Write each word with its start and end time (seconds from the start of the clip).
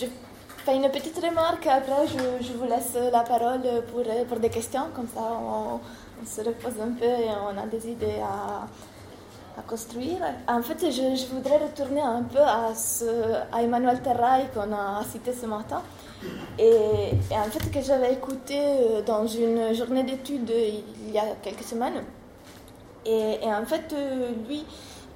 je 0.00 0.06
fais 0.64 0.76
une 0.76 0.90
petite 0.90 1.16
remarque, 1.16 1.66
après 1.66 2.06
je, 2.06 2.52
vous 2.52 2.64
laisse 2.64 2.96
la 3.12 3.20
parole 3.20 3.62
pour, 3.90 4.02
pour 4.28 4.38
des 4.38 4.50
questions, 4.50 4.86
comme 4.94 5.08
ça 5.08 5.20
on, 5.20 5.80
se 6.26 6.42
repose 6.42 6.74
un 6.80 6.92
peu 6.92 7.06
et 7.06 7.30
on 7.50 7.56
a 7.58 7.66
des 7.66 7.88
idées 7.88 8.20
à, 8.22 8.66
à 9.58 9.62
construire. 9.66 10.18
En 10.46 10.60
fait, 10.60 10.78
je, 10.90 11.16
je, 11.16 11.26
voudrais 11.34 11.56
retourner 11.56 12.02
un 12.02 12.22
peu 12.22 12.40
à, 12.40 12.72
à 13.52 13.62
Emmanuel 13.62 14.02
Terrail 14.02 14.48
qu'on 14.52 14.70
a 14.72 15.02
cité 15.10 15.32
ce 15.32 15.46
matin. 15.46 15.82
Et, 16.58 17.12
en 17.30 17.50
fait, 17.50 17.70
que 17.70 17.80
j'avais 17.80 18.12
écouté 18.12 18.60
dans 19.06 19.26
une 19.26 19.74
journée 19.74 20.02
d'études 20.02 20.52
il 21.06 21.10
y 21.10 21.18
a 21.18 21.24
quelques 21.42 21.62
semaines. 21.62 22.04
Et, 23.06 23.38
et 23.42 23.54
en 23.54 23.64
fait, 23.64 23.94
lui, 24.46 24.66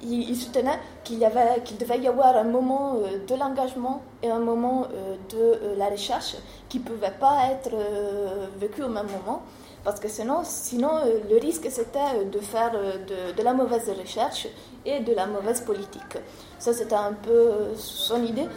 il, 0.05 0.35
soutenait 0.35 0.79
qu'il 1.03 1.19
devait 1.19 1.99
y 1.99 2.07
avoir 2.07 2.35
un 2.35 2.43
moment 2.43 2.95
de 2.95 3.35
l'engagement 3.35 4.01
et 4.21 4.29
un 4.29 4.39
moment 4.39 4.87
de 5.29 5.75
la 5.77 5.87
recherche 5.87 6.35
qui 6.69 6.79
ne 6.79 6.83
pouvaient 6.83 7.15
pas 7.19 7.49
être 7.51 7.75
vécus 8.57 8.85
au 8.85 8.89
même 8.89 9.07
moment. 9.07 9.41
Parce 9.83 9.99
que 9.99 10.07
sinon, 10.07 10.39
sinon 10.43 10.89
le 11.29 11.37
risque, 11.39 11.67
c'était 11.69 12.25
de 12.25 12.39
faire 12.39 12.71
de, 12.71 13.33
de, 13.37 13.43
la 13.43 13.53
mauvaise 13.53 13.87
recherche 13.87 14.47
et 14.83 14.99
de 14.99 15.13
la 15.13 15.27
mauvaise 15.27 15.61
politique. 15.61 16.17
Ça, 16.57 16.73
c'était 16.73 16.95
un 16.95 17.13
peu 17.13 17.75
son 17.75 18.23
idée. 18.23 18.47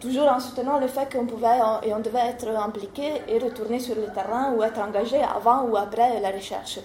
Toujours 0.00 0.28
en 0.28 0.40
soutenant 0.40 0.78
le 0.78 0.88
fait 0.88 1.12
qu'on 1.12 1.26
pouvait 1.26 1.58
et 1.82 1.92
on 1.92 2.00
devait 2.00 2.28
être 2.30 2.48
impliqué 2.48 3.22
et 3.28 3.38
retourner 3.38 3.78
sur 3.78 3.94
le 3.94 4.06
terrain 4.06 4.52
ou 4.54 4.62
être 4.62 4.78
engagé 4.78 5.18
avant 5.22 5.64
ou 5.64 5.76
après 5.76 6.18
la 6.20 6.30
recherche. 6.30 6.78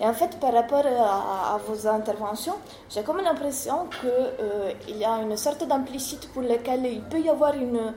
Et 0.00 0.06
en 0.06 0.12
fait, 0.12 0.38
par 0.38 0.52
rapport 0.52 0.84
à, 0.86 1.54
à 1.54 1.58
vos 1.66 1.86
interventions, 1.86 2.54
j'ai 2.88 3.02
comme 3.02 3.18
l'impression 3.18 3.86
qu'il 4.00 4.08
euh, 4.10 4.72
y 4.88 5.04
a 5.04 5.16
une 5.22 5.36
sorte 5.36 5.66
d'implicite 5.66 6.28
pour 6.32 6.42
laquelle 6.42 6.86
il 6.86 7.02
peut 7.02 7.20
y 7.20 7.28
avoir 7.28 7.54
une 7.54 7.94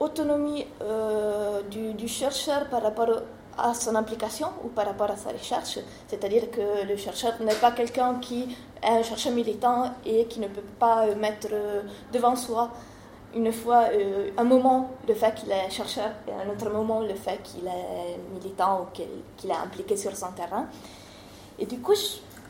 autonomie 0.00 0.66
euh, 0.82 1.60
du, 1.70 2.08
chercheur 2.08 2.68
par 2.68 2.82
rapport 2.82 3.10
à 3.56 3.72
son 3.74 3.94
implication 3.94 4.48
ou 4.64 4.68
par 4.68 4.86
rapport 4.86 5.10
à 5.10 5.16
sa 5.16 5.30
recherche. 5.30 5.78
C'est-à-dire 6.08 6.50
que 6.50 6.86
le 6.88 6.96
chercheur 6.96 7.34
n'est 7.40 7.54
pas 7.54 7.72
quelqu'un 7.72 8.14
qui 8.20 8.56
est 8.82 8.88
un 8.88 9.02
chercheur 9.02 9.32
militant 9.32 9.92
et 10.04 10.24
qui 10.26 10.40
ne 10.40 10.48
peut 10.48 10.62
pas 10.78 11.06
mettre 11.14 11.48
devant 12.12 12.36
soi 12.36 12.70
une 13.34 13.52
fois, 13.52 13.88
euh, 13.92 14.30
un 14.36 14.44
moment, 14.44 14.90
le 15.08 15.14
fait 15.14 15.34
qu'il 15.34 15.50
est 15.50 15.70
chercheur 15.70 16.10
et 16.28 16.32
un 16.32 16.50
autre 16.50 16.70
moment, 16.70 17.00
le 17.00 17.14
fait 17.14 17.40
qu'il 17.42 17.66
est 17.66 18.18
militant 18.32 18.82
ou 18.82 18.86
qu'il 18.92 19.06
qu 19.36 19.48
est 19.48 19.52
impliqué 19.52 19.96
sur 19.96 20.16
son 20.16 20.30
terrain. 20.32 20.66
Et 21.58 21.66
du 21.66 21.78
coup, 21.78 21.94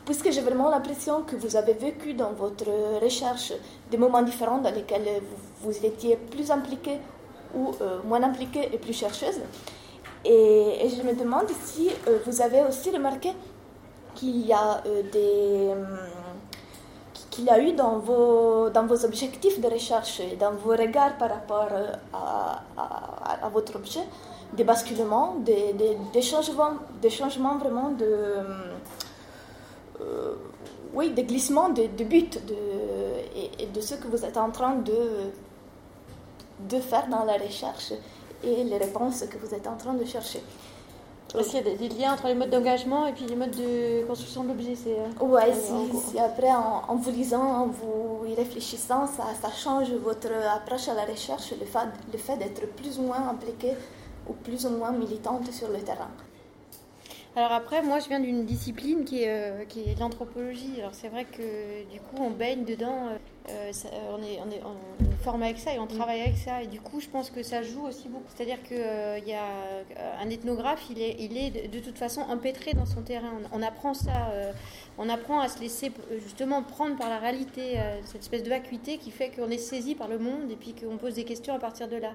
puisque 0.05 0.31
j'ai 0.31 0.41
vraiment 0.41 0.69
l'impression 0.69 1.23
que 1.23 1.35
vous 1.35 1.55
avez 1.55 1.73
vécu 1.73 2.13
dans 2.13 2.33
votre 2.33 2.65
recherche 3.01 3.53
des 3.91 3.97
moments 3.97 4.21
différents 4.21 4.59
dans 4.59 4.73
lesquels 4.73 5.21
vous, 5.61 5.71
vous 5.71 5.85
étiez 5.85 6.15
plus 6.15 6.51
impliqué 6.51 6.99
ou 7.55 7.71
euh, 7.81 7.99
moins 8.03 8.21
impliqué 8.23 8.69
et 8.73 8.77
plus 8.77 8.93
chercheuse, 8.93 9.39
et, 10.25 10.89
je 10.89 11.03
me 11.03 11.13
demande 11.13 11.47
si 11.63 11.89
euh, 12.07 12.17
vous 12.25 12.41
avez 12.41 12.63
aussi 12.63 12.89
remarqué 12.89 13.31
qu'il 14.15 14.45
y 14.45 14.53
a 14.53 14.81
euh, 14.85 15.03
des 15.11 15.71
qu'il 17.29 17.49
a 17.49 17.59
eu 17.59 17.73
dans 17.73 17.97
vos, 17.99 18.69
dans 18.69 18.85
vos 18.85 19.03
objectifs 19.03 19.59
de 19.59 19.67
recherche 19.67 20.21
et 20.21 20.37
dans 20.37 20.53
vos 20.53 20.71
regards 20.71 21.17
par 21.17 21.29
rapport 21.29 21.67
à, 22.13 22.63
à, 23.43 23.49
votre 23.49 23.75
objet, 23.75 24.05
des 24.53 24.63
basculements, 24.63 25.35
des, 25.39 25.73
des, 26.13 26.21
changements, 26.21 26.75
des 27.01 27.09
changements 27.09 27.57
vraiment 27.57 27.89
de, 27.89 28.37
oui, 30.95 31.11
des 31.11 31.23
glissements 31.23 31.69
de, 31.69 31.87
de 31.87 32.03
but 32.03 32.43
de, 32.45 32.55
et, 33.35 33.63
et, 33.63 33.65
de 33.67 33.81
ce 33.81 33.95
que 33.95 34.07
vous 34.07 34.23
êtes 34.23 34.37
en 34.37 34.49
train 34.49 34.75
de, 34.75 35.31
de 36.69 36.79
faire 36.79 37.07
dans 37.07 37.25
la 37.25 37.33
recherche 37.33 37.91
et 38.43 38.63
les 38.63 38.77
réponses 38.77 39.25
que 39.29 39.37
vous 39.37 39.53
êtes 39.53 39.67
en 39.67 39.75
train 39.75 39.93
de 39.93 40.05
chercher. 40.05 40.41
Parce 41.33 41.47
qu'il 41.47 41.67
y 41.67 41.69
a 41.69 41.75
des, 41.75 41.89
liens 41.89 42.13
entre 42.13 42.27
les 42.27 42.35
modes 42.35 42.49
d'engagement 42.49 43.07
et 43.07 43.11
puis 43.11 43.25
les 43.25 43.35
modes 43.35 43.51
de 43.51 44.05
construction 44.05 44.43
de 44.43 44.49
l'objet. 44.49 44.75
Ouais, 45.19 45.53
si, 45.53 45.97
si, 45.97 46.19
après, 46.19 46.51
en, 46.51 46.83
en, 46.87 46.95
vous 46.95 47.11
lisant, 47.11 47.43
en 47.43 47.67
vous 47.67 48.25
y 48.25 48.35
réfléchissant, 48.35 49.05
ça, 49.05 49.25
ça, 49.41 49.51
change 49.51 49.91
votre 49.91 50.29
approche 50.55 50.87
à 50.87 50.93
la 50.93 51.03
recherche, 51.03 51.51
le 51.59 51.65
fait, 51.65 51.89
le 52.11 52.17
fait 52.17 52.37
d'être 52.37 52.65
plus 52.75 52.99
ou 52.99 53.03
moins 53.03 53.27
impliqué 53.29 53.73
ou 54.29 54.33
plus 54.33 54.65
ou 54.65 54.69
moins 54.69 54.91
militante 54.91 55.51
sur 55.51 55.67
le 55.67 55.79
terrain. 55.79 56.09
Alors 57.35 57.51
après, 57.51 57.81
moi, 57.81 57.99
je 57.99 58.07
viens 58.07 58.21
d'une 58.21 58.45
discipline 58.45 59.03
qui 59.03 59.23
est, 59.23 59.29
euh, 59.29 59.65
qui 59.65 59.81
est 59.81 59.99
l'anthropologie. 59.99 60.75
Alors 60.79 60.93
c'est 60.93 61.09
vrai 61.09 61.25
que 61.25 61.83
du 61.91 61.99
coup, 61.99 62.15
on 62.19 62.29
baigne 62.29 62.63
dedans, 62.63 63.09
euh, 63.49 63.71
ça, 63.71 63.89
on, 64.11 64.21
est, 64.21 64.39
on, 64.45 64.51
est, 64.51 64.61
on 64.63 65.23
forme 65.23 65.43
avec 65.43 65.57
ça 65.57 65.73
et 65.73 65.79
on 65.79 65.87
travaille 65.87 66.21
avec 66.21 66.37
ça. 66.37 66.63
Et 66.63 66.67
du 66.67 66.79
coup, 66.79 66.99
je 66.99 67.07
pense 67.07 67.29
que 67.29 67.43
ça 67.43 67.61
joue 67.63 67.85
aussi 67.85 68.07
beaucoup. 68.09 68.25
C'est-à-dire 68.35 68.61
qu'il 68.63 68.77
euh, 68.77 69.19
y 69.19 69.33
a 69.33 69.45
un 70.21 70.29
ethnographe, 70.29 70.83
il 70.89 71.01
est, 71.01 71.15
il 71.19 71.37
est 71.37 71.51
de, 71.51 71.77
de, 71.77 71.79
toute 71.83 71.97
façon 71.97 72.21
empêtré 72.21 72.73
dans 72.73 72.85
son 72.85 73.01
terrain. 73.01 73.31
On, 73.51 73.59
on 73.59 73.61
apprend 73.63 73.93
ça, 73.93 74.31
on 74.97 75.09
apprend 75.09 75.39
à 75.39 75.47
se 75.47 75.59
laisser 75.59 75.91
justement 76.23 76.63
prendre 76.63 76.97
par 76.97 77.09
la 77.09 77.19
réalité, 77.19 77.77
cette 78.05 78.21
espèce 78.21 78.43
de 78.43 78.49
vacuité 78.49 78.97
qui 78.97 79.11
fait 79.11 79.29
qu'on 79.29 79.49
est 79.49 79.57
saisi 79.57 79.95
par 79.95 80.07
le 80.07 80.17
monde 80.17 80.51
et 80.51 80.55
puis 80.55 80.73
qu'on 80.73 80.97
pose 80.97 81.15
des 81.15 81.23
questions 81.23 81.53
à 81.53 81.59
partir 81.59 81.87
de 81.87 81.97
là. 81.97 82.11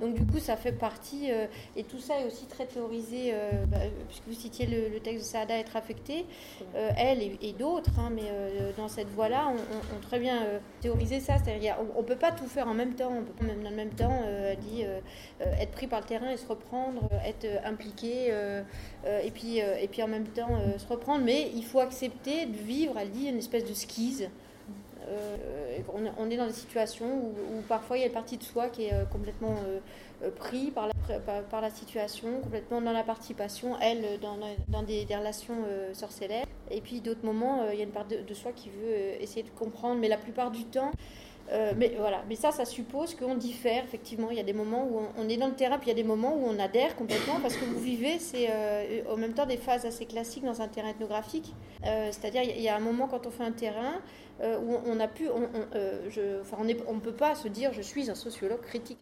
Donc 0.00 0.14
du 0.14 0.24
coup, 0.24 0.38
ça 0.38 0.56
fait 0.56 0.72
partie, 0.72 1.28
et 1.76 1.84
tout 1.84 1.98
ça 1.98 2.20
est 2.20 2.26
aussi 2.26 2.46
très 2.46 2.66
théorisé, 2.66 3.34
bah, 3.68 3.78
puisque 4.08 4.26
vous 4.26 4.34
citiez 4.34 4.66
le, 4.66 4.88
le, 4.88 5.00
texte 5.00 5.24
de 5.24 5.28
Saada 5.28 5.56
être 5.56 5.76
affecté, 5.76 6.24
euh, 6.74 6.90
elle 6.96 7.22
et, 7.22 7.38
et 7.42 7.52
d'autres, 7.52 7.98
hein, 7.98 8.10
mais 8.12 8.24
euh, 8.30 8.70
dans 8.76 8.88
cette 8.88 9.08
voie-là, 9.08 9.52
on, 9.52 10.00
très 10.00 10.18
bien 10.18 10.42
euh, 10.78 10.82
théorisé 10.82 11.20
ça. 11.20 11.36
C'est-à-dire, 11.38 11.76
on 11.96 12.02
ne 12.02 12.06
peut 12.06 12.16
pas 12.16 12.32
tout 12.32 12.46
faire 12.46 12.68
en 12.68 12.74
même 12.74 12.94
temps. 12.94 13.12
On 13.12 13.22
peut 13.22 13.32
pas 13.32 13.44
même 13.44 13.62
dans 13.62 13.70
le 13.70 13.76
même 13.76 13.90
temps, 13.90 14.22
elle 14.26 14.58
dit, 14.58 14.84
être 15.40 15.72
pris 15.72 15.86
par 15.86 16.00
le 16.00 16.06
terrain 16.06 16.30
et 16.30 16.36
se 16.36 16.46
reprendre, 16.46 17.08
être 17.24 17.46
impliqué, 17.64 18.32
et 19.04 19.30
puis 19.30 19.58
et 19.58 19.88
puis 19.90 20.02
en 20.02 20.08
même 20.08 20.26
temps 20.26 20.58
se 20.78 20.86
reprendre. 20.86 21.24
Mais 21.24 21.50
il 21.54 21.64
faut 21.64 21.80
accepter 21.80 22.46
de 22.46 22.56
vivre, 22.56 22.94
elle 22.98 23.10
dit, 23.10 23.28
une 23.28 23.38
espèce 23.38 23.64
de 23.64 23.74
skise. 23.74 24.28
Euh, 25.10 25.78
on, 26.18 26.30
est 26.30 26.36
dans 26.36 26.46
des 26.46 26.52
situations 26.52 27.06
où, 27.06 27.58
où, 27.58 27.62
parfois 27.68 27.96
il 27.96 28.00
y 28.00 28.02
a 28.04 28.06
une 28.06 28.12
partie 28.12 28.36
de 28.36 28.42
soi 28.44 28.68
qui 28.68 28.84
est 28.84 28.92
euh, 28.92 29.04
complètement 29.04 29.56
euh, 30.22 30.30
pris 30.36 30.70
par 30.70 30.86
la, 30.86 30.92
par, 31.50 31.60
la 31.60 31.70
situation, 31.70 32.40
complètement 32.42 32.80
dans 32.80 32.92
la 32.92 33.02
participation, 33.02 33.78
elle 33.80 34.18
dans, 34.20 34.38
dans 34.68 34.82
des, 34.82 35.04
relations 35.04 35.56
sorcellaires. 35.92 36.46
Et 36.70 36.80
puis 36.80 37.00
d'autres 37.00 37.24
moments, 37.24 37.68
il 37.70 37.78
y 37.78 37.80
a 37.80 37.84
une 37.84 37.90
part 37.90 38.06
de, 38.06 38.34
soi 38.34 38.52
qui 38.52 38.70
veut 38.70 39.20
essayer 39.20 39.42
de 39.42 39.50
comprendre, 39.50 40.00
mais 40.00 40.08
la 40.08 40.16
plupart 40.16 40.50
du 40.50 40.64
temps, 40.64 40.92
euh, 41.52 41.72
mais 41.76 41.94
voilà, 41.98 42.22
mais 42.28 42.36
ça, 42.36 42.52
ça 42.52 42.64
suppose 42.64 43.14
qu'on 43.14 43.34
diffère. 43.34 43.82
Effectivement, 43.84 44.30
il 44.30 44.36
y 44.36 44.40
a 44.40 44.44
des 44.44 44.52
moments 44.52 44.86
où 44.86 45.00
on, 45.18 45.28
est 45.28 45.36
dans 45.36 45.48
le 45.48 45.54
terrain, 45.54 45.78
puis 45.78 45.88
il 45.90 45.96
y 45.96 45.98
a 45.98 46.02
des 46.02 46.06
moments 46.06 46.34
où 46.36 46.46
on 46.46 46.58
adhère 46.58 46.94
complètement 46.94 47.40
parce 47.40 47.56
que 47.56 47.64
vous 47.64 47.80
vivez, 47.80 48.18
c'est 48.18 48.48
euh, 48.50 49.02
en 49.10 49.16
même 49.16 49.32
temps 49.32 49.46
des 49.46 49.56
phases 49.56 49.84
assez 49.84 50.06
classiques 50.06 50.44
dans 50.44 50.62
un 50.62 50.68
terrain 50.68 50.90
ethnographique. 50.90 51.52
Euh, 51.84 52.10
C'est-à-dire, 52.12 52.42
il 52.42 52.60
y, 52.60 52.68
a 52.68 52.76
un 52.76 52.80
moment 52.80 53.08
quand 53.08 53.26
on 53.26 53.30
fait 53.30 53.42
un 53.42 53.52
terrain 53.52 54.00
euh, 54.40 54.58
où 54.58 54.76
on 54.86 55.00
a 55.00 55.08
on 56.88 57.00
peut 57.00 57.12
pas 57.12 57.34
se 57.34 57.48
dire 57.48 57.72
je 57.72 57.82
suis 57.82 58.10
un 58.10 58.14
sociologue 58.14 58.60
critique. 58.62 58.98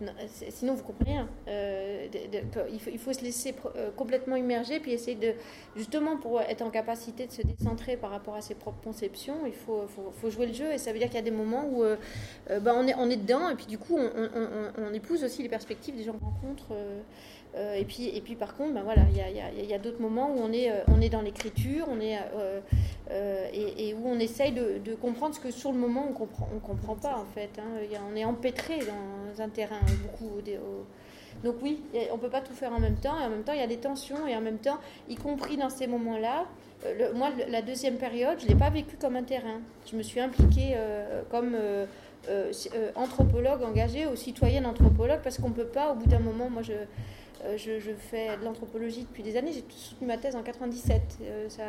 Non, 0.00 0.12
sinon, 0.48 0.74
vous 0.74 0.82
comprenez 0.82 1.12
rien. 1.12 1.28
De, 1.46 2.40
il, 2.70 2.98
faut, 2.98 3.12
se 3.12 3.22
laisser 3.22 3.54
complètement 3.96 4.36
immerger, 4.36 4.80
puis 4.80 4.92
essayer 4.92 5.16
de, 5.16 5.34
justement, 5.76 6.16
pour 6.16 6.40
être 6.40 6.62
en 6.62 6.70
capacité 6.70 7.26
de 7.26 7.32
se 7.32 7.42
décentrer 7.42 7.96
par 7.96 8.10
rapport 8.10 8.34
à 8.34 8.40
ses 8.40 8.54
propres 8.54 8.82
conceptions, 8.82 9.46
il 9.46 9.52
faut, 9.52 9.86
jouer 10.30 10.46
le 10.46 10.52
jeu. 10.52 10.72
Et 10.72 10.78
ça 10.78 10.92
veut 10.92 10.98
dire 10.98 11.08
qu'il 11.08 11.16
y 11.16 11.20
a 11.20 11.22
des 11.22 11.30
moments 11.30 11.64
où 11.66 11.82
euh, 11.82 11.96
euh, 12.50 12.60
bah, 12.60 12.72
on, 12.76 13.10
est, 13.10 13.16
dedans 13.16 13.48
et 13.50 13.54
puis 13.54 13.66
du 13.66 13.78
coup 13.78 13.98
on 13.98 14.94
épouse 14.94 15.24
aussi 15.24 15.42
les 15.42 15.48
perspectives 15.48 15.96
des 15.96 16.04
gens 16.04 16.12
qu'on 16.12 16.26
rencontre. 16.26 16.74
Euh, 17.56 17.74
et, 17.74 17.84
puis, 17.84 18.08
et 18.08 18.20
puis 18.20 18.36
par 18.36 18.56
contre, 18.56 18.74
ben 18.74 18.82
voilà, 18.82 19.02
il 19.10 19.66
y 19.66 19.74
a, 19.74 19.78
d'autres 19.78 20.00
moments 20.00 20.30
où 20.30 20.38
on 20.40 20.52
est, 20.52 20.70
on 20.86 21.00
est 21.00 21.08
dans 21.08 21.20
l'écriture 21.20 21.86
on 21.90 22.00
est, 22.00 22.16
et, 23.52 23.88
et, 23.88 23.94
où 23.94 24.06
on 24.06 24.18
essaye 24.20 24.52
de, 24.52 24.94
comprendre 24.94 25.34
ce 25.34 25.40
que 25.40 25.50
sur 25.50 25.72
le 25.72 25.78
moment 25.78 26.06
on 26.08 26.12
comprend, 26.12 26.48
on 26.54 26.60
comprend 26.60 26.94
pas 26.94 27.16
en 27.16 27.24
fait. 27.34 27.50
Hein. 27.58 27.98
On 28.10 28.16
est 28.16 28.24
empêtré 28.24 28.78
dans 28.78 29.42
un 29.42 29.48
terrain 29.48 29.80
beaucoup. 30.02 30.40
Donc 31.42 31.56
oui, 31.62 31.80
on 32.12 32.18
peut 32.18 32.28
pas 32.28 32.40
tout 32.40 32.54
faire 32.54 32.72
en 32.72 32.80
même 32.80 32.96
temps, 32.96 33.18
et 33.18 33.24
en 33.24 33.30
même 33.30 33.42
temps, 33.42 33.52
il 33.52 33.60
y 33.60 33.64
a 33.64 33.66
des 33.66 33.78
tensions, 33.78 34.26
et 34.26 34.36
en 34.36 34.40
même 34.40 34.58
temps, 34.58 34.78
y 35.08 35.16
compris 35.16 35.56
dans 35.56 35.70
ces 35.70 35.86
moments-là, 35.86 36.46
euh, 36.86 37.12
moi, 37.14 37.30
la 37.48 37.62
deuxième 37.62 37.96
période, 37.96 38.38
je 38.40 38.46
l'ai 38.46 38.54
pas 38.54 38.70
vécu 38.70 38.96
comme 38.96 39.16
un 39.16 39.22
terrain. 39.22 39.60
Je 39.90 39.96
me 39.96 40.02
suis 40.02 40.20
impliquée 40.20 40.72
euh, 40.74 41.22
comme 41.30 41.54
euh, 41.54 41.86
euh, 42.28 42.52
euh 42.74 42.90
anthropologue 42.94 43.62
engagée, 43.62 44.06
ou 44.06 44.16
citoyenne 44.16 44.66
anthropologue, 44.66 45.20
parce 45.22 45.38
qu'on 45.38 45.50
peut 45.50 45.66
pas, 45.66 45.92
au 45.92 45.96
bout 45.96 46.08
d'un 46.08 46.20
moment, 46.20 46.48
moi, 46.48 46.62
je, 46.62 46.72
euh, 46.72 46.84
je, 47.56 47.78
je 47.78 47.90
fais 47.92 48.36
de 48.36 48.44
l'anthropologie 48.44 49.02
depuis 49.02 49.22
des 49.22 49.36
années, 49.36 49.52
j'ai 49.52 49.64
soutenu 49.70 50.06
ma 50.06 50.18
thèse 50.18 50.36
en 50.36 50.42
97. 50.42 51.02
ça, 51.48 51.64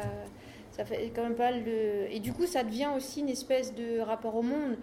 ça 0.71 0.85
fait 0.85 1.11
quand 1.13 1.23
même 1.23 1.35
pas 1.35 1.51
le... 1.51 2.11
Et 2.11 2.19
du 2.19 2.33
coup, 2.33 2.45
ça 2.45 2.63
devient 2.63 2.89
aussi 2.95 3.19
une 3.21 3.29
espèce 3.29 3.75
de 3.75 3.99
rapport 3.99 4.35
au 4.35 4.41
monde. 4.41 4.77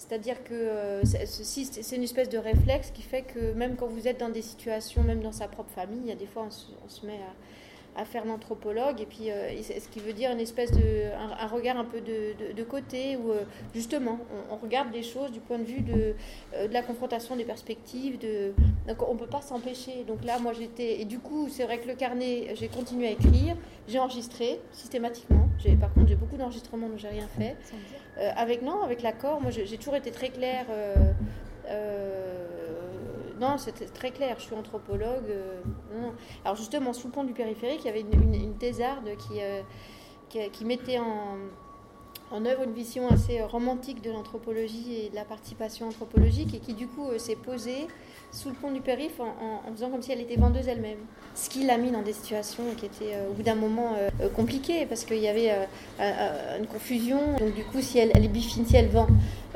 C'est-à-dire 0.00 0.42
que 0.44 0.54
euh, 0.54 1.02
c'est 1.04 1.96
une 1.96 2.02
espèce 2.02 2.30
de 2.30 2.38
réflexe 2.38 2.90
qui 2.90 3.02
fait 3.02 3.22
que 3.22 3.52
même 3.52 3.76
quand 3.76 3.86
vous 3.86 4.08
êtes 4.08 4.18
dans 4.18 4.30
des 4.30 4.40
situations, 4.40 5.02
même 5.02 5.20
dans 5.20 5.32
sa 5.32 5.46
propre 5.46 5.70
famille, 5.70 6.00
il 6.02 6.08
y 6.08 6.12
a 6.12 6.16
des 6.16 6.26
fois 6.26 6.46
on 6.46 6.88
se 6.88 7.04
met 7.04 7.18
à 7.18 7.34
faire 8.04 8.24
l'anthropologue, 8.24 9.00
et 9.00 9.06
puis 9.06 9.28
ce 9.28 9.88
qui 9.88 10.00
veut 10.00 10.12
dire 10.12 10.30
une 10.30 10.40
espèce 10.40 10.72
de, 10.72 11.10
un, 11.40 11.46
regard 11.46 11.78
un 11.78 11.84
peu 11.84 12.00
de, 12.00 12.52
de, 12.52 12.62
côté, 12.62 13.16
où 13.16 13.32
justement 13.74 14.18
on, 14.50 14.56
regarde 14.56 14.92
les 14.92 15.02
choses 15.02 15.30
du 15.32 15.40
point 15.40 15.58
de 15.58 15.64
vue 15.64 15.80
de, 15.80 16.14
de 16.66 16.72
la 16.72 16.82
confrontation 16.82 17.36
des 17.36 17.44
perspectives, 17.44 18.18
de, 18.18 18.52
donc 18.88 19.08
on 19.08 19.16
peut 19.16 19.26
pas 19.26 19.42
s'empêcher. 19.42 20.04
Donc 20.06 20.24
là, 20.24 20.38
moi 20.38 20.52
j'étais, 20.52 21.00
et 21.00 21.04
du 21.04 21.18
coup, 21.18 21.48
c'est 21.50 21.64
vrai 21.64 21.78
que 21.78 21.88
le 21.88 21.94
carnet, 21.94 22.54
j'ai 22.54 22.68
continué 22.68 23.08
à 23.08 23.10
écrire, 23.10 23.56
j'ai 23.88 23.98
enregistré 23.98 24.60
systématiquement, 24.72 25.48
par 25.80 25.92
contre 25.92 26.08
j'ai 26.08 26.16
beaucoup 26.16 26.36
d'enregistrements, 26.36 26.88
donc 26.88 26.98
j'ai 26.98 27.08
rien 27.08 27.28
fait. 27.38 27.56
avec, 28.36 28.62
non, 28.62 28.82
avec 28.82 29.02
l'accord, 29.02 29.40
moi 29.40 29.50
j'ai 29.50 29.76
toujours 29.76 29.96
été 29.96 30.10
très 30.10 30.30
claire. 30.30 30.66
Non, 33.40 33.56
c'était 33.56 33.86
très 33.86 34.10
clair. 34.10 34.36
Je 34.38 34.44
suis 34.44 34.54
anthropologue. 34.54 35.30
Euh, 35.30 35.60
Alors 36.44 36.56
justement, 36.56 36.92
sous 36.92 37.08
le 37.08 37.12
pont 37.12 37.24
du 37.24 37.32
périphérique, 37.32 37.80
il 37.84 37.86
y 37.86 37.90
avait 37.90 38.00
une, 38.02 38.54
thésarde 38.58 39.08
qui, 39.16 39.40
euh, 39.40 39.62
mettait 40.64 40.98
en, 40.98 42.44
œuvre 42.44 42.62
une 42.64 42.74
vision 42.74 43.08
assez 43.08 43.40
romantique 43.42 44.02
de 44.02 44.10
l'anthropologie 44.10 45.06
et 45.06 45.08
de 45.08 45.14
la 45.14 45.24
participation 45.24 45.88
anthropologique 45.88 46.54
et 46.54 46.58
qui 46.58 46.74
du 46.74 46.86
coup 46.86 47.08
euh, 47.08 47.18
s'est 47.18 47.34
posée 47.34 47.88
sous 48.32 48.48
le 48.48 48.54
pont 48.54 48.70
du 48.70 48.80
périph 48.80 49.18
en, 49.20 49.72
faisant 49.72 49.90
comme 49.90 50.02
si 50.02 50.12
elle 50.12 50.20
était 50.20 50.36
vendeuse 50.36 50.68
elle-même. 50.68 50.98
Ce 51.34 51.48
qui 51.48 51.64
l'a 51.64 51.78
mis 51.78 51.90
dans 51.90 52.02
des 52.02 52.12
situations 52.12 52.64
qui 52.76 52.86
étaient 52.86 53.16
au 53.28 53.34
bout 53.34 53.42
d'un 53.42 53.54
moment 53.54 53.96
compliquées 54.34 54.86
parce 54.86 55.04
qu'il 55.04 55.18
y 55.18 55.28
avait 55.28 55.50
une 56.58 56.66
confusion. 56.66 57.20
Donc 57.38 57.54
du 57.54 57.64
coup, 57.64 57.80
si 57.80 57.98
elle, 57.98 58.10
elle 58.14 58.28
bifine, 58.28 58.66
si 58.66 58.76
elle 58.76 58.88
vend 58.88 59.06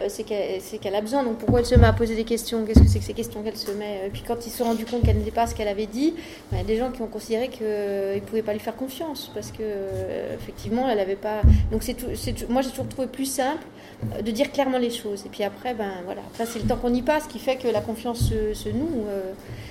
euh, 0.00 0.06
c'est 0.08 0.24
qu'elle 0.24 0.94
a 0.94 1.00
besoin. 1.00 1.22
Donc 1.22 1.38
pourquoi 1.38 1.60
elle 1.60 1.66
se 1.66 1.74
met 1.76 1.86
à 1.86 1.92
poser 1.92 2.16
des 2.16 2.24
questions? 2.24 2.64
Qu'est-ce 2.64 2.80
que 2.80 2.88
c'est 2.88 2.98
que 2.98 3.04
ces 3.04 3.14
questions 3.14 3.42
qu'elle 3.42 3.56
se 3.56 3.70
met? 3.70 4.06
Et 4.06 4.10
puis 4.10 4.22
quand 4.26 4.44
ils 4.44 4.50
se 4.50 4.58
sont 4.58 4.64
rendus 4.64 4.86
compte 4.86 5.02
qu'elle 5.02 5.18
n'était 5.18 5.30
pas 5.30 5.46
ce 5.46 5.54
qu'elle 5.54 5.68
avait 5.68 5.86
dit, 5.86 6.14
ben, 6.50 6.58
il 6.58 6.58
y 6.58 6.60
a 6.62 6.64
des 6.64 6.76
gens 6.76 6.90
qui 6.90 7.02
ont 7.02 7.06
considéré 7.06 7.48
qu'ils 7.48 7.66
ne 7.66 8.20
pouvaient 8.20 8.42
pas 8.42 8.52
lui 8.52 8.60
faire 8.60 8.76
confiance 8.76 9.30
parce 9.34 9.52
que 9.52 9.58
euh, 9.60 10.34
effectivement 10.34 10.88
elle 10.88 10.98
n'avait 10.98 11.16
pas. 11.16 11.42
Donc 11.70 11.82
c'est 11.84 12.48
moi 12.48 12.62
j'ai 12.62 12.70
toujours 12.70 12.88
trouvé 12.88 13.06
plus 13.06 13.26
simple 13.26 13.64
euh, 13.64 13.83
de 14.22 14.30
dire 14.30 14.52
clairement 14.52 14.78
les 14.78 14.90
choses. 14.90 15.24
Et 15.26 15.28
puis 15.28 15.42
après, 15.44 15.74
ben 15.74 15.90
voilà, 16.04 16.22
après 16.32 16.46
c'est 16.46 16.60
le 16.60 16.66
temps 16.66 16.76
qu'on 16.76 16.92
y 16.92 17.02
passe 17.02 17.26
qui 17.26 17.38
fait 17.38 17.56
que 17.56 17.68
la 17.68 17.80
confiance 17.80 18.28
se, 18.28 18.68
noue. 18.68 19.04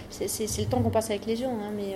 c'est 0.09 0.61
le 0.61 0.67
temps 0.67 0.81
qu'on 0.81 0.89
passe 0.89 1.09
avec 1.09 1.25
les 1.25 1.35
gens. 1.35 1.51
Hein, 1.51 1.71
mais 1.75 1.95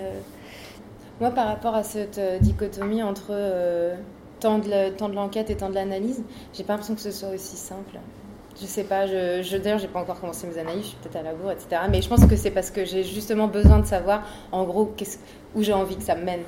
moi, 1.20 1.30
par 1.30 1.46
rapport 1.46 1.74
à 1.74 1.82
cette 1.82 2.20
dichotomie 2.40 3.02
entre 3.02 3.34
temps 4.40 4.58
de 4.58 5.14
l'enquête 5.14 5.50
et 5.50 5.56
temps 5.56 5.70
de 5.70 5.74
l'analyse, 5.74 6.22
j'ai 6.54 6.64
pas 6.64 6.74
l'impression 6.74 6.94
que 6.94 7.00
ce 7.00 7.10
soit 7.10 7.30
aussi 7.30 7.56
simple. 7.56 7.98
Je 8.60 8.66
sais 8.66 8.84
pas, 8.84 9.06
je, 9.06 9.40
je 9.42 9.56
d'ailleurs, 9.56 9.78
j'ai 9.78 9.86
pas 9.86 10.00
encore 10.00 10.20
commencé 10.20 10.46
mes 10.48 10.58
analyses, 10.58 10.82
je 10.82 10.88
suis 10.88 10.96
peut-être 10.96 11.16
à 11.16 11.22
la 11.22 11.32
bourre, 11.32 11.52
etc. 11.52 11.82
Mais 11.90 12.02
je 12.02 12.08
pense 12.08 12.26
que 12.26 12.34
c'est 12.34 12.50
parce 12.50 12.72
que 12.72 12.84
j'ai 12.84 13.04
justement 13.04 13.46
besoin 13.46 13.78
de 13.78 13.86
savoir, 13.86 14.24
en 14.50 14.64
gros, 14.64 14.92
où 15.54 15.62
j'ai 15.62 15.72
envie 15.72 15.96
que 15.96 16.02
ça 16.02 16.16
me 16.16 16.24
mène. 16.24 16.42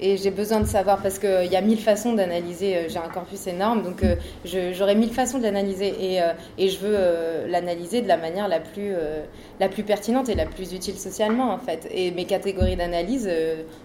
Et 0.00 0.16
j'ai 0.16 0.30
besoin 0.30 0.60
de 0.60 0.66
savoir 0.66 1.02
parce 1.02 1.18
qu'il 1.18 1.46
y 1.50 1.56
a 1.56 1.60
mille 1.60 1.80
façons 1.80 2.12
d'analyser. 2.12 2.76
Euh, 2.76 2.88
j'ai 2.88 2.98
un 2.98 3.08
corpus 3.08 3.46
énorme, 3.46 3.82
donc 3.82 4.04
euh, 4.04 4.14
j'aurai 4.44 4.94
mille 4.94 5.12
façons 5.12 5.38
de 5.38 5.42
l'analyser 5.42 5.94
et, 6.00 6.22
euh, 6.22 6.32
et, 6.56 6.68
je 6.68 6.78
veux 6.78 6.96
l'analyser 7.48 8.02
de 8.02 8.08
la 8.08 8.16
manière 8.16 8.48
la 8.48 8.60
plus, 8.60 8.94
la 9.58 9.68
plus 9.68 9.82
pertinente 9.82 10.28
et 10.28 10.34
la 10.34 10.46
plus 10.46 10.72
utile 10.72 10.98
socialement 10.98 11.52
en 11.52 11.58
fait. 11.58 11.88
Et 11.90 12.10
mes 12.10 12.24
catégories 12.24 12.76
d'analyse, 12.76 13.28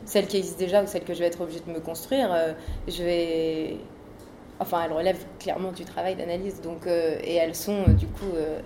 celles 0.05 0.27
qui 0.27 0.37
existent 0.37 0.59
déjà 0.59 0.83
ou 0.83 0.87
celles 0.87 1.03
que 1.03 1.13
je 1.13 1.19
vais 1.19 1.27
être 1.27 1.41
obligée 1.41 1.61
de 1.65 1.71
me 1.71 1.79
construire, 1.79 2.29
je 2.87 3.03
vais 3.03 3.77
enfin, 4.63 4.83
elles 4.85 4.93
relèvent 4.93 5.25
clairement 5.39 5.71
du 5.71 5.85
travail 5.85 6.15
d'analyse. 6.15 6.61
Donc, 6.61 6.87
euh, 6.87 7.17
et 7.23 7.35
elles 7.35 7.55
sont 7.55 7.83
euh, 7.87 7.93
du 7.93 8.07
coup 8.07 8.31
euh, 8.35 8.59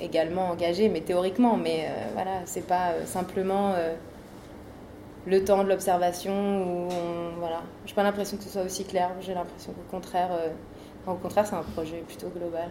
également 0.00 0.48
engagées, 0.50 0.88
mais 0.88 1.00
théoriquement. 1.00 1.56
Mais 1.56 1.88
voilà, 2.14 2.40
c'est 2.46 2.66
pas 2.66 2.92
simplement 3.04 3.74
le 5.26 5.44
temps 5.44 5.62
de 5.64 5.68
l'observation 5.68 6.62
où 6.62 6.88
voilà. 7.38 7.62
J'ai 7.86 7.94
pas 7.94 8.02
l'impression 8.02 8.36
que 8.36 8.44
ce 8.44 8.50
soit 8.50 8.62
aussi 8.62 8.84
clair. 8.84 9.10
J'ai 9.20 9.34
l'impression 9.34 9.72
qu'au 9.72 9.90
contraire, 9.90 10.30
au 11.06 11.14
contraire, 11.14 11.46
c'est 11.46 11.56
un 11.56 11.62
projet 11.62 12.02
plutôt 12.06 12.28
global. 12.28 12.68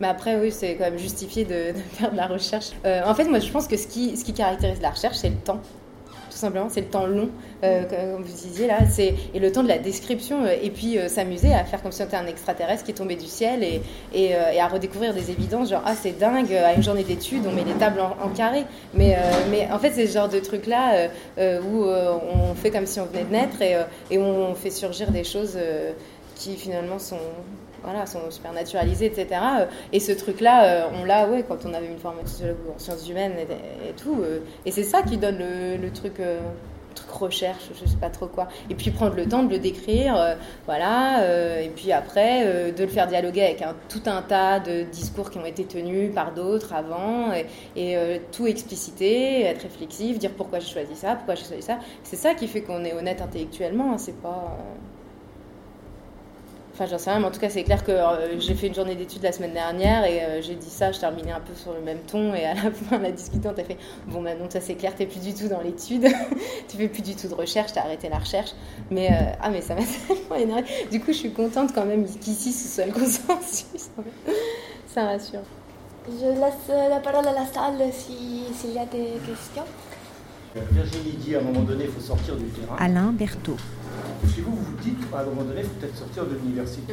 Mais 0.00 0.06
après, 0.06 0.38
oui, 0.38 0.52
c'est 0.52 0.76
quand 0.76 0.84
même 0.84 0.98
justifié 0.98 1.44
de, 1.44 1.72
faire 1.92 2.12
de 2.12 2.16
la 2.16 2.26
recherche. 2.26 2.70
en 2.84 3.14
fait, 3.14 3.24
moi, 3.24 3.40
je 3.40 3.50
pense 3.50 3.66
que 3.66 3.76
ce 3.76 3.86
qui, 3.86 4.16
ce 4.16 4.24
qui 4.24 4.32
caractérise 4.32 4.80
la 4.80 4.90
recherche, 4.90 5.16
c'est 5.16 5.30
le 5.30 5.36
temps 5.36 5.60
simplement. 6.38 6.68
C'est 6.68 6.80
le 6.80 6.86
temps 6.86 7.06
long, 7.06 7.28
euh, 7.64 7.84
comme 7.84 8.22
vous 8.22 8.32
disiez 8.32 8.66
là, 8.66 8.78
et 8.98 9.38
le 9.38 9.52
temps 9.52 9.62
de 9.62 9.68
la 9.68 9.78
description, 9.78 10.44
euh, 10.44 10.54
et 10.62 10.70
puis 10.70 10.98
euh, 10.98 11.08
s'amuser 11.08 11.52
à 11.52 11.64
faire 11.64 11.82
comme 11.82 11.92
si 11.92 12.02
on 12.02 12.06
était 12.06 12.16
un 12.16 12.26
extraterrestre 12.26 12.84
qui 12.84 12.92
est 12.92 12.94
tombé 12.94 13.16
du 13.16 13.26
ciel 13.26 13.62
et, 13.62 13.82
et, 14.14 14.34
à 14.34 14.68
redécouvrir 14.68 15.14
des 15.14 15.30
évidences, 15.30 15.70
genre 15.70 15.82
ah 15.84 15.94
c'est 15.94 16.18
dingue, 16.18 16.52
à 16.52 16.74
une 16.74 16.82
journée 16.82 17.04
d'études, 17.04 17.42
on 17.46 17.52
met 17.52 17.64
les 17.64 17.74
tables 17.74 18.00
en, 18.00 18.28
carré. 18.28 18.64
Mais, 18.94 19.16
mais 19.50 19.68
en 19.72 19.78
fait, 19.78 19.92
c'est 19.92 20.06
ce 20.06 20.14
genre 20.14 20.28
de 20.28 20.38
truc 20.38 20.66
là 20.66 21.08
où 21.38 21.84
on 21.84 22.54
fait 22.54 22.70
comme 22.70 22.86
si 22.86 23.00
on 23.00 23.06
venait 23.06 23.24
de 23.24 23.32
naître 23.32 23.62
et, 23.62 23.76
et 24.10 24.18
on 24.18 24.54
fait 24.54 24.70
surgir 24.70 25.10
des 25.10 25.24
choses 25.24 25.58
qui 26.34 26.56
finalement 26.56 26.98
sont 26.98 27.18
voilà, 27.82 28.06
sont 28.06 28.30
super 28.30 28.52
naturalisés, 28.52 29.06
etc. 29.06 29.40
Et 29.92 30.00
ce 30.00 30.12
truc-là, 30.12 30.64
euh, 30.64 30.90
on 31.00 31.04
l'a, 31.04 31.28
ouais, 31.28 31.44
quand 31.46 31.64
on 31.64 31.74
avait 31.74 31.86
une 31.86 31.98
formation 31.98 32.46
en 32.74 32.78
sciences 32.78 33.08
humaines 33.08 33.34
et, 33.38 33.92
tout. 33.92 34.20
Euh, 34.22 34.40
et 34.66 34.70
c'est 34.70 34.84
ça 34.84 35.02
qui 35.02 35.16
donne 35.16 35.38
le, 35.38 35.90
truc, 35.90 36.20
euh, 36.20 36.40
truc 36.94 37.10
recherche, 37.10 37.70
je 37.80 37.88
sais 37.88 37.96
pas 37.96 38.10
trop 38.10 38.26
quoi. 38.26 38.48
Et 38.68 38.74
puis 38.74 38.90
prendre 38.90 39.14
le 39.14 39.26
temps 39.26 39.42
de 39.42 39.50
le 39.50 39.58
décrire, 39.58 40.36
voilà. 40.66 41.22
et 41.62 41.68
puis 41.68 41.92
après, 41.92 42.72
de 42.72 42.82
le 42.82 42.88
faire 42.88 43.06
dialoguer 43.06 43.42
avec 43.42 43.64
tout 43.88 44.02
un 44.06 44.22
tas 44.22 44.58
de 44.60 44.82
discours 44.82 45.30
qui 45.30 45.38
ont 45.38 45.46
été 45.46 45.64
tenus 45.64 46.12
par 46.12 46.32
d'autres 46.32 46.72
avant, 46.74 47.32
et, 47.76 48.20
tout 48.32 48.46
expliciter, 48.46 49.42
être 49.42 49.62
réflexif, 49.62 50.18
dire 50.18 50.32
pourquoi 50.36 50.58
j'ai 50.58 50.72
choisi 50.72 50.96
ça, 50.96 51.14
pourquoi 51.14 51.36
j'ai 51.36 51.44
choisi 51.44 51.62
ça. 51.62 51.78
C'est 52.02 52.16
ça 52.16 52.34
qui 52.34 52.48
fait 52.48 52.62
qu'on 52.62 52.84
est 52.84 52.94
honnête 52.94 53.22
intellectuellement. 53.22 53.92
Hein, 53.92 53.98
c'est 53.98 54.20
pas 54.20 54.56
Enfin, 56.78 56.86
j'en 56.88 56.98
sais 56.98 57.10
rien, 57.10 57.18
mais 57.18 57.26
en 57.26 57.32
tout 57.32 57.40
cas, 57.40 57.50
c'est 57.50 57.64
clair 57.64 57.82
que 57.82 57.90
euh, 57.90 58.38
j'ai 58.38 58.54
fait 58.54 58.68
une 58.68 58.74
journée 58.74 58.94
d'études 58.94 59.24
la 59.24 59.32
semaine 59.32 59.52
dernière 59.52 60.04
et 60.04 60.22
euh, 60.22 60.40
j'ai 60.40 60.54
dit 60.54 60.70
ça, 60.70 60.92
je 60.92 61.00
terminais 61.00 61.32
un 61.32 61.40
peu 61.40 61.52
sur 61.52 61.72
le 61.72 61.80
même 61.80 61.98
ton 62.06 62.32
et 62.34 62.44
à 62.44 62.54
la 62.54 62.70
fin, 62.70 62.98
la 62.98 63.10
discutante 63.10 63.58
a 63.58 63.64
fait 63.64 63.76
Bon, 64.06 64.20
maintenant, 64.20 64.48
ça 64.48 64.60
c'est 64.60 64.76
clair, 64.76 64.94
t'es 64.94 65.06
plus 65.06 65.18
du 65.18 65.34
tout 65.34 65.48
dans 65.48 65.60
l'étude, 65.60 66.06
tu 66.68 66.76
fais 66.76 66.86
plus 66.86 67.02
du 67.02 67.16
tout 67.16 67.26
de 67.26 67.34
recherche, 67.34 67.72
t'as 67.72 67.80
arrêté 67.80 68.08
la 68.08 68.18
recherche. 68.18 68.50
Mais, 68.92 69.08
euh, 69.10 69.32
ah, 69.42 69.50
mais 69.50 69.60
ça 69.60 69.74
m'a 69.74 69.80
tellement 70.06 70.36
énervé. 70.36 70.70
Du 70.88 71.00
coup, 71.00 71.08
je 71.08 71.18
suis 71.18 71.32
contente 71.32 71.72
quand 71.74 71.84
même 71.84 72.06
qu'ici 72.06 72.52
ce 72.52 72.68
soit 72.68 72.86
le 72.86 72.92
consensus. 72.92 73.90
ça 74.86 75.04
rassure. 75.04 75.42
Je 76.06 76.26
laisse 76.26 76.90
la 76.90 77.00
parole 77.00 77.26
à 77.26 77.32
la 77.32 77.46
salle 77.46 77.92
s'il 77.92 78.72
y 78.72 78.78
a 78.78 78.86
des 78.86 79.18
questions. 79.26 79.64
Virginie 80.70 81.16
dit 81.16 81.34
à 81.34 81.40
un 81.40 81.42
moment 81.42 81.62
donné, 81.62 81.86
il 81.86 81.90
faut 81.90 82.00
sortir 82.00 82.36
du 82.36 82.44
terrain. 82.44 82.76
Alain 82.78 83.12
Berthaud. 83.12 83.56
Si 84.26 84.40
vous 84.40 84.56
vous 84.56 84.76
dites, 84.82 84.98
à 85.14 85.20
un 85.20 85.24
moment 85.24 85.42
donné, 85.42 85.60
il 85.60 85.66
faut 85.66 85.74
peut-être 85.80 85.96
sortir 85.96 86.26
de 86.26 86.34
l'université. 86.34 86.92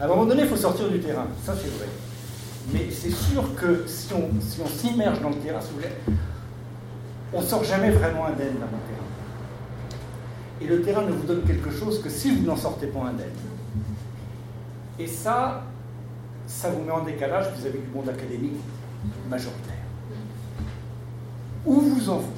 À 0.00 0.04
un 0.04 0.08
moment 0.08 0.24
donné, 0.26 0.42
il 0.42 0.48
faut 0.48 0.56
sortir 0.56 0.88
du 0.88 1.00
terrain. 1.00 1.26
Ça, 1.44 1.54
c'est 1.54 1.70
vrai. 1.76 1.88
Mais 2.72 2.90
c'est 2.90 3.10
sûr 3.10 3.54
que 3.54 3.84
si 3.86 4.12
on 4.14 4.30
si 4.40 4.60
s'immerge 4.78 5.20
dans 5.20 5.30
le 5.30 5.36
terrain, 5.36 5.60
si 5.60 5.68
vous 5.68 5.76
voulez, 5.76 5.92
on 7.32 7.40
ne 7.40 7.46
sort 7.46 7.64
jamais 7.64 7.90
vraiment 7.90 8.26
indemne 8.26 8.54
dans 8.54 8.66
le 8.66 8.82
terrain. 8.88 9.02
Et 10.60 10.66
le 10.66 10.82
terrain 10.82 11.02
ne 11.02 11.12
vous 11.12 11.26
donne 11.26 11.42
quelque 11.42 11.70
chose 11.70 12.00
que 12.00 12.08
si 12.08 12.30
vous 12.30 12.46
n'en 12.46 12.56
sortez 12.56 12.86
pas 12.86 13.00
indemne. 13.00 13.26
Et 14.98 15.06
ça, 15.06 15.64
ça 16.46 16.70
vous 16.70 16.84
met 16.84 16.92
en 16.92 17.02
décalage 17.02 17.46
vis-à-vis 17.56 17.80
du 17.80 17.88
monde 17.92 18.08
académique 18.08 18.60
majoritaire. 19.28 19.74
Ou 21.64 21.80
vous 21.80 22.10
en 22.10 22.18
vous 22.18 22.32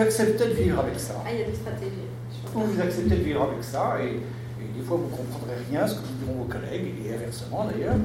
acceptez 0.00 0.46
de 0.46 0.52
vivre 0.52 0.80
avec 0.80 0.98
ça. 0.98 1.14
Ah, 1.24 1.28
il 1.32 1.40
y 1.40 1.42
a 1.42 1.46
des 1.46 1.54
stratégies. 1.54 2.08
Ou 2.54 2.60
vous 2.60 2.80
acceptez 2.80 3.16
de 3.16 3.22
vivre 3.22 3.42
avec 3.42 3.62
ça, 3.62 3.96
et, 4.02 4.20
des 4.76 4.86
fois 4.86 4.96
vous 4.96 5.10
ne 5.10 5.16
comprendrez 5.16 5.56
rien 5.70 5.86
ce 5.86 5.94
que 5.94 6.00
vous 6.00 6.24
diront 6.24 6.38
vos 6.42 6.44
collègues, 6.44 6.94
et 7.04 7.14
inversement 7.14 7.66
d'ailleurs, 7.66 7.96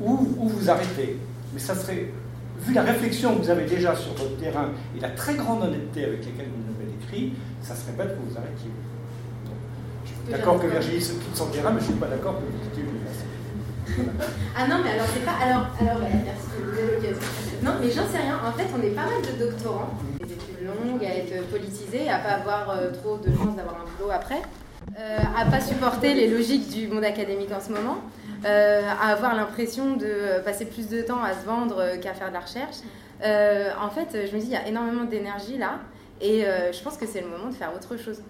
ou, 0.00 0.48
vous 0.48 0.70
arrêtez. 0.70 1.18
Mais 1.52 1.60
ça 1.60 1.74
serait, 1.74 2.10
vu 2.60 2.74
la 2.74 2.82
réflexion 2.82 3.36
que 3.36 3.42
vous 3.42 3.50
avez 3.50 3.64
déjà 3.64 3.94
sur 3.94 4.14
votre 4.14 4.36
terrain 4.36 4.68
et 4.96 5.00
la 5.00 5.10
très 5.10 5.34
grande 5.34 5.62
honnêteté 5.62 6.04
avec 6.04 6.24
laquelle 6.24 6.48
vous 6.48 6.72
nous 6.72 6.80
avez 6.80 6.92
décrit, 6.98 7.32
ça 7.62 7.74
serait 7.74 7.92
bête 7.92 8.16
que 8.16 8.30
vous 8.30 8.36
arrêtiez. 8.36 8.70
Je 10.04 10.10
suis 10.10 10.32
d'accord 10.32 10.60
que 10.60 10.66
Virginie 10.66 11.00
se 11.00 11.12
quitte 11.12 11.36
son 11.36 11.46
terrain, 11.46 11.70
mais 11.70 11.80
je 11.80 11.86
ne 11.86 11.90
suis 11.90 12.00
pas 12.00 12.08
d'accord 12.08 12.36
que 12.36 12.44
vous 12.46 12.68
quittiez 12.68 12.84
l'université. 12.84 13.26
Ah 14.56 14.66
non, 14.68 14.76
mais 14.84 14.90
alors 14.90 15.06
c'est 15.14 15.24
pas. 15.24 15.36
Alors, 15.40 15.66
alors 15.80 16.02
merci 16.02 16.48
de 16.60 17.64
Non, 17.64 17.72
mais 17.80 17.90
j'en 17.90 18.06
sais 18.10 18.18
rien. 18.18 18.38
En 18.44 18.52
fait, 18.52 18.66
on 18.76 18.82
est 18.82 18.90
pas 18.90 19.06
mal 19.06 19.22
de 19.22 19.44
doctorants 19.44 19.94
à 21.06 21.14
être 21.14 21.46
politisée, 21.50 22.08
à 22.08 22.18
pas 22.18 22.30
avoir 22.30 22.70
euh, 22.70 22.90
trop 22.90 23.16
de 23.16 23.30
chance 23.36 23.56
d'avoir 23.56 23.76
un 23.76 23.84
boulot 23.96 24.10
après, 24.10 24.42
euh, 24.98 25.18
à 25.36 25.44
pas 25.44 25.60
supporter 25.60 26.14
les 26.14 26.28
logiques 26.28 26.68
du 26.68 26.88
monde 26.88 27.04
académique 27.04 27.50
en 27.52 27.60
ce 27.60 27.72
moment, 27.72 27.98
euh, 28.44 28.82
à 29.00 29.12
avoir 29.12 29.34
l'impression 29.34 29.96
de 29.96 30.40
passer 30.44 30.66
plus 30.66 30.88
de 30.88 31.02
temps 31.02 31.22
à 31.22 31.34
se 31.34 31.44
vendre 31.44 31.96
qu'à 32.00 32.14
faire 32.14 32.28
de 32.28 32.34
la 32.34 32.40
recherche. 32.40 32.76
en 33.22 33.90
fait, 33.90 34.26
je 34.26 34.34
me 34.34 34.40
dis, 34.40 34.46
il 34.46 34.52
y 34.52 34.56
a 34.56 34.66
énormément 34.66 35.04
d'énergie 35.04 35.58
là, 35.58 35.80
et 36.20 36.44
je 36.72 36.82
pense 36.82 36.96
que 36.96 37.06
c'est 37.06 37.20
le 37.20 37.28
moment 37.28 37.48
de 37.48 37.54
faire 37.54 37.72
autre 37.74 37.96
chose. 37.96 38.20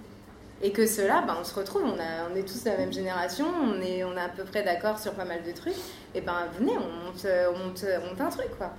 Et 0.60 0.72
que 0.72 0.86
cela, 0.86 1.22
ben, 1.24 1.36
on 1.40 1.44
se 1.44 1.54
retrouve, 1.54 1.82
on, 1.84 1.94
on 1.94 2.36
est 2.36 2.42
tous 2.42 2.64
la 2.64 2.76
même 2.76 2.92
génération, 2.92 3.46
on 3.62 3.80
est, 3.80 4.02
on 4.02 4.16
est 4.16 4.20
à 4.20 4.28
peu 4.28 4.42
près 4.42 4.64
d'accord 4.64 4.98
sur 4.98 5.12
pas 5.12 5.24
mal 5.24 5.44
de 5.46 5.52
trucs, 5.52 5.76
et 6.16 6.20
ben 6.20 6.48
venez, 6.58 6.72
on 6.72 7.04
monte, 7.04 7.26
on 7.54 7.58
monte, 7.58 7.84
on 8.02 8.08
monte 8.08 8.20
un 8.20 8.28
truc 8.28 8.50
quoi. 8.58 8.72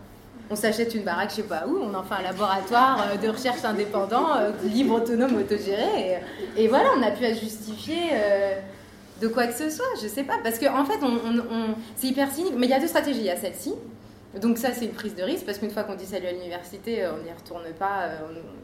On 0.50 0.56
s'achète 0.56 0.96
une 0.96 1.04
baraque, 1.04 1.30
je 1.32 1.38
sais 1.38 1.44
pas 1.44 1.66
où, 1.68 1.78
on 1.78 1.94
en 1.94 2.04
fait 2.04 2.16
un 2.16 2.24
laboratoire 2.24 3.06
euh, 3.12 3.18
de 3.18 3.30
recherche 3.30 3.64
indépendant, 3.64 4.36
euh, 4.38 4.52
libre, 4.64 4.96
autonome, 4.96 5.36
autogéré. 5.38 6.20
Et, 6.58 6.68
voilà, 6.68 6.90
on 6.98 7.04
a 7.04 7.12
pu 7.12 7.26
à 7.26 7.34
justifier 7.34 8.12
de 9.22 9.28
quoi 9.28 9.48
que 9.48 9.54
ce 9.54 9.70
soit, 9.70 9.86
je 10.02 10.08
sais 10.08 10.24
pas. 10.24 10.38
Parce 10.44 10.60
qu'en 10.60 10.82
en 10.82 10.86
fait, 10.86 11.00
on, 11.04 11.76
c'est 11.96 12.08
hyper 12.08 12.32
cynique. 12.32 12.54
Mais 12.58 12.68
il 12.68 12.70
y 12.70 12.74
a 12.74 12.80
deux 12.80 12.88
stratégies. 12.88 13.20
Il 13.20 13.26
y 13.26 13.30
a 13.30 13.38
celle-ci. 13.38 13.74
Donc 14.40 14.60
ça, 14.60 14.74
c'est 14.74 14.86
une 14.86 14.92
prise 14.92 15.16
de 15.16 15.24
risque, 15.24 15.46
parce 15.46 15.58
qu'une 15.58 15.72
fois 15.72 15.84
qu'on 15.84 15.96
dit 15.96 16.06
salut 16.06 16.28
à 16.28 16.32
l'université, 16.32 17.08
on 17.08 17.24
n'y 17.24 17.32
retourne 17.32 17.64
pas, 17.80 18.10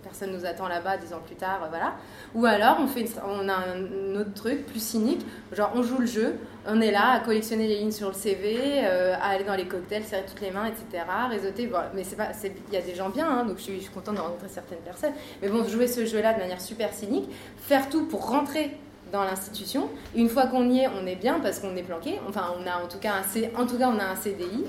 personne 0.04 0.32
nous 0.32 0.46
attend 0.46 0.68
là-bas 0.68 0.98
dix 0.98 1.12
ans 1.12 1.22
plus 1.26 1.36
tard, 1.36 1.66
voilà. 1.70 1.96
Ou 2.36 2.46
alors, 2.46 2.78
on, 2.80 2.88
fait 2.88 3.06
on 3.28 3.50
a 3.50 3.54
un 3.54 4.16
autre 4.16 4.34
truc 4.36 4.68
plus 4.68 4.80
cynique, 4.80 5.26
genre 5.52 5.72
on 5.74 5.82
joue 5.82 5.98
le 5.98 6.06
jeu, 6.06 6.36
on 6.68 6.80
est 6.82 6.92
là 6.92 7.14
à 7.14 7.20
collectionner 7.20 7.68
les 7.68 7.78
lignes 7.78 7.92
sur 7.92 8.10
le 8.10 8.14
CV, 8.14 8.58
euh, 8.84 9.16
à 9.16 9.30
aller 9.30 9.44
dans 9.44 9.56
les 9.56 9.66
cocktails, 9.66 10.04
serrer 10.04 10.26
toutes 10.28 10.42
les 10.42 10.52
mains, 10.52 10.68
etc. 10.68 11.04
Réseauter. 11.30 11.70
Mais 11.96 12.04
c'est 12.04 12.16
pas, 12.16 12.30
il 12.44 12.74
y 12.74 12.78
a 12.78 12.82
des 12.82 12.94
gens 12.94 13.10
bien, 13.10 13.28
hein, 13.28 13.46
donc 13.46 13.58
je 13.58 13.64
suis, 13.64 13.78
je 13.78 13.84
suis 13.84 13.94
contente 13.94 14.16
de 14.16 14.22
rencontrer 14.22 14.50
certaines 14.50 14.80
personnes. 14.80 15.14
Mais 15.42 15.50
bon, 15.50 15.68
jouer 15.68 15.88
ce 15.88 16.06
jeu-là 16.06 16.34
de 16.34 16.40
manière 16.40 16.62
super 16.62 16.94
cynique, 16.94 17.28
faire 17.58 17.90
tout 17.90 18.06
pour 18.06 18.30
rentrer 18.30 18.78
dans 19.12 19.24
l'institution. 19.24 19.90
Une 20.16 20.30
fois 20.30 20.48
qu'on 20.48 20.70
y 20.70 20.80
est, 20.80 20.88
on 20.88 21.06
est 21.06 21.16
bien 21.16 21.40
parce 21.40 21.60
qu'on 21.60 21.76
est 21.76 21.84
planqué. 21.84 22.20
Enfin, 22.28 22.54
on 22.60 22.68
a 22.68 22.84
en 22.84 22.88
tout 22.88 23.00
cas 23.00 23.14
un, 23.14 23.62
en 23.62 23.66
tout 23.66 23.78
cas, 23.78 23.90
on 23.90 24.00
a 24.00 24.06
un 24.06 24.16
CDI. 24.16 24.66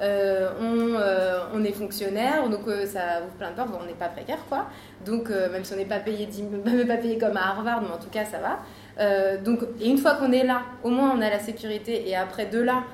Euh, 0.00 0.50
on, 0.60 0.94
euh, 0.94 1.40
on, 1.54 1.64
est 1.64 1.72
fonctionnaire, 1.72 2.48
donc 2.50 2.62
ça 2.84 3.22
ouvre 3.24 3.32
plein 3.38 3.50
de 3.50 3.56
portes, 3.56 3.70
on 3.80 3.86
n'est 3.86 3.94
pas 3.94 4.08
précaire, 4.08 4.44
quoi. 4.48 4.66
Donc, 5.04 5.30
même 5.30 5.64
si 5.64 5.72
on 5.72 5.76
n'est 5.76 5.84
pas 5.86 6.00
payé, 6.00 6.28
comme 7.18 7.36
à 7.36 7.48
Harvard, 7.50 7.80
mais 7.80 7.88
en 7.88 7.98
tout 7.98 8.10
cas, 8.10 8.24
ça 8.24 8.38
va. 8.38 8.58
Euh, 8.98 9.40
donc, 9.40 9.60
et 9.80 9.88
une 9.88 9.98
fois 9.98 10.14
qu'on 10.14 10.32
est 10.32 10.44
là, 10.44 10.62
au 10.82 10.90
moins 10.90 11.12
on 11.16 11.20
a 11.20 11.28
la 11.28 11.38
sécurité, 11.38 12.08
et 12.08 12.16
après 12.16 12.46
de 12.46 12.60
là, 12.60 12.84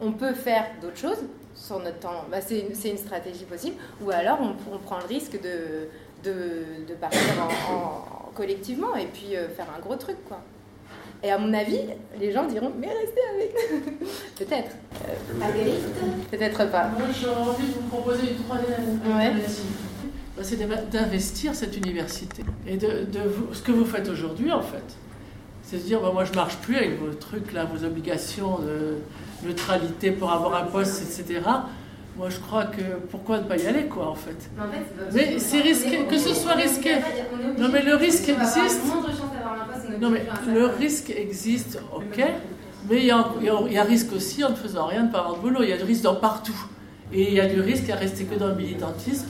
on 0.00 0.12
peut 0.12 0.32
faire 0.32 0.66
d'autres 0.80 0.96
choses 0.96 1.24
sur 1.54 1.80
notre 1.80 1.98
temps. 1.98 2.24
Bah, 2.30 2.40
c'est 2.40 2.60
une, 2.60 2.98
stratégie 2.98 3.44
possible. 3.44 3.76
Ou 4.00 4.10
alors 4.10 4.38
on, 4.40 4.78
prend 4.78 4.98
le 4.98 5.06
risque 5.06 5.40
de, 5.40 6.94
partir 7.00 7.20
en, 7.70 8.30
collectivement 8.34 8.94
et 8.94 9.06
puis 9.06 9.34
euh, 9.34 9.48
faire 9.48 9.66
un 9.76 9.80
gros 9.80 9.96
truc, 9.96 10.16
quoi. 10.28 10.40
Et 11.22 11.30
à 11.30 11.38
mon 11.38 11.52
avis, 11.52 11.80
les 12.20 12.32
gens 12.32 12.46
diront 12.46 12.72
Mais 12.78 12.88
restez 12.88 13.20
avec 13.34 13.54
nous 13.72 14.06
Peut-être. 14.38 14.76
Euh, 15.08 16.24
Peut-être 16.30 16.70
pas. 16.70 16.88
Moi, 16.88 17.08
j'ai 17.12 17.28
envie 17.28 17.66
de 17.66 17.72
vous 17.72 17.88
proposer 17.88 18.30
une 18.30 18.44
troisième 18.44 19.00
alternative. 19.04 19.64
Bah, 20.36 20.42
c'est 20.44 20.90
d'investir 20.90 21.54
cette 21.54 21.76
université. 21.76 22.44
Et 22.66 22.76
de, 22.76 22.86
de 22.86 23.20
ce 23.52 23.62
que 23.62 23.72
vous 23.72 23.84
faites 23.84 24.08
aujourd'hui, 24.08 24.52
en 24.52 24.62
fait 24.62 24.84
c'est 25.68 25.76
de 25.76 25.82
dire, 25.82 26.00
bah, 26.00 26.10
moi 26.14 26.24
je 26.24 26.32
marche 26.32 26.56
plus 26.56 26.76
avec 26.76 26.98
vos 26.98 27.12
trucs 27.12 27.52
là, 27.52 27.66
vos 27.66 27.84
obligations 27.84 28.58
de 28.58 28.96
neutralité 29.46 30.12
pour 30.12 30.32
avoir 30.32 30.62
un 30.62 30.66
poste, 30.66 31.02
etc. 31.02 31.42
Moi 32.18 32.28
je 32.30 32.38
crois 32.40 32.64
que 32.64 32.82
pourquoi 33.10 33.38
ne 33.38 33.44
pas 33.44 33.56
y 33.56 33.66
aller 33.66 33.84
quoi 33.86 34.08
en 34.08 34.14
fait. 34.14 34.50
Mais 35.14 35.38
c'est 35.38 35.60
risqué, 35.60 36.04
que 36.04 36.18
ce 36.18 36.34
soit 36.34 36.54
risqué. 36.54 36.96
Non 37.58 37.68
mais 37.72 37.82
le 37.82 37.94
risque 37.94 38.28
existe. 38.28 38.82
Non 40.00 40.10
mais 40.10 40.24
le 40.52 40.66
risque 40.66 41.10
existe, 41.10 41.80
ok. 41.94 42.24
Mais 42.88 42.96
il 42.96 43.04
y, 43.06 43.10
a, 43.10 43.24
il 43.66 43.72
y 43.72 43.78
a 43.78 43.84
risque 43.84 44.12
aussi 44.12 44.42
en 44.44 44.50
ne 44.50 44.54
faisant 44.54 44.86
rien 44.86 45.02
de 45.02 45.08
ne 45.08 45.12
pas 45.12 45.18
avoir 45.20 45.36
de 45.36 45.40
boulot. 45.40 45.62
Il 45.62 45.68
y 45.68 45.72
a 45.72 45.76
du 45.76 45.84
risque 45.84 46.02
dans 46.02 46.16
partout. 46.16 46.58
Et 47.12 47.28
il 47.28 47.34
y 47.34 47.40
a 47.40 47.46
du 47.46 47.60
risque 47.60 47.88
à 47.90 47.96
rester 47.96 48.24
que 48.24 48.34
dans 48.34 48.48
le 48.48 48.54
militantisme, 48.54 49.26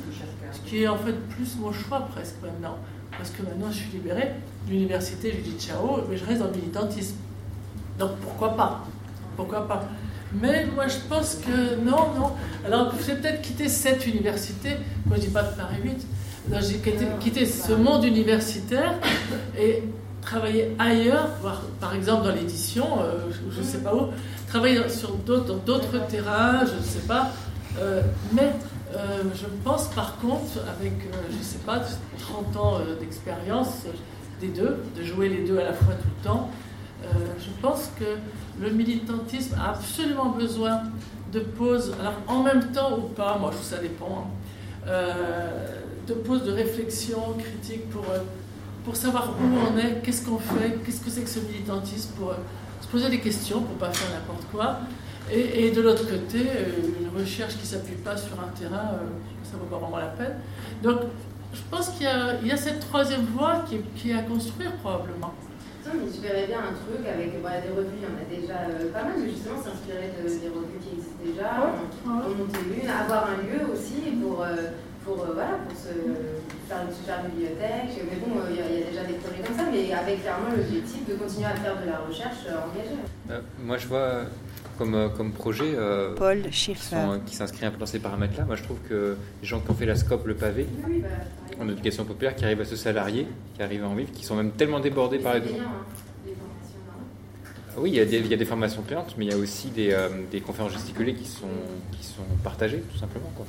ce 0.52 0.60
qui 0.68 0.82
est 0.82 0.88
en 0.88 0.96
fait 0.96 1.12
plus 1.12 1.56
mon 1.60 1.72
choix 1.72 2.00
presque 2.12 2.36
maintenant 2.42 2.76
parce 3.16 3.30
que 3.30 3.42
maintenant 3.42 3.70
je 3.70 3.78
suis 3.78 3.90
libéré. 3.90 4.30
L'université, 4.68 5.32
je 5.36 5.50
dis 5.50 5.58
ciao, 5.58 6.00
mais 6.08 6.16
je 6.16 6.24
reste 6.24 6.40
dans 6.40 6.46
le 6.46 6.52
militantisme. 6.52 7.16
Donc 7.98 8.12
pourquoi 8.22 8.56
pas? 8.56 8.84
Pourquoi 9.36 9.66
pas? 9.66 9.84
Mais 10.34 10.66
moi 10.66 10.86
je 10.88 10.98
pense 11.08 11.36
que 11.36 11.76
non, 11.82 12.12
non. 12.14 12.32
Alors 12.64 12.92
j'ai 13.06 13.14
peut-être 13.14 13.40
quitté 13.42 13.68
cette 13.68 14.06
université, 14.06 14.76
moi 15.06 15.16
je 15.16 15.22
dis 15.22 15.32
pas 15.32 15.42
de 15.42 15.56
Paris 15.56 15.78
8, 15.82 16.06
j'ai 16.60 16.78
quitté, 17.20 17.46
ce 17.46 17.72
monde 17.72 18.04
universitaire 18.04 18.94
et 19.58 19.82
travailler 20.20 20.74
ailleurs, 20.78 21.30
par 21.80 21.94
exemple 21.94 22.24
dans 22.24 22.34
l'édition, 22.34 22.86
euh, 23.00 23.30
je 23.50 23.60
ne 23.60 23.64
sais 23.64 23.78
pas 23.78 23.94
où, 23.94 24.08
travailler 24.46 24.88
sur 24.88 25.14
d'autres 25.14 26.06
terrains, 26.08 26.64
je 26.66 26.76
ne 26.76 26.82
sais 26.82 27.06
pas, 27.06 27.30
euh, 27.78 28.02
mais 28.32 28.52
euh, 28.94 29.22
je 29.34 29.46
pense 29.64 29.88
par 29.88 30.18
contre, 30.18 30.58
avec, 30.78 30.92
je 31.30 31.38
ne 31.38 31.42
sais 31.42 31.58
pas, 31.64 31.80
30 32.18 32.56
ans 32.56 32.80
d'expérience 33.00 33.84
des 34.40 34.48
deux, 34.48 34.78
de 34.96 35.02
jouer 35.02 35.28
les 35.28 35.44
deux 35.46 35.58
à 35.58 35.64
la 35.64 35.72
fois 35.72 35.94
tout 35.94 36.08
le 36.18 36.24
temps, 36.24 36.50
je 37.04 37.50
pense 37.62 37.90
que 37.98 38.04
le 38.60 38.70
militantisme 38.70 39.56
a 39.60 39.70
absolument 39.70 40.30
besoin 40.30 40.82
de 41.32 41.40
pauses, 41.40 41.94
alors 42.00 42.14
en 42.26 42.42
même 42.42 42.72
temps 42.72 42.98
ou 42.98 43.02
pas, 43.08 43.36
moi 43.38 43.50
je 43.50 43.56
trouve 43.56 43.68
ça 43.68 43.78
dépend, 43.78 44.30
hein, 44.86 44.92
de 46.06 46.14
pauses 46.14 46.44
de 46.44 46.52
réflexion 46.52 47.20
critique 47.38 47.88
pour, 47.90 48.04
pour 48.84 48.96
savoir 48.96 49.34
où 49.38 49.44
on 49.44 49.78
est, 49.78 50.02
qu'est-ce 50.02 50.24
qu'on 50.24 50.38
fait, 50.38 50.78
qu'est-ce 50.84 51.00
que 51.00 51.10
c'est 51.10 51.22
que 51.22 51.28
ce 51.28 51.40
militantisme, 51.40 52.12
pour 52.18 52.32
se 52.80 52.86
poser 52.88 53.10
des 53.10 53.20
questions, 53.20 53.60
pour 53.60 53.74
ne 53.74 53.80
pas 53.80 53.92
faire 53.92 54.18
n'importe 54.18 54.46
quoi, 54.50 54.80
et, 55.30 55.70
de 55.70 55.82
l'autre 55.82 56.08
côté, 56.08 56.38
euh, 56.38 57.00
une 57.00 57.20
recherche 57.20 57.54
qui 57.54 57.62
ne 57.62 57.66
s'appuie 57.66 57.96
pas 57.96 58.16
sur 58.16 58.32
un 58.40 58.48
terrain, 58.58 58.94
euh, 58.94 59.08
ça 59.42 59.56
ne 59.56 59.58
vaut 59.58 59.66
pas 59.66 59.76
vraiment 59.76 59.98
la 59.98 60.06
peine. 60.06 60.36
Donc, 60.82 61.00
je 61.52 61.60
pense 61.70 61.90
qu'il 61.90 62.06
y, 62.06 62.50
a 62.52 62.56
cette 62.56 62.80
troisième 62.80 63.24
voie 63.36 63.64
qui 63.66 64.10
est, 64.10 64.14
à 64.14 64.22
construire 64.22 64.72
probablement. 64.76 65.32
Mais 65.86 66.10
je 66.10 66.20
verrais 66.20 66.46
bien 66.46 66.58
un 66.58 66.74
truc 66.74 67.06
avec 67.06 67.32
des 67.32 67.72
revues, 67.72 67.98
il 67.98 68.04
y 68.04 68.10
en 68.10 68.18
a 68.18 68.26
déjà 68.28 68.58
euh, 68.68 68.92
pas 68.92 69.04
mal, 69.04 69.14
mais 69.18 69.30
justement 69.30 69.58
s'inspirer 69.58 70.12
de, 70.16 70.28
des 70.28 70.50
revues 70.50 70.80
qui 70.82 70.98
existent 70.98 71.22
déjà, 71.24 71.50
en, 72.04 72.28
monter 72.34 72.60
une, 72.66 72.88
avoir 72.88 73.30
un 73.30 73.38
lieu 73.46 73.62
aussi 73.72 74.18
pour, 74.20 74.44
pour, 75.04 75.24
voilà, 75.34 75.64
pour 75.64 75.76
se 75.76 75.94
faire 76.68 76.82
une 76.84 76.94
super 76.94 77.24
bibliothèque. 77.24 77.94
Mais 78.04 78.18
bon, 78.20 78.42
il 78.50 78.56
y, 78.56 78.60
a 78.60 78.90
déjà 78.90 79.04
des 79.04 79.18
projets 79.22 79.42
comme 79.42 79.56
ça, 79.56 79.66
mais 79.70 79.92
avec 79.92 80.22
clairement 80.22 80.50
l'objectif 80.50 81.08
de 81.08 81.14
continuer 81.14 81.46
à 81.46 81.56
faire 81.56 81.80
de 81.80 81.86
la 81.86 81.98
recherche 82.04 82.44
engagée. 82.46 83.42
moi, 83.62 83.78
je 83.78 83.86
vois 83.86 84.28
comme, 84.78 84.94
euh, 84.94 85.08
comme 85.08 85.32
projet 85.32 85.74
euh, 85.74 86.14
Paul 86.14 86.42
qui, 86.50 86.74
qui 87.26 87.36
s'inscrit 87.36 87.66
un 87.66 87.70
peu 87.70 87.78
dans 87.78 87.86
ces 87.86 87.98
paramètres-là. 87.98 88.44
Moi, 88.44 88.56
je 88.56 88.62
trouve 88.62 88.78
que 88.88 89.16
les 89.42 89.48
gens 89.48 89.60
qui 89.60 89.70
ont 89.70 89.74
fait 89.74 89.86
la 89.86 89.96
SCOP, 89.96 90.26
le 90.26 90.34
pavé, 90.34 90.66
en 91.60 91.68
éducation 91.68 92.04
populaire, 92.04 92.34
qui 92.34 92.44
arrivent 92.44 92.60
à 92.60 92.64
se 92.64 92.76
salarier, 92.76 93.26
qui 93.54 93.62
arrivent 93.62 93.84
à 93.84 93.88
en 93.88 93.94
vivre, 93.94 94.10
qui 94.12 94.24
sont 94.24 94.36
même 94.36 94.52
tellement 94.52 94.80
débordés 94.80 95.18
par 95.18 95.34
les 95.34 95.40
demandes. 95.40 95.62
Oui, 97.76 97.90
il 97.90 97.96
y, 97.96 98.00
a 98.00 98.04
des, 98.04 98.18
il 98.18 98.26
y, 98.26 98.34
a 98.34 98.36
des, 98.36 98.44
formations 98.44 98.82
payantes, 98.82 99.14
mais 99.16 99.26
il 99.26 99.30
y 99.30 99.34
a 99.34 99.38
aussi 99.38 99.68
des, 99.68 99.92
euh, 99.92 100.08
des, 100.32 100.40
conférences 100.40 100.72
gesticulées 100.72 101.14
qui 101.14 101.26
sont, 101.26 101.46
qui 101.92 102.04
sont 102.04 102.24
partagées, 102.42 102.82
tout 102.90 102.98
simplement. 102.98 103.30
Quoi. 103.36 103.46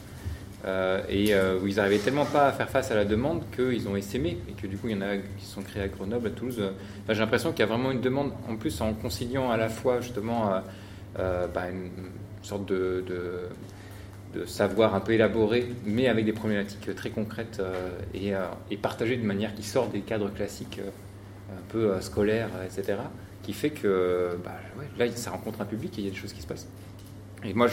et 1.09 1.33
où 1.63 1.67
ils 1.67 1.77
n'arrivaient 1.77 1.97
tellement 1.97 2.25
pas 2.25 2.47
à 2.47 2.51
faire 2.51 2.69
face 2.69 2.91
à 2.91 2.95
la 2.95 3.05
demande 3.05 3.41
qu'ils 3.55 3.87
ont 3.87 3.95
essaimé, 3.95 4.37
et 4.47 4.51
que 4.51 4.67
du 4.67 4.77
coup, 4.77 4.87
il 4.87 4.95
y 4.95 4.97
en 4.97 5.01
a 5.01 5.17
qui 5.17 5.45
sont 5.45 5.63
créés 5.63 5.81
à 5.81 5.87
Grenoble, 5.87 6.27
à 6.27 6.29
Toulouse. 6.29 6.61
J'ai 7.07 7.15
l'impression 7.15 7.51
qu'il 7.51 7.61
y 7.61 7.63
a 7.63 7.65
vraiment 7.65 7.89
une 7.89 8.01
demande, 8.01 8.31
en 8.47 8.55
plus, 8.55 8.79
en 8.81 8.93
conciliant 8.93 9.49
à 9.49 9.57
la 9.57 9.69
fois 9.69 9.99
justement 9.99 10.61
euh, 11.17 11.47
bah, 11.47 11.69
une, 11.69 11.89
sorte 12.43 12.65
de, 12.67 13.03
de, 13.07 13.47
savoir 14.45 14.95
un 14.95 14.99
peu 14.99 15.13
élaboré, 15.13 15.67
mais 15.85 16.07
avec 16.07 16.25
des 16.25 16.33
problématiques 16.33 16.93
très 16.95 17.09
concrètes 17.09 17.57
euh, 17.59 17.89
et, 18.13 18.35
euh, 18.35 18.45
partagées 18.81 19.17
d'une 19.17 19.25
manière 19.25 19.55
qui 19.55 19.63
sort 19.63 19.87
des 19.87 20.01
cadres 20.01 20.29
classiques 20.29 20.79
un 21.51 21.61
peu 21.69 21.99
scolaires, 21.99 22.49
etc., 22.63 22.99
qui 23.41 23.53
fait 23.53 23.71
que 23.71 24.37
bah, 24.43 24.51
là, 24.97 25.09
ça 25.11 25.31
rencontre 25.31 25.61
un 25.61 25.65
public 25.65 25.97
et 25.97 26.01
il 26.01 26.05
y 26.05 26.07
a 26.07 26.11
des 26.11 26.17
choses 26.17 26.33
qui 26.33 26.41
se 26.41 26.47
passent. 26.47 26.67
Et 27.43 27.53
moi, 27.53 27.67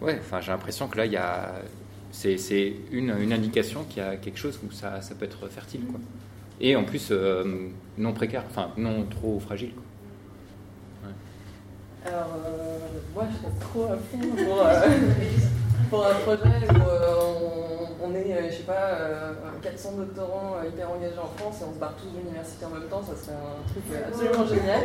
ouais, 0.00 0.20
j'ai 0.40 0.50
l'impression 0.50 0.88
que 0.88 0.98
là, 0.98 1.52
c'est, 2.10 2.72
une, 2.90 3.10
indication 3.32 3.84
qu'il 3.84 4.02
y 4.02 4.06
a 4.06 4.16
quelque 4.16 4.38
chose 4.38 4.58
où 4.66 4.72
ça, 4.72 5.00
ça 5.00 5.14
peut 5.14 5.26
être 5.26 5.46
fertile. 5.48 5.82
Et 6.60 6.74
en 6.74 6.84
plus, 6.84 7.12
non 7.98 8.12
précaire, 8.12 8.44
enfin, 8.48 8.70
non 8.76 9.04
trop 9.04 9.38
fragile. 9.38 9.72
Alors, 12.06 12.28
euh, 12.46 12.78
moi, 13.14 13.24
je 13.30 13.36
suis 13.36 13.58
trop 13.58 13.84
à 13.84 13.96
fond 13.96 14.44
pour, 14.44 14.64
euh, 14.64 14.88
pour 15.90 16.06
un 16.06 16.14
projet 16.14 16.62
où 16.70 16.88
euh, 16.88 17.24
on, 18.04 18.14
est, 18.14 18.50
je 18.50 18.56
sais 18.58 18.62
pas, 18.62 18.98
400 19.60 19.92
doctorants 19.96 20.56
hyper 20.66 20.90
engagés 20.90 21.18
en 21.18 21.36
France 21.36 21.62
et 21.62 21.64
on 21.68 21.74
se 21.74 21.78
barre 21.80 21.94
tous 21.96 22.08
de 22.14 22.18
l'université 22.18 22.64
en 22.64 22.70
même 22.78 22.88
temps, 22.88 23.02
ça 23.02 23.16
serait 23.20 23.36
un 23.36 23.66
truc 23.66 23.82
absolument 24.06 24.46
génial. 24.46 24.82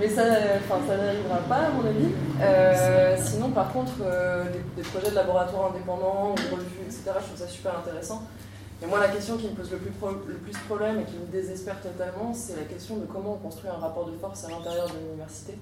Mais 0.00 0.08
ça, 0.08 0.24
ça 0.24 0.96
n'arrivera 0.96 1.38
pas, 1.48 1.56
à 1.56 1.70
mon 1.70 1.84
avis. 1.84 3.22
sinon, 3.22 3.50
par 3.50 3.70
contre, 3.72 3.92
des, 4.76 4.82
projets 4.82 5.10
de 5.10 5.16
laboratoire 5.16 5.72
indépendants 5.74 6.34
ou 6.34 6.54
revues, 6.54 6.84
etc., 6.86 7.02
je 7.20 7.26
trouve 7.26 7.38
ça 7.38 7.48
super 7.48 7.78
intéressant. 7.78 8.22
Et 8.82 8.86
moi, 8.86 8.98
la 8.98 9.08
question 9.08 9.36
qui 9.36 9.48
me 9.48 9.54
pose 9.54 9.70
le 9.70 9.78
plus, 9.78 9.92
le 10.28 10.34
plus 10.34 10.58
problème 10.66 11.00
et 11.00 11.04
qui 11.04 11.16
me 11.16 11.26
désespère 11.26 11.80
totalement, 11.80 12.32
c'est 12.34 12.56
la 12.56 12.64
question 12.64 12.96
de 12.96 13.06
comment 13.06 13.34
on 13.34 13.38
construit 13.38 13.70
un 13.70 13.78
rapport 13.78 14.06
de 14.06 14.16
force 14.16 14.44
à 14.44 14.50
l'intérieur 14.50 14.88
de 14.88 14.98
l'université. 14.98 15.54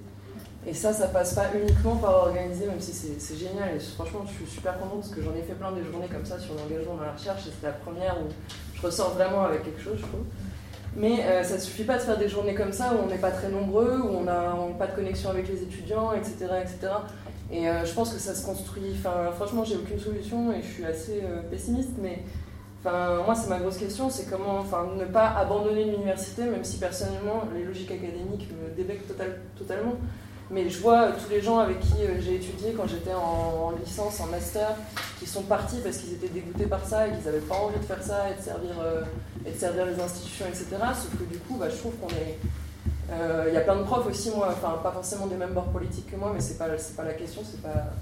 Et 0.65 0.75
ça, 0.75 0.93
ça 0.93 1.09
passe 1.09 1.35
pas 1.35 1.47
uniquement 1.55 1.97
par 1.97 2.29
organiser, 2.29 2.67
même 2.67 2.81
si 2.81 2.93
c'est 2.93 3.37
génial. 3.37 3.77
Et 3.77 3.81
franchement, 3.81 4.21
je 4.27 4.33
suis 4.33 4.47
super 4.47 4.79
contente 4.79 5.01
parce 5.01 5.15
que 5.15 5.23
j'en 5.23 5.35
ai 5.35 5.43
fait 5.43 5.55
plein 5.55 5.73
des 5.73 5.83
journées 5.85 6.07
comme 6.07 6.25
ça 6.25 6.39
sur 6.39 6.55
l'engagement 6.55 6.95
dans 6.95 7.03
la 7.03 7.13
recherche. 7.13 7.47
Et 7.49 7.51
c'est 7.61 7.67
la 7.67 7.73
première 7.73 8.17
où 8.21 8.29
je 8.75 8.83
ressors 8.83 9.15
vraiment 9.15 9.43
avec 9.45 9.65
quelque 9.65 9.81
chose, 9.81 9.97
je 9.97 10.03
trouve. 10.03 10.25
Mais 10.95 11.25
euh, 11.25 11.43
ça 11.43 11.59
suffit 11.59 11.85
pas 11.85 11.97
de 11.97 12.03
faire 12.03 12.19
des 12.19 12.29
journées 12.29 12.55
comme 12.55 12.73
ça 12.73 12.95
où 12.95 12.99
on 13.05 13.07
n'est 13.07 13.19
pas 13.19 13.31
très 13.31 13.49
nombreux, 13.49 14.01
où 14.03 14.09
on 14.09 14.23
n'a 14.23 14.55
pas 14.79 14.87
de 14.87 14.95
connexion 14.95 15.31
avec 15.31 15.49
les 15.49 15.63
étudiants, 15.63 16.13
etc., 16.13 16.37
etc. 16.61 16.93
Et 17.51 17.69
euh, 17.69 17.85
je 17.85 17.93
pense 17.93 18.13
que 18.13 18.21
ça 18.21 18.35
se 18.35 18.45
construit. 18.45 18.95
Enfin, 18.99 19.33
franchement, 19.35 19.65
j'ai 19.65 19.77
aucune 19.77 19.99
solution 19.99 20.53
et 20.53 20.63
je 20.63 20.67
suis 20.67 20.85
assez 20.85 21.23
euh, 21.25 21.43
pessimiste, 21.51 21.93
mais 22.01 22.23
moi, 22.85 23.35
c'est 23.35 23.49
ma 23.49 23.61
grosse 23.61 23.79
question 23.79 24.11
c'est 24.11 24.29
comment 24.29 24.65
ne 24.97 25.05
pas 25.05 25.29
abandonner 25.37 25.85
l'université, 25.85 26.45
même 26.45 26.65
si 26.65 26.79
personnellement, 26.79 27.45
les 27.55 27.65
logiques 27.65 27.93
académiques 27.93 28.49
me 28.51 28.75
débectent 28.77 29.09
total, 29.09 29.41
totalement. 29.57 29.95
Mais 30.53 30.69
je 30.69 30.79
vois 30.81 31.13
tous 31.13 31.31
les 31.31 31.41
gens 31.41 31.59
avec 31.59 31.81
qui 31.81 31.95
j'ai 32.21 32.37
étudié 32.37 32.75
quand 32.77 32.87
j'étais 32.87 33.15
en, 33.15 33.73
licence, 33.83 34.21
en 34.21 34.27
master, 34.27 34.77
qui 35.19 35.27
sont 35.27 35.43
partis 35.43 35.79
parce 35.83 35.97
qu'ils 35.97 36.13
étaient 36.13 36.29
dégoûtés 36.29 36.67
par 36.67 36.85
ça 36.85 37.09
et 37.09 37.11
qu'ils 37.11 37.25
n'avaient 37.25 37.39
pas 37.39 37.57
envie 37.57 37.79
de 37.79 37.85
faire 37.85 38.03
ça 38.03 38.31
et 38.31 38.39
de 38.39 38.45
servir, 38.45 38.71
et 39.47 39.51
de 39.51 39.59
servir 39.59 39.87
les 39.87 39.99
institutions, 39.99 40.45
etc. 40.47 40.67
Sauf 40.95 41.11
que 41.19 41.25
du 41.25 41.39
coup, 41.39 41.57
bah, 41.57 41.69
je 41.71 41.77
trouve 41.77 41.95
qu'on 41.97 42.11
est 42.11 42.37
euh, 43.13 43.45
il 43.49 43.55
y 43.55 43.57
a 43.57 43.61
plein 43.61 43.77
de 43.77 43.83
profs 43.83 44.07
aussi, 44.07 44.31
moi, 44.31 44.49
enfin 44.51 44.79
pas 44.83 44.91
forcément 44.93 45.27
des 45.27 45.37
mêmes 45.37 45.53
bords 45.53 45.71
politiques 45.71 46.11
que 46.11 46.17
moi, 46.17 46.31
mais 46.35 46.41
c'est 46.41 46.57
pas, 46.57 46.69
pas 46.97 47.05
la 47.05 47.13
question, 47.13 47.43
c'est 47.45 47.61
pas 47.61 47.93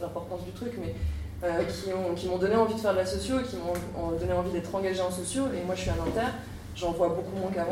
l'importance 0.00 0.44
du 0.44 0.52
truc, 0.52 0.72
mais 0.78 0.94
euh, 1.44 1.62
qui 2.16 2.28
m'ont 2.28 2.38
donné 2.38 2.56
envie 2.56 2.74
de 2.74 2.80
faire 2.80 2.92
de 2.92 2.98
la 2.98 3.06
socio, 3.06 3.36
qui 3.40 3.56
m'ont 3.56 4.12
donné 4.12 4.32
envie 4.32 4.50
d'être 4.50 4.74
engagé 4.74 5.00
en 5.00 5.10
socio, 5.10 5.44
et 5.54 5.64
moi 5.64 5.74
je 5.74 5.82
suis 5.82 5.90
un 5.90 5.94
inter, 5.94 6.28
j'en 6.74 6.92
vois 6.92 7.08
beaucoup 7.08 7.36
moins 7.38 7.50
qu'avant. 7.50 7.70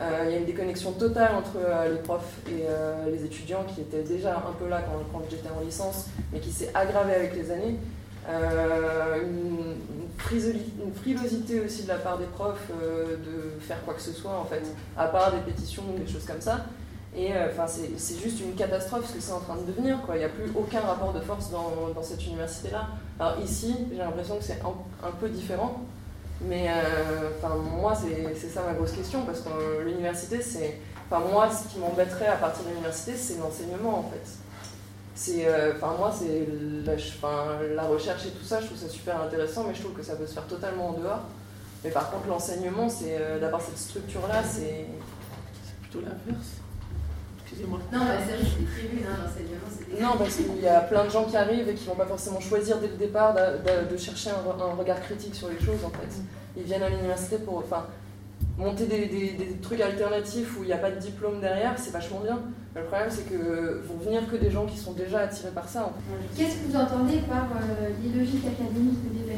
Euh, 0.00 0.24
il 0.26 0.32
y 0.32 0.34
a 0.34 0.38
une 0.38 0.44
déconnexion 0.44 0.92
totale 0.92 1.34
entre 1.34 1.58
les 1.90 1.98
profs 1.98 2.38
et 2.46 2.64
les 3.10 3.24
étudiants 3.24 3.64
qui 3.64 3.80
étaient 3.80 4.04
déjà 4.04 4.36
un 4.36 4.52
peu 4.58 4.68
là 4.68 4.80
quand, 4.82 5.18
quand 5.18 5.24
j'étais 5.28 5.48
en 5.48 5.60
licence, 5.64 6.06
mais 6.32 6.38
qui 6.38 6.52
s'est 6.52 6.70
aggravée 6.72 7.14
avec 7.14 7.34
les 7.34 7.50
années. 7.50 7.76
une, 8.28 9.74
une 10.32 10.92
frilosité 10.94 11.60
aussi 11.60 11.84
de 11.84 11.88
la 11.88 11.96
part 11.96 12.18
des 12.18 12.26
profs 12.26 12.70
euh, 12.82 13.16
de 13.16 13.60
faire 13.60 13.82
quoi 13.84 13.94
que 13.94 14.00
ce 14.00 14.12
soit, 14.12 14.36
en 14.38 14.44
fait, 14.44 14.62
à 14.96 15.06
part 15.06 15.32
des 15.32 15.40
pétitions 15.40 15.82
ou 15.94 15.98
des 15.98 16.10
choses 16.10 16.24
comme 16.24 16.40
ça. 16.40 16.66
Et 17.16 17.32
euh, 17.32 17.48
c'est 17.96 18.20
juste 18.22 18.40
une 18.40 18.54
catastrophe 18.54 19.08
ce 19.08 19.14
que 19.14 19.20
c'est 19.20 19.32
en 19.32 19.40
train 19.40 19.56
de 19.56 19.64
devenir. 19.64 20.00
Quoi. 20.02 20.16
Il 20.16 20.18
n'y 20.18 20.24
a 20.24 20.28
plus 20.28 20.50
aucun 20.54 20.80
rapport 20.80 21.12
de 21.12 21.20
force 21.20 21.50
dans, 21.50 22.02
cette 22.02 22.24
université-là. 22.26 22.88
Alors 23.18 23.40
ici, 23.42 23.74
j'ai 23.90 23.98
l'impression 23.98 24.36
que 24.36 24.44
c'est 24.44 24.60
un, 24.62 25.10
peu 25.18 25.28
différent. 25.28 25.80
Mais 26.42 26.68
euh, 26.68 27.30
enfin, 27.36 27.54
moi, 27.56 27.94
c'est 27.94 28.48
ça 28.48 28.62
ma 28.62 28.72
grosse 28.74 28.92
question, 28.92 29.24
parce 29.24 29.40
que 29.40 29.82
l'université, 29.84 30.40
c'est... 30.40 30.80
Enfin, 31.10 31.24
moi, 31.30 31.48
ce 31.50 31.68
qui 31.68 31.78
m'embêterait 31.78 32.28
à 32.28 32.36
partir 32.36 32.64
de 32.64 32.70
l'université, 32.70 33.16
c'est 33.16 33.38
l'enseignement, 33.38 33.98
en 33.98 34.10
fait. 34.10 34.38
C'est 35.18 35.48
euh, 35.48 35.72
enfin 35.74 35.96
moi 35.98 36.14
c'est 36.16 36.46
la, 36.84 36.94
la, 37.74 37.82
recherche 37.82 38.26
et 38.26 38.30
tout 38.30 38.44
ça 38.44 38.60
je 38.60 38.66
trouve 38.66 38.78
ça 38.78 38.88
super 38.88 39.20
intéressant 39.20 39.64
mais 39.66 39.74
je 39.74 39.80
trouve 39.80 39.94
que 39.94 40.02
ça 40.04 40.14
peut 40.14 40.28
se 40.28 40.32
faire 40.32 40.46
totalement 40.46 40.90
en 40.90 40.92
dehors. 40.92 41.22
Mais 41.82 41.90
par 41.90 42.08
contre 42.12 42.28
l'enseignement 42.28 42.88
c'est 42.88 43.16
euh, 43.18 43.40
d'avoir 43.40 43.60
cette 43.60 43.78
structure 43.78 44.20
là 44.28 44.44
c'est 44.44 44.86
plutôt 45.80 46.02
l'inverse 46.02 46.60
excusez-moi. 47.48 47.80
Non 47.92 47.98
bah, 48.00 48.12
c'est 48.26 48.36
vrai 48.36 48.66
prévu 48.76 49.04
hein, 49.04 49.16
l'enseignement 49.24 49.58
non 50.00 50.16
parce 50.18 50.36
qu'il 50.36 50.60
y 50.62 50.68
a 50.68 50.80
plein 50.80 51.04
de 51.04 51.10
gens 51.10 51.24
qui 51.24 51.36
arrivent 51.36 51.68
et 51.68 51.74
qui 51.74 51.86
vont 51.86 51.94
pas 51.94 52.06
forcément 52.06 52.40
choisir 52.40 52.78
dès 52.78 52.88
le 52.88 52.96
départ 52.96 53.34
de, 53.34 53.96
chercher 53.96 54.30
un, 54.30 54.62
un, 54.62 54.74
regard 54.74 55.00
critique 55.00 55.34
sur 55.34 55.48
les 55.48 55.58
choses 55.58 55.84
en 55.84 55.90
fait. 55.90 56.22
Ils 56.56 56.64
viennent 56.64 56.82
à 56.82 56.90
l'université 56.90 57.38
pour 57.38 57.58
enfin 57.58 57.86
monter 58.58 58.86
des, 58.86 59.06
des, 59.06 59.56
trucs 59.62 59.80
alternatifs 59.80 60.58
où 60.58 60.62
il 60.62 60.66
n'y 60.66 60.72
a 60.72 60.78
pas 60.78 60.90
de 60.90 60.98
diplôme 60.98 61.40
derrière, 61.40 61.74
c'est 61.76 61.92
vachement 61.92 62.20
bien. 62.20 62.40
le 62.74 62.84
problème, 62.84 63.08
c'est 63.10 63.28
que 63.28 63.82
vont 63.86 63.98
venir 64.04 64.28
que 64.30 64.36
des 64.36 64.50
gens 64.50 64.66
qui 64.66 64.76
sont 64.76 64.92
déjà 64.92 65.20
attirés 65.20 65.50
par 65.50 65.68
ça. 65.68 65.90
Qu'est-ce 66.36 66.56
que 66.56 66.66
vous 66.68 66.76
entendez 66.76 67.18
par 67.28 67.44
euh, 67.44 67.88
les 68.02 68.18
logiques 68.18 68.44
académiques 68.46 69.04
de 69.04 69.32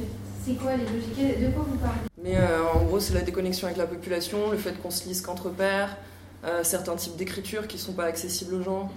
C'est 0.45 0.55
quoi 0.55 0.73
les 0.73 0.85
logiques? 0.85 1.41
De 1.41 1.51
quoi 1.51 1.67
vous 1.69 1.79
parlez? 1.79 2.01
Mais 2.23 2.37
euh, 2.37 2.65
en 2.75 2.85
gros, 2.85 3.01
c'est 3.01 3.15
la 3.15 3.23
déconnexion 3.23 3.67
avec 3.67 3.79
la 3.79 3.87
population, 3.87 4.51
le 4.51 4.57
fait 4.57 4.73
qu'on 4.83 4.91
se 4.91 5.07
lise 5.07 5.21
qu'entre 5.21 5.51
pairs, 5.51 5.97
certains 6.63 6.97
types 6.97 7.17
d'écriture 7.17 7.67
qui 7.67 7.77
ne 7.77 7.81
sont 7.81 7.93
pas 7.93 8.05
accessibles 8.05 8.55
aux 8.55 8.63
gens. 8.63 8.91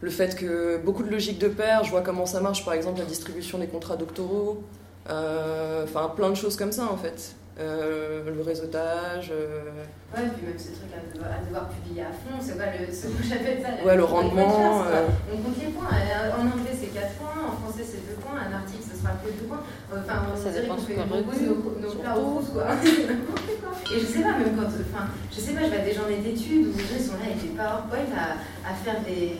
le 0.00 0.10
fait 0.10 0.36
que 0.36 0.78
beaucoup 0.78 1.02
de 1.02 1.10
logiques 1.10 1.38
de 1.38 1.48
pairs, 1.48 1.84
je 1.84 1.90
vois 1.90 2.02
comment 2.02 2.26
ça 2.26 2.40
marche, 2.40 2.64
par 2.64 2.74
exemple 2.74 2.98
la 2.98 3.06
distribution 3.06 3.58
des 3.58 3.66
contrats 3.66 3.96
doctoraux, 3.96 4.62
enfin 5.06 6.12
plein 6.14 6.30
de 6.30 6.34
choses 6.34 6.56
comme 6.56 6.72
ça 6.72 6.84
en 6.90 6.96
fait. 6.96 7.34
Euh, 7.60 8.24
le 8.34 8.42
réseautage. 8.42 9.30
Euh... 9.30 9.62
Ouais, 10.10 10.26
puis 10.34 10.42
même 10.46 10.58
ce 10.58 10.74
truc 10.74 10.90
à 10.90 10.98
devoir, 11.06 11.30
à 11.30 11.44
devoir 11.46 11.68
publier 11.70 12.02
à 12.02 12.10
fond, 12.10 12.34
c'est 12.42 12.56
quoi 12.58 12.66
le, 12.74 12.90
ce 12.92 13.06
que 13.06 13.22
j'appelle 13.22 13.62
ça 13.62 13.78
Ouais, 13.86 13.94
le 13.94 14.02
rendement. 14.02 14.82
Euh... 14.82 15.06
On 15.32 15.36
compte 15.38 15.62
les 15.62 15.70
points. 15.70 15.86
Euh, 15.86 16.34
en 16.34 16.50
anglais, 16.50 16.74
c'est 16.74 16.90
4 16.90 17.14
points, 17.14 17.46
en 17.46 17.54
français, 17.62 17.86
c'est 17.86 18.02
2 18.10 18.18
points, 18.18 18.42
un 18.42 18.58
article, 18.58 18.82
ce 18.82 18.98
sera 18.98 19.14
que 19.22 19.30
2 19.30 19.46
points. 19.46 19.62
Enfin, 19.94 20.26
on 20.26 20.34
ça 20.34 20.50
dirait 20.50 20.66
qu'on 20.66 20.82
fait 20.82 20.96
nos, 20.98 21.78
nos 21.78 21.94
plats 21.94 22.18
au 22.18 22.42
quoi. 22.42 22.66
Et 23.94 24.00
je 24.00 24.06
sais 24.06 24.22
pas, 24.26 24.34
même 24.34 24.58
quand. 24.58 24.66
Enfin, 24.66 25.06
je 25.30 25.38
sais 25.38 25.52
pas, 25.54 25.62
je 25.62 25.70
vois 25.70 25.84
des 25.86 25.94
gens 25.94 26.10
d'études 26.10 26.66
où 26.66 26.74
les 26.74 26.82
gens 26.90 26.98
sont 27.06 27.18
là 27.22 27.30
avec 27.30 27.38
des 27.38 27.54
PowerPoint 27.54 28.10
à, 28.18 28.42
à 28.66 28.74
faire 28.74 28.98
des 29.06 29.38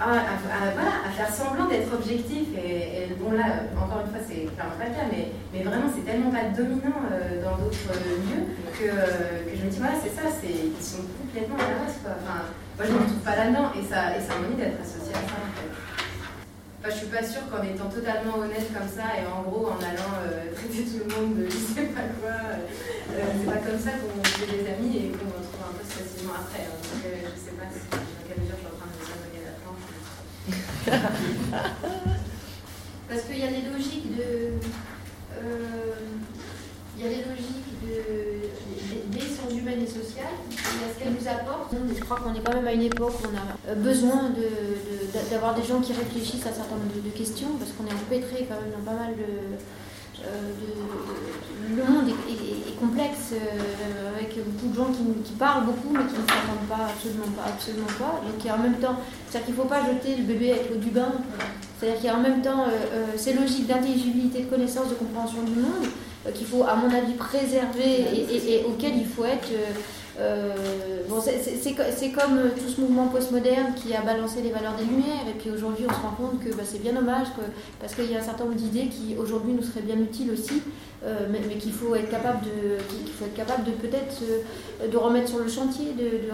à, 0.00 0.72
voilà, 0.72 1.04
à 1.04 1.10
faire 1.10 1.28
semblant 1.28 1.66
d'être 1.66 1.92
objectif. 1.92 2.48
Et, 2.56 3.12
bon, 3.20 3.32
là, 3.32 3.68
encore 3.76 4.00
une 4.00 4.10
fois, 4.10 4.22
c'est 4.24 4.48
clairement 4.56 4.78
pas 4.80 4.88
le 4.88 4.96
cas, 4.96 5.06
mais, 5.12 5.32
mais 5.52 5.62
vraiment, 5.62 5.92
c'est 5.92 6.04
tellement 6.08 6.30
pas 6.30 6.48
dominant 6.56 7.04
euh, 7.12 7.44
dans 7.44 7.56
d'autres 7.60 7.92
lieux 7.92 8.48
que, 8.72 8.88
que, 8.88 9.52
je 9.56 9.62
me 9.64 9.70
dis, 9.70 9.78
voilà, 9.78 10.00
c'est 10.00 10.14
ça, 10.16 10.32
ils 10.42 10.80
sont 10.80 11.04
complètement 11.20 11.60
à 11.60 11.68
la. 11.68 11.84
Quoi. 11.84 12.16
Enfin, 12.16 12.48
moi, 12.48 12.84
je 12.86 12.92
ne 12.92 12.96
me 12.96 13.02
retrouve 13.04 13.24
pas 13.24 13.36
là-dedans 13.36 13.68
et 13.76 13.84
ça, 13.84 14.16
et 14.16 14.20
ça 14.24 14.40
m'ennuie 14.40 14.56
d'être 14.56 14.80
associé 14.80 15.12
à 15.12 15.20
ça, 15.28 15.36
en 15.36 15.52
fait. 15.52 15.68
Enfin, 16.80 16.88
je 16.88 16.96
suis 16.96 17.12
pas 17.12 17.20
sûre 17.20 17.44
qu'en 17.52 17.60
étant 17.60 17.92
totalement 17.92 18.40
honnête 18.40 18.72
comme 18.72 18.88
ça 18.88 19.20
et 19.20 19.28
en 19.28 19.44
gros 19.44 19.68
en 19.68 19.76
allant 19.84 20.16
euh, 20.24 20.48
traiter 20.56 20.80
tout 20.88 21.04
le 21.04 21.12
monde 21.12 21.36
de 21.36 21.44
je 21.44 21.76
sais 21.76 21.92
pas 21.92 22.08
quoi, 22.16 22.56
euh, 22.56 23.20
c'est 23.36 23.52
pas 23.52 23.60
comme 23.60 23.76
ça 23.76 24.00
qu'on 24.00 24.24
fait 24.24 24.48
des 24.48 24.64
amis 24.64 24.96
et 24.96 25.08
qu'on 25.12 25.28
retrouve 25.28 25.60
un 25.60 25.76
peu 25.76 25.84
facilement 25.84 26.40
après. 26.40 26.64
Hein. 26.64 26.80
Donc, 26.80 27.04
je 27.04 27.36
sais 27.36 27.52
pas 27.52 27.68
si, 27.68 27.84
dans 27.92 28.24
quelle 28.24 28.40
mesure 28.40 28.56
je 28.56 28.64
suis 28.64 28.72
en 28.72 28.80
train 28.80 28.88
de 28.88 29.00
Parce 33.08 33.22
qu'il 33.22 33.38
y 33.38 33.42
a 33.42 33.48
des 33.48 33.62
logiques 33.72 34.16
de. 34.16 34.52
Euh, 35.36 35.94
il 36.96 37.04
y 37.04 37.06
a 37.06 37.10
des 37.10 37.24
logiques 37.28 37.80
de, 37.82 37.98
des 39.10 39.20
sciences 39.20 39.52
humaines 39.56 39.82
et 39.82 39.86
sociales, 39.86 40.36
il 40.50 40.54
y 40.54 40.84
a 40.84 40.92
ce 40.92 40.98
qu'elles 40.98 41.14
nous 41.14 41.28
apportent. 41.28 41.74
Je 41.96 42.00
crois 42.04 42.18
qu'on 42.18 42.34
est 42.34 42.40
quand 42.44 42.54
même 42.54 42.66
à 42.66 42.72
une 42.72 42.82
époque 42.82 43.14
où 43.22 43.26
on 43.26 43.70
a 43.70 43.74
besoin 43.74 44.30
d'avoir 45.30 45.54
de, 45.54 45.60
des 45.62 45.66
gens 45.66 45.80
qui 45.80 45.94
réfléchissent 45.94 46.44
à 46.46 46.50
un 46.50 46.52
certain 46.52 46.76
nombre 46.76 46.92
de, 47.02 47.10
questions, 47.10 47.56
parce 47.58 47.72
qu'on 47.72 47.86
est 47.86 47.94
empêtré 47.94 48.46
quand 48.46 48.60
même 48.60 48.72
dans 48.72 48.84
pas 48.84 48.98
mal 48.98 49.14
de, 49.16 49.56
euh, 50.24 51.76
le 51.76 51.84
monde 51.84 52.08
est, 52.08 52.78
complexe 52.80 53.34
euh, 53.34 54.16
avec 54.16 54.34
beaucoup 54.36 54.68
de 54.68 54.74
gens 54.74 54.90
qui, 55.24 55.32
parlent 55.32 55.66
beaucoup 55.66 55.92
mais 55.92 56.04
qui 56.04 56.14
ne 56.14 56.26
s'entendent 56.26 56.68
pas 56.68 56.88
absolument 56.88 57.30
pas 57.36 57.48
absolument 57.48 57.92
pas. 57.98 58.22
Donc 58.24 58.58
en 58.58 58.62
même 58.62 58.78
temps 58.78 58.96
c'est-à-dire 59.28 59.46
qu'il 59.46 59.54
ne 59.54 59.60
faut 59.60 59.68
pas 59.68 59.82
jeter 59.84 60.16
le 60.16 60.24
bébé 60.24 60.52
avec 60.52 60.70
l'eau 60.70 60.76
du 60.76 60.90
bain 60.90 61.12
c'est-à-dire 61.78 62.00
qu'il 62.00 62.06
y 62.06 62.10
a 62.10 62.16
en 62.16 62.20
même 62.20 62.40
temps 62.40 62.64
euh, 62.64 63.04
ces 63.16 63.34
logiques 63.34 63.66
d'intelligibilité 63.66 64.44
de 64.44 64.46
connaissance 64.46 64.88
de 64.88 64.94
compréhension 64.94 65.42
du 65.42 65.56
monde 65.56 65.86
qu'il 66.34 66.46
faut 66.46 66.64
à 66.64 66.74
mon 66.74 66.88
avis 66.88 67.14
préserver 67.14 68.04
et, 68.12 68.54
et 68.54 68.64
auquel 68.64 68.96
il 68.96 69.06
faut 69.06 69.24
être 69.24 69.48
euh, 70.20 70.54
c'est 71.20 72.10
comme 72.10 72.40
tout 72.56 72.68
ce 72.68 72.80
mouvement 72.80 73.08
postmoderne 73.08 73.74
qui 73.74 73.94
a 73.94 74.00
balancé 74.00 74.42
les 74.42 74.50
valeurs 74.50 74.74
des 74.76 74.84
Lumières, 74.84 75.26
et 75.28 75.38
puis 75.38 75.50
aujourd'hui 75.50 75.84
on 75.88 75.92
se 75.92 76.00
rend 76.00 76.12
compte 76.16 76.42
que 76.42 76.54
bah, 76.54 76.62
c'est 76.64 76.80
bien 76.82 76.92
dommage, 76.92 77.28
parce 77.80 77.94
qu'il 77.94 78.10
y 78.10 78.16
a 78.16 78.20
un 78.20 78.22
certain 78.22 78.44
nombre 78.44 78.56
d'idées 78.56 78.88
qui 78.88 79.16
aujourd'hui 79.18 79.52
nous 79.52 79.62
seraient 79.62 79.82
bien 79.82 79.98
utiles 79.98 80.30
aussi, 80.30 80.62
euh, 81.04 81.26
mais, 81.30 81.40
qu'il 81.56 81.72
faut 81.72 81.94
être 81.94 82.10
capable 82.10 82.44
de, 82.44 82.76
de 82.76 83.76
peut-être 83.76 84.22
euh, 84.22 84.88
de 84.88 84.96
remettre 84.96 85.28
sur 85.28 85.38
le 85.38 85.48
chantier, 85.48 85.92
de, 85.92 86.30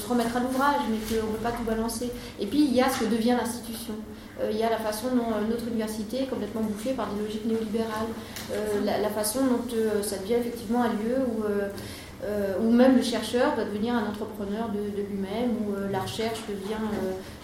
se 0.00 0.08
remettre 0.08 0.36
à 0.36 0.40
l'ouvrage, 0.40 0.80
mais 0.90 0.98
qu'on 0.98 1.26
ne 1.26 1.32
peut 1.32 1.42
pas 1.42 1.52
tout 1.52 1.64
balancer. 1.64 2.10
Et 2.40 2.46
puis 2.46 2.64
il 2.64 2.74
y 2.74 2.80
a 2.80 2.88
ce 2.88 3.00
que 3.00 3.10
devient 3.10 3.36
l'institution. 3.38 3.94
il 4.50 4.56
y 4.56 4.62
a 4.62 4.70
la 4.70 4.78
façon 4.78 5.08
dont 5.14 5.46
notre 5.48 5.68
université 5.68 6.22
est 6.22 6.26
complètement 6.26 6.62
bouffée 6.62 6.92
par 6.92 7.08
des 7.12 7.22
logiques 7.22 7.46
néolibérales, 7.46 8.10
la, 8.84 9.08
façon 9.10 9.40
dont 9.40 10.02
ça 10.02 10.16
devient 10.18 10.34
effectivement 10.34 10.82
un 10.82 10.88
lieu 10.88 11.18
où 11.28 11.44
euh, 12.22 12.58
ou 12.60 12.70
même 12.70 12.96
le 12.96 13.02
chercheur 13.02 13.54
va 13.56 13.64
devenir 13.64 13.94
un 13.94 14.06
entrepreneur 14.06 14.68
de, 14.68 15.00
lui-même, 15.00 15.52
ou 15.64 15.74
euh, 15.74 15.90
la 15.90 16.00
recherche 16.00 16.40
devient 16.46 16.84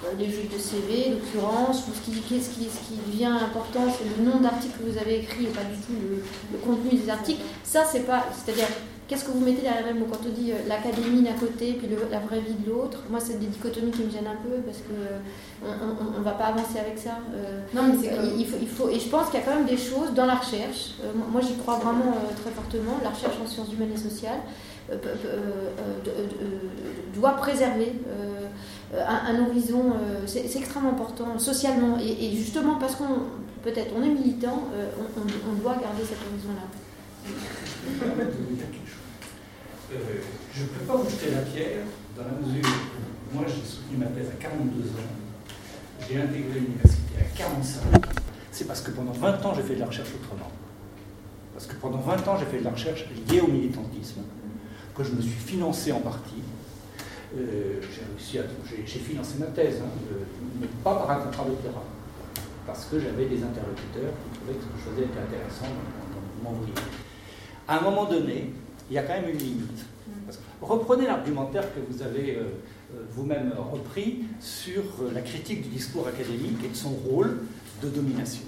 euh, 0.04 0.14
des 0.18 0.26
juges 0.26 0.50
de 0.52 0.58
CV, 0.58 1.12
l'occurrence, 1.12 1.88
ou 1.88 1.92
ce 1.94 2.00
qui, 2.02 2.40
ce, 2.40 3.10
devient 3.10 3.24
important, 3.24 3.84
c'est 3.90 4.04
le 4.04 4.30
nom 4.30 4.40
d'article 4.40 4.74
que 4.78 4.90
vous 4.90 4.98
avez 4.98 5.20
écrit 5.20 5.44
et 5.44 5.48
pas 5.48 5.64
du 5.64 5.76
tout 5.76 5.94
le, 6.52 6.58
contenu 6.58 6.98
des 6.98 7.08
articles. 7.08 7.40
Ça, 7.64 7.84
c'est 7.90 8.06
pas. 8.06 8.26
C'est-à-dire, 8.34 8.66
qu'est-ce 9.08 9.24
que 9.24 9.30
vous 9.30 9.44
mettez 9.44 9.62
derrière 9.62 9.86
le 9.86 9.98
mot 9.98 10.06
quand 10.10 10.20
on 10.26 10.32
dit 10.32 10.52
l'académie 10.68 11.22
d'un 11.22 11.32
côté, 11.32 11.74
puis 11.74 11.88
la 12.10 12.20
vraie 12.20 12.40
vie 12.40 12.54
de 12.54 12.70
l'autre? 12.70 13.02
Moi, 13.10 13.20
c'est 13.20 13.38
des 13.38 13.46
dichotomies 13.46 13.90
qui 13.90 14.02
me 14.02 14.10
gênent 14.10 14.26
un 14.26 14.42
peu 14.42 14.56
parce 14.64 14.78
que 14.78 14.94
on 15.64 16.18
ne 16.18 16.24
va 16.24 16.32
pas 16.32 16.46
avancer 16.46 16.78
avec 16.78 16.98
ça. 16.98 17.18
non, 17.74 17.82
mais 17.84 17.94
c'est 18.02 18.14
il, 18.38 18.46
faut, 18.46 18.56
il 18.60 18.68
faut, 18.68 18.88
et 18.88 18.98
je 18.98 19.08
pense 19.08 19.30
qu'il 19.30 19.40
y 19.40 19.42
a 19.42 19.46
quand 19.46 19.54
même 19.54 19.66
des 19.66 19.76
choses 19.76 20.12
dans 20.14 20.26
la 20.26 20.34
recherche. 20.34 20.94
moi, 21.30 21.40
j'y 21.40 21.56
crois 21.56 21.76
vraiment 21.76 22.16
très 22.42 22.50
fortement. 22.50 22.98
La 23.02 23.10
recherche 23.10 23.34
en 23.42 23.46
sciences 23.46 23.72
humaines 23.72 23.92
et 23.94 23.98
sociales. 23.98 24.40
Euh, 24.88 24.94
euh, 25.04 25.70
euh, 26.06 26.26
doit 27.12 27.32
préserver 27.32 27.92
un, 28.94 29.40
horizon, 29.40 29.94
c'est 30.26 30.44
extrêmement 30.44 30.90
important 30.90 31.38
socialement 31.38 31.98
et, 31.98 32.30
justement 32.36 32.76
parce 32.76 32.94
qu'on 32.94 33.24
peut-être 33.64 33.92
on 33.96 34.02
est 34.02 34.10
militant, 34.10 34.62
on, 34.98 35.54
doit 35.62 35.72
garder 35.72 36.04
cet 36.04 36.18
horizon-là. 36.28 36.66
je 39.90 40.62
ne 40.62 40.66
peux 40.66 40.84
pas 40.86 40.96
vous 40.96 41.08
jeter 41.08 41.30
la 41.30 41.42
pierre 41.42 41.84
dans 42.16 42.24
la 42.24 42.32
mesure 42.32 42.68
Moi, 43.32 43.44
j'ai 43.46 43.64
soutenu 43.64 43.98
ma 43.98 44.06
thèse 44.06 44.28
à 44.30 44.42
42 44.42 44.82
ans. 44.82 44.92
J'ai 46.08 46.20
intégré 46.20 46.60
l'université 46.60 47.14
à 47.20 47.36
45 47.36 47.96
ans. 47.96 48.00
C'est 48.50 48.66
parce 48.66 48.80
que 48.80 48.90
pendant 48.90 49.12
20 49.12 49.44
ans, 49.44 49.54
j'ai 49.54 49.62
fait 49.62 49.74
de 49.74 49.80
la 49.80 49.86
recherche 49.86 50.08
autrement. 50.20 50.50
Parce 51.54 51.66
que 51.66 51.74
pendant 51.76 51.98
20 51.98 52.28
ans, 52.28 52.36
j'ai 52.38 52.46
fait 52.46 52.58
de 52.58 52.64
la 52.64 52.70
recherche 52.70 53.06
liée 53.28 53.40
au 53.40 53.48
militantisme, 53.48 54.22
que 54.96 55.04
je 55.04 55.12
me 55.12 55.20
suis 55.20 55.30
financé 55.30 55.92
en 55.92 56.00
partie. 56.00 56.42
Euh, 57.36 57.80
j'ai 58.18 58.98
financé 58.98 59.34
ma 59.38 59.46
thèse, 59.46 59.80
hein, 59.82 59.88
mais 60.60 60.66
pas 60.82 60.94
par 60.94 61.10
un 61.10 61.16
contrat 61.16 61.44
de 61.44 61.54
terrain, 61.56 61.82
parce 62.66 62.86
que 62.86 62.98
j'avais 62.98 63.26
des 63.26 63.42
interlocuteurs 63.42 64.12
qui 64.32 64.38
trouvaient 64.38 64.54
que 64.54 64.62
ce 64.62 64.68
que 64.68 64.78
je 64.78 64.90
faisais 64.90 65.06
était 65.06 65.20
intéressant 65.20 65.66
dans 66.44 66.50
mon 66.50 66.56
À 67.68 67.78
un 67.78 67.80
moment 67.82 68.04
donné, 68.04 68.52
il 68.90 68.94
y 68.94 68.98
a 68.98 69.02
quand 69.02 69.14
même 69.14 69.30
une 69.30 69.38
limite. 69.38 69.84
reprenez 70.62 71.06
l'argumentaire 71.06 71.64
que 71.74 71.80
vous 71.90 72.02
avez 72.02 72.36
euh, 72.36 72.42
euh, 72.94 73.02
vous-même 73.10 73.52
repris 73.72 74.24
sur 74.40 74.82
la 75.12 75.20
critique 75.20 75.62
du 75.62 75.68
discours 75.68 76.06
académique 76.06 76.58
et 76.64 76.68
de 76.68 76.76
son 76.76 76.90
rôle 76.90 77.40
de 77.82 77.88
domination. 77.88 78.42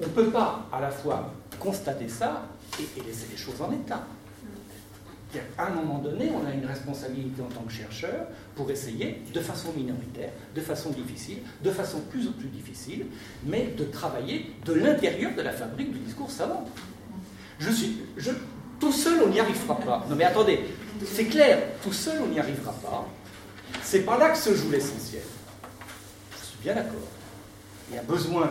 On 0.00 0.06
ne 0.06 0.10
peut 0.10 0.30
pas 0.30 0.66
à 0.72 0.80
la 0.80 0.90
fois 0.90 1.34
constater 1.58 2.08
ça 2.08 2.48
et, 2.78 3.02
laisser 3.02 3.26
les 3.30 3.36
choses 3.36 3.60
en 3.60 3.72
état. 3.72 4.04
À 5.56 5.68
un 5.68 5.70
moment 5.70 5.98
donné, 5.98 6.30
on 6.30 6.46
a 6.46 6.52
une 6.52 6.66
responsabilité 6.66 7.40
en 7.40 7.46
tant 7.46 7.62
que 7.62 7.72
chercheur 7.72 8.26
pour 8.54 8.70
essayer, 8.70 9.22
de 9.32 9.40
façon 9.40 9.72
minoritaire, 9.74 10.30
de 10.54 10.60
façon 10.60 10.90
difficile, 10.90 11.38
de 11.64 11.70
façon 11.70 12.00
plus 12.10 12.28
ou 12.28 12.32
plus 12.32 12.48
difficile, 12.48 13.06
mais 13.46 13.72
de 13.78 13.84
travailler 13.84 14.54
de 14.66 14.74
l'intérieur 14.74 15.34
de 15.34 15.40
la 15.40 15.52
fabrique 15.52 15.90
du 15.90 16.00
discours 16.00 16.30
savant. 16.30 16.68
Je 17.58 17.70
suis, 17.70 17.96
tout 18.82 18.90
seul, 18.90 19.22
on 19.24 19.28
n'y 19.28 19.38
arrivera 19.38 19.76
pas. 19.78 20.04
Non 20.10 20.16
mais 20.16 20.24
attendez, 20.24 20.58
c'est 21.06 21.26
clair, 21.26 21.62
tout 21.84 21.92
seul, 21.92 22.18
on 22.20 22.26
n'y 22.26 22.40
arrivera 22.40 22.72
pas. 22.72 23.08
C'est 23.80 24.00
pas 24.00 24.18
là 24.18 24.30
que 24.30 24.38
se 24.38 24.52
joue 24.56 24.72
l'essentiel. 24.72 25.22
Je 26.32 26.46
suis 26.46 26.58
bien 26.64 26.74
d'accord. 26.74 27.06
Il 27.88 27.94
y 27.94 27.98
a 28.00 28.02
besoin, 28.02 28.50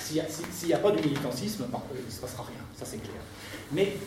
s'il 0.00 0.22
n'y 0.66 0.72
a, 0.72 0.78
pas 0.78 0.92
de 0.92 0.96
militancisme, 0.96 1.66
il 1.94 2.06
ne 2.06 2.10
se 2.10 2.20
passera 2.20 2.44
rien, 2.44 2.60
ça 2.74 2.86
c'est 2.86 2.96
clair. 2.96 3.20
Mais 3.70 3.98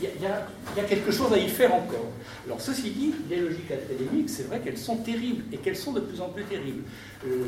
il 0.00 0.08
y, 0.22 0.26
a, 0.26 0.84
quelque 0.84 1.10
chose 1.10 1.30
à 1.30 1.36
y 1.36 1.48
faire 1.48 1.74
encore. 1.74 2.06
Alors 2.46 2.58
ceci 2.58 2.90
dit, 2.90 3.14
les 3.28 3.36
logiques 3.36 3.70
académiques, 3.70 4.30
c'est 4.30 4.44
vrai 4.44 4.60
qu'elles 4.60 4.78
sont 4.78 4.96
terribles 4.96 5.44
et 5.52 5.58
qu'elles 5.58 5.76
sont 5.76 5.92
de 5.92 6.00
plus 6.00 6.22
en 6.22 6.30
plus 6.30 6.44
terribles. 6.44 6.84
Euh, 7.26 7.44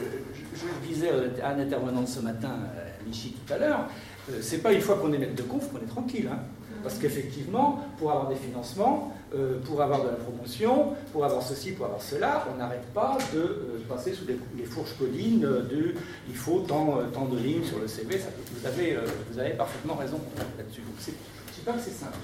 je, 0.55 0.87
disais 0.87 1.09
à 1.43 1.53
un 1.53 1.61
intervenant 1.61 2.03
de 2.03 2.09
ce 2.09 2.21
matin, 2.21 2.51
à 2.51 3.05
Michi 3.07 3.37
tout 3.47 3.55
à 3.55 3.57
l'heure, 3.57 3.87
euh, 4.31 4.41
c'est 4.43 4.59
pas 4.59 4.75
une 4.75 4.83
fois 4.83 4.97
qu'on 4.97 5.15
est 5.15 5.19
maître 5.19 5.35
de 5.35 5.43
conf 5.43 5.73
qu'on 5.73 5.79
est 5.79 5.89
tranquille. 5.89 6.29
Hein. 6.31 6.41
Parce 6.83 6.99
qu'effectivement, 6.99 7.81
pour 7.99 8.11
avoir 8.11 8.29
des 8.29 8.37
financements, 8.37 9.13
euh, 9.35 9.59
pour 9.65 9.81
avoir 9.81 10.03
de 10.03 10.09
la 10.09 10.17
promotion, 10.17 10.95
pour 11.13 11.25
avoir 11.25 11.43
ceci, 11.43 11.73
pour 11.73 11.87
avoir 11.87 12.03
cela, 12.03 12.47
on 12.53 12.59
n'arrête 12.59 12.85
pas 12.93 13.17
de 13.33 13.39
euh, 13.39 13.85
passer 13.89 14.13
sous 14.13 14.27
les, 14.27 14.65
fourches 14.65 14.95
codines 14.99 15.41
de 15.41 15.95
il 16.29 16.37
faut 16.37 16.61
tant, 16.61 16.99
euh, 16.99 17.05
tant, 17.13 17.27
de 17.27 17.39
lignes 17.39 17.65
sur 17.65 17.79
le 17.79 17.89
CV. 17.89 18.21
vous, 18.53 18.67
avez, 18.67 18.99
vous 19.31 19.39
avez 19.39 19.51
parfaitement 19.51 19.95
raison 19.95 20.19
là-dessus. 20.59 20.83
je 20.85 21.11
ne 21.11 21.55
dis 21.55 21.61
pas 21.65 21.73
que 21.73 21.81
c'est 21.81 21.91
simple. 21.91 22.19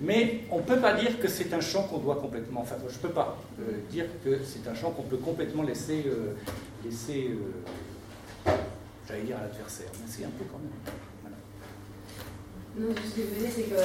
Mais 0.00 0.40
on 0.50 0.58
ne 0.58 0.62
peut 0.62 0.80
pas 0.80 0.92
dire 0.94 1.18
que 1.20 1.28
c'est 1.28 1.54
un 1.54 1.60
champ 1.60 1.84
qu'on 1.84 1.98
doit 1.98 2.16
complètement. 2.16 2.60
Enfin, 2.62 2.76
je 2.88 2.94
ne 2.94 2.98
peux 2.98 3.14
pas 3.14 3.38
dire 3.90 4.06
que 4.24 4.40
c'est 4.44 4.68
un 4.68 4.74
champ 4.74 4.90
qu'on 4.90 5.02
peut 5.02 5.16
complètement 5.16 5.62
laisser, 5.62 6.04
laisser 6.84 7.30
j'allais 9.06 9.22
dire 9.22 9.38
à 9.38 9.42
l'adversaire, 9.42 9.88
mais 10.00 10.06
c'est 10.08 10.24
un 10.24 10.30
peu 10.38 10.44
quand 10.50 10.58
même. 10.58 10.94
Non, 12.76 12.90
ce 12.90 13.14
que 13.14 13.22
je 13.22 13.38
veux 13.38 13.46
c'est 13.54 13.70
que 13.70 13.78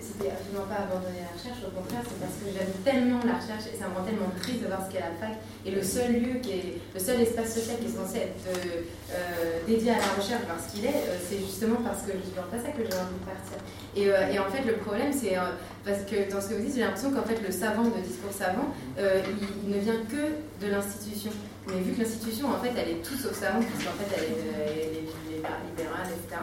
c'était 0.00 0.32
absolument 0.32 0.64
pas 0.64 0.88
abandonner 0.88 1.20
la 1.20 1.36
recherche, 1.36 1.60
au 1.60 1.76
contraire, 1.76 2.00
c'est 2.08 2.16
parce 2.24 2.40
que 2.40 2.48
j'aime 2.48 2.72
tellement 2.80 3.20
la 3.20 3.36
recherche 3.36 3.68
et 3.68 3.76
ça 3.76 3.84
me 3.84 3.92
rend 3.92 4.04
tellement 4.08 4.32
triste 4.40 4.64
de 4.64 4.66
voir 4.72 4.80
ce 4.80 4.88
qu'est 4.88 5.04
la 5.04 5.12
fac. 5.20 5.36
Et 5.68 5.70
le 5.76 5.84
seul 5.84 6.16
lieu, 6.16 6.40
qui 6.40 6.56
est, 6.56 6.80
le 6.88 7.00
seul 7.00 7.20
espace 7.20 7.52
social 7.52 7.76
qui 7.84 7.92
est 7.92 7.96
censé 8.00 8.32
être 8.32 8.48
euh, 8.48 8.88
euh, 9.12 9.60
dédié 9.68 9.92
à 9.92 10.00
la 10.00 10.16
recherche 10.16 10.48
parce 10.48 10.72
qu'il 10.72 10.88
est, 10.88 11.04
euh, 11.04 11.20
c'est 11.20 11.36
justement 11.36 11.84
parce 11.84 12.00
que 12.08 12.16
je 12.16 12.32
ne 12.32 12.40
pas 12.40 12.56
ça 12.56 12.72
que 12.72 12.80
j'ai 12.80 12.96
envie 12.96 13.20
de 13.20 13.28
partir. 13.28 13.60
Et, 13.92 14.08
et, 14.08 14.38
en 14.40 14.48
fait, 14.48 14.64
le 14.64 14.80
problème, 14.80 15.12
c'est 15.12 15.36
parce 15.84 16.08
que 16.08 16.24
dans 16.32 16.40
ce 16.40 16.48
que 16.48 16.54
vous 16.56 16.64
dites, 16.64 16.80
j'ai 16.80 16.88
l'impression 16.88 17.12
qu'en 17.12 17.28
fait, 17.28 17.44
le 17.44 17.52
savant 17.52 17.92
de 17.92 18.00
discours 18.00 18.32
savant, 18.32 18.72
il, 18.96 19.68
ne 19.68 19.78
vient 19.84 20.00
que 20.08 20.40
de 20.64 20.72
l'institution. 20.72 21.32
Mais 21.68 21.76
vu 21.84 21.92
que 21.92 22.00
l'institution, 22.00 22.48
en 22.48 22.58
fait, 22.64 22.72
elle 22.72 22.88
est 22.88 23.02
tout 23.04 23.20
sauf 23.20 23.36
savante, 23.36 23.68
parce 23.68 23.84
qu'en 23.84 23.96
fait, 24.00 24.08
elle 24.16 24.32
est, 24.32 25.04
libérale, 25.40 26.08
etc. 26.08 26.40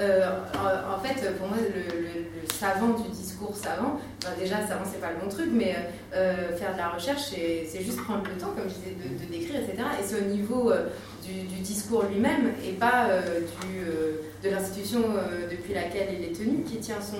Euh, 0.00 0.30
en, 0.54 0.98
fait, 1.00 1.36
pour 1.36 1.48
moi, 1.48 1.58
le, 1.58 2.48
savant 2.52 2.88
du 2.88 3.08
discours 3.10 3.54
savant, 3.54 4.00
déjà, 4.38 4.66
savant, 4.66 4.84
c'est 4.90 5.00
pas 5.00 5.10
le 5.10 5.22
bon 5.22 5.28
truc, 5.28 5.50
mais 5.52 5.76
euh, 6.14 6.56
faire 6.56 6.72
de 6.72 6.78
la 6.78 6.88
recherche, 6.88 7.22
c'est 7.30 7.82
juste 7.82 8.02
prendre 8.02 8.24
le 8.24 8.40
temps, 8.40 8.52
comme 8.56 8.68
je 8.68 8.74
disais, 8.74 8.96
de, 8.96 9.32
décrire, 9.32 9.60
etc. 9.60 9.82
Et 10.00 10.04
c'est 10.04 10.20
au 10.20 10.24
niveau 10.24 10.70
euh, 10.70 10.88
du, 11.24 11.60
discours 11.60 12.04
lui-même 12.04 12.52
et 12.66 12.72
pas 12.72 13.08
du, 13.62 13.84
de 14.42 14.54
l'institution 14.54 15.00
depuis 15.50 15.74
laquelle 15.74 16.08
il 16.18 16.24
est 16.24 16.32
tenu 16.32 16.62
qui 16.64 16.78
tient 16.78 17.00
son, 17.00 17.18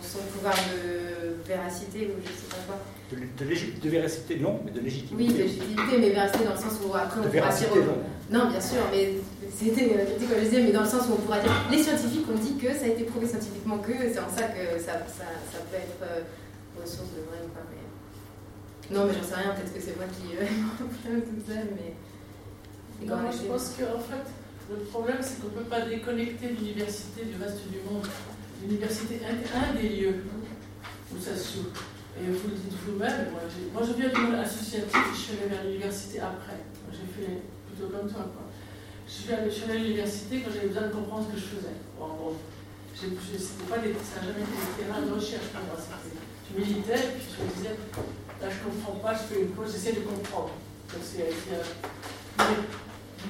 son 0.00 0.18
pouvoir 0.32 0.54
de 0.54 1.10
véracité 1.46 2.10
ou 2.10 2.20
je 2.22 2.28
sais 2.28 2.48
pas 2.48 2.62
quoi. 2.66 2.76
De, 3.12 3.16
de, 3.82 3.90
véracité, 3.90 4.38
non, 4.38 4.60
mais 4.64 4.70
de 4.70 4.80
légitimité. 4.80 5.16
Oui, 5.16 5.32
de 5.32 5.42
légitimité, 5.42 5.98
mais 5.98 6.10
véracité 6.10 6.44
dans 6.44 6.52
le 6.52 6.56
sens 6.56 6.78
où 6.86 6.94
après 6.94 7.20
on 7.20 7.28
pourra 7.28 7.52
dire. 7.52 7.68
Non, 8.30 8.48
bien 8.48 8.60
sûr, 8.60 8.78
mais 8.92 9.14
c'était 9.60 9.92
critique, 9.92 10.28
je 10.34 10.40
disais, 10.40 10.62
mais 10.62 10.72
dans 10.72 10.82
le 10.82 10.88
sens 10.88 11.04
où 11.08 11.12
on 11.12 11.16
pourra 11.16 11.38
dire. 11.40 11.52
Les 11.70 11.82
scientifiques 11.82 12.24
ont 12.32 12.38
dit 12.38 12.56
que 12.56 12.72
ça 12.72 12.84
a 12.84 12.88
été 12.88 13.04
prouvé 13.04 13.26
scientifiquement 13.26 13.78
que 13.78 13.92
c'est 13.92 14.18
en 14.18 14.28
ça 14.28 14.48
que 14.48 14.80
ça, 14.80 15.04
ça, 15.04 15.28
ça 15.52 15.58
peut 15.70 15.76
être 15.76 16.00
euh, 16.00 16.80
ressource 16.80 17.12
de 17.12 17.20
vrai 17.28 17.44
ou 17.44 17.52
pas. 17.52 17.60
Mais... 17.68 18.96
Non, 18.96 19.04
mais 19.04 19.12
j'en 19.12 19.22
sais 19.22 19.34
rien, 19.36 19.52
peut-être 19.52 19.74
que 19.74 19.80
c'est 19.80 19.96
moi 19.96 20.06
qui 20.08 20.32
euh, 20.36 20.48
problème 21.02 21.22
tout 21.22 21.44
seul, 21.44 21.68
mais. 21.76 21.92
Non, 23.06 23.16
moi 23.16 23.30
je 23.32 23.48
pense 23.48 23.76
qu'en 23.76 24.00
fait, 24.00 24.26
le 24.70 24.80
problème 24.88 25.18
c'est 25.20 25.40
qu'on 25.40 25.52
ne 25.52 25.60
peut 25.60 25.68
pas 25.68 25.82
déconnecter 25.82 26.48
l'université 26.48 27.24
du 27.24 27.36
reste 27.36 27.68
du 27.68 27.84
monde. 27.84 28.06
L'université 28.62 29.16
est 29.16 29.56
un 29.56 29.74
des 29.76 29.88
lieux 29.88 30.24
où 31.12 31.20
ça 31.20 31.36
se 31.36 31.56
joue. 31.56 31.68
Et 32.16 32.26
vous 32.26 32.48
le 32.48 32.56
dites 32.56 32.76
vous-même, 32.84 33.32
moi, 33.32 33.40
moi, 33.72 33.82
je 33.86 33.92
viens 33.92 34.08
du 34.08 34.20
monde 34.20 34.40
associatif, 34.40 35.00
je 35.14 35.16
suis 35.16 35.32
allée 35.38 35.48
vers 35.48 35.64
l'université 35.64 36.20
après. 36.20 36.60
J'ai 36.92 37.08
fait 37.08 37.40
plutôt 37.68 37.88
comme 37.88 38.10
toi. 38.10 38.28
Quoi. 38.34 38.49
Je 39.10 39.24
suis 39.24 39.32
allée, 39.32 39.50
à 39.50 39.74
l'université 39.74 40.40
quand 40.40 40.52
j'avais 40.54 40.68
besoin 40.68 40.86
de 40.86 40.92
comprendre 40.94 41.26
ce 41.26 41.34
que 41.34 41.40
je 41.40 41.46
faisais. 41.58 41.76
Bon, 41.98 42.06
bon, 42.14 42.32
c'était 42.94 43.10
pas 43.68 43.82
ça 43.82 44.20
n'a 44.20 44.26
jamais 44.30 44.46
été 44.46 44.54
des 44.54 44.84
terrains 44.86 45.02
de 45.02 45.12
recherche 45.12 45.50
pour 45.50 45.66
moi. 45.66 45.74
Je 45.74 46.60
militais, 46.60 47.18
puis 47.18 47.26
je 47.26 47.42
me 47.42 47.50
disais, 47.50 47.74
là 48.40 48.46
je 48.46 48.58
comprends 48.62 48.98
pas, 49.02 49.14
je 49.14 49.34
fais 49.34 49.42
une 49.42 49.50
pause, 49.50 49.72
j'essaie 49.72 49.98
de 49.98 50.06
comprendre. 50.06 50.50
Donc, 50.94 51.02
c'est, 51.02 51.26
mais, 52.38 52.54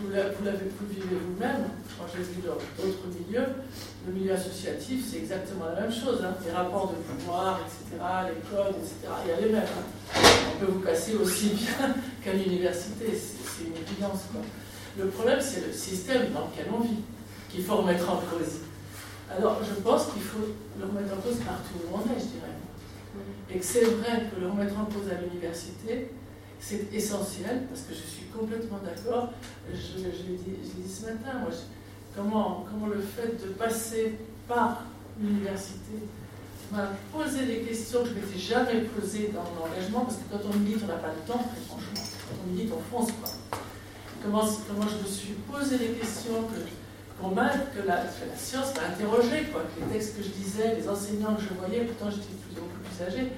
vous 0.02 0.44
l'avez 0.44 0.68
pu 0.68 0.84
vivre 0.90 1.08
vous-même, 1.08 1.64
quand 1.98 2.06
j'ai 2.14 2.22
vu 2.22 2.40
dans 2.44 2.60
d'autres 2.76 3.08
milieux, 3.08 3.48
le 4.06 4.12
milieu 4.12 4.34
associatif, 4.34 5.04
c'est 5.10 5.18
exactement 5.18 5.64
la 5.74 5.82
même 5.82 5.92
chose. 5.92 6.20
Hein. 6.22 6.34
Les 6.44 6.52
rapports 6.52 6.92
de 6.92 6.96
pouvoir, 6.96 7.60
etc., 7.60 8.00
les 8.28 8.40
codes, 8.48 8.76
etc., 8.76 9.12
il 9.24 9.30
y 9.30 9.32
a 9.32 9.40
les 9.40 9.52
mêmes. 9.52 9.62
Hein. 9.64 10.20
On 10.54 10.64
peut 10.64 10.72
vous 10.72 10.80
casser 10.80 11.14
aussi 11.16 11.50
bien 11.50 11.94
qu'à 12.24 12.32
l'université, 12.32 13.06
c'est 13.16 13.64
une 13.64 13.76
évidence. 13.76 14.28
Le 15.00 15.08
problème, 15.08 15.38
c'est 15.40 15.66
le 15.66 15.72
système 15.72 16.30
dans 16.32 16.46
lequel 16.46 16.66
on 16.72 16.80
vit, 16.80 17.02
qu'il 17.48 17.64
faut 17.64 17.76
remettre 17.76 18.10
en 18.10 18.16
cause. 18.16 18.60
Alors, 19.34 19.60
je 19.64 19.80
pense 19.80 20.12
qu'il 20.12 20.22
faut 20.22 20.54
le 20.78 20.84
remettre 20.84 21.14
en 21.14 21.20
cause 21.20 21.36
partout 21.36 21.80
où 21.86 21.94
on 21.94 22.00
est, 22.00 22.20
je 22.20 22.26
dirais. 22.26 22.56
Et 23.50 23.58
que 23.58 23.64
c'est 23.64 23.84
vrai 23.84 24.28
que 24.30 24.40
le 24.40 24.48
remettre 24.48 24.78
en 24.78 24.84
cause 24.84 25.08
à 25.10 25.20
l'université, 25.22 26.10
c'est 26.60 26.92
essentiel, 26.92 27.62
parce 27.68 27.82
que 27.82 27.94
je 27.94 28.10
suis 28.10 28.26
complètement 28.26 28.78
d'accord. 28.84 29.32
Je, 29.72 30.02
l'ai 30.02 30.36
dit, 30.36 30.58
ce 30.86 31.06
matin, 31.06 31.38
moi, 31.40 31.50
comment, 32.14 32.86
le 32.86 33.00
fait 33.00 33.42
de 33.42 33.52
passer 33.54 34.16
par 34.46 34.84
l'université 35.18 35.94
m'a 36.70 36.90
posé 37.12 37.46
des 37.46 37.60
questions 37.60 38.02
que 38.02 38.10
je 38.10 38.14
ne 38.14 38.20
m'étais 38.20 38.38
jamais 38.38 38.80
posées 38.82 39.32
dans 39.34 39.44
l'engagement, 39.58 40.04
parce 40.04 40.16
que 40.16 40.30
quand 40.30 40.40
on 40.52 40.58
milite, 40.58 40.80
on 40.84 40.88
n'a 40.88 40.94
pas 40.94 41.08
de 41.08 41.26
temps, 41.26 41.38
très 41.38 41.60
franchement. 41.66 42.04
Quand 42.28 42.36
on 42.46 42.52
milite, 42.52 42.72
on 42.76 42.96
fonce. 42.96 43.12
Quoi. 43.12 43.29
Comment, 44.22 44.42
je 44.42 45.02
me 45.02 45.08
suis 45.08 45.32
posé 45.50 45.78
des 45.78 45.92
questions 45.94 46.42
que, 46.42 47.80
que, 47.80 47.86
la, 47.86 48.02
science 48.36 48.74
m'a 48.74 48.94
interrogé, 48.94 49.44
quoi, 49.50 49.62
que 49.62 49.80
les 49.80 49.98
textes 49.98 50.18
que 50.18 50.22
je 50.22 50.28
disais, 50.28 50.76
les 50.76 50.88
enseignants 50.88 51.34
que 51.34 51.42
je 51.42 51.54
voyais, 51.58 51.84
pourtant 51.84 52.10
j'étais 52.10 52.34
plus, 52.34 52.54
beaucoup 52.54 52.78
plus 52.84 53.06
âgé, 53.06 53.32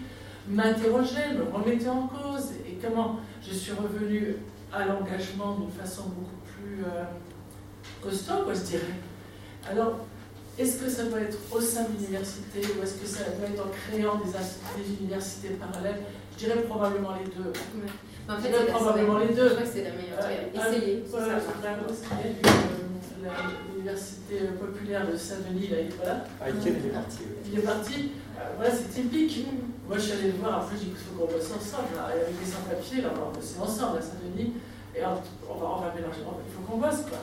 m'interrogeaient, 0.49 1.35
me 1.35 1.45
remettaient 1.53 1.89
en 1.89 2.09
cause, 2.09 2.51
et 2.67 2.79
comment 2.83 3.21
je 3.47 3.55
suis 3.55 3.73
revenue 3.73 4.37
à 4.73 4.87
l'engagement 4.87 5.55
d'une 5.55 5.71
façon 5.71 6.05
beaucoup 6.09 6.43
plus 6.57 6.85
euh, 6.85 7.05
costaud, 8.03 8.43
quoi, 8.45 8.55
je 8.55 8.63
dirais. 8.63 8.95
Alors, 9.71 9.99
est-ce 10.59 10.83
que 10.83 10.91
ça 10.91 11.05
doit 11.05 11.21
être 11.21 11.39
au 11.51 11.61
sein 11.61 11.85
de 11.85 11.93
l'université 11.97 12.61
ou 12.61 12.83
est-ce 12.83 12.95
que 12.95 13.07
ça 13.07 13.25
doit 13.31 13.49
être 13.49 13.65
en 13.65 13.71
créant 13.71 14.17
des 14.17 14.93
universités 15.01 15.51
parallèles? 15.51 16.03
Je 16.37 16.45
dirais 16.45 16.63
probablement 16.63 17.15
les 17.15 17.31
deux. 17.31 17.53
En 18.29 18.37
fait, 18.39 18.51
c'est 18.57 18.73
probablement 18.73 19.19
les 19.19 19.35
deux. 19.35 19.49
Je 19.49 19.55
crois 19.55 19.63
que 19.67 19.73
c'est 19.73 19.85
la 19.85 19.91
meilleure. 19.91 20.19
Euh, 20.23 20.71
Essayez. 20.79 21.05
Voilà, 21.11 21.39
l'université 23.75 24.39
populaire 24.61 25.07
de 25.11 25.17
Saint-Denis, 25.17 25.69
là, 25.69 25.77
il 25.81 25.87
est 25.89 25.97
pas 25.97 26.07
là. 26.07 26.25
Ah, 26.41 26.45
il 26.51 26.69
est 26.69 26.91
parti. 26.91 27.19
Il 27.53 27.59
est 27.59 27.63
parti. 27.63 28.11
Voilà, 28.57 28.71
c'est 28.75 28.91
typique. 28.95 29.47
Moi, 29.89 29.97
je 29.99 30.03
suis 30.03 30.13
allée 30.13 30.33
le 30.33 30.39
voir, 30.39 30.63
après, 30.63 30.77
j'ai 30.79 30.87
dit 30.87 30.91
qu'il 30.91 30.99
faut 30.99 31.15
qu'on 31.27 31.33
bosse 31.33 31.51
ensemble. 31.51 31.95
Là. 31.97 32.11
Avec 32.13 32.39
des 32.39 32.51
sans-papiers, 32.51 33.05
on 33.05 33.19
va 33.27 33.31
bosser 33.35 33.59
ensemble 33.61 33.99
à 33.99 34.03
Saint-Denis. 34.03 34.53
Et 34.97 35.01
on, 35.05 35.53
on, 35.53 35.59
va, 35.59 35.67
on 35.67 35.81
va 35.81 35.93
mélanger. 35.95 36.21
Il 36.21 36.53
faut 36.55 36.63
qu'on 36.71 36.79
bosse, 36.79 37.03
quoi. 37.09 37.19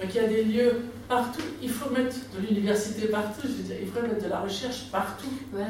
Donc, 0.00 0.14
il 0.14 0.16
y 0.16 0.24
a 0.24 0.28
des 0.28 0.44
lieux 0.44 0.82
partout. 1.08 1.42
Il 1.62 1.70
faut 1.70 1.90
mettre 1.90 2.16
de 2.34 2.46
l'université 2.46 3.08
partout. 3.08 3.42
Je 3.44 3.48
veux 3.48 3.62
dire, 3.64 3.76
il 3.80 3.88
faut 3.88 4.00
mettre 4.00 4.22
de 4.22 4.28
la 4.28 4.40
recherche 4.40 4.86
partout. 4.92 5.32
Ouais. 5.52 5.64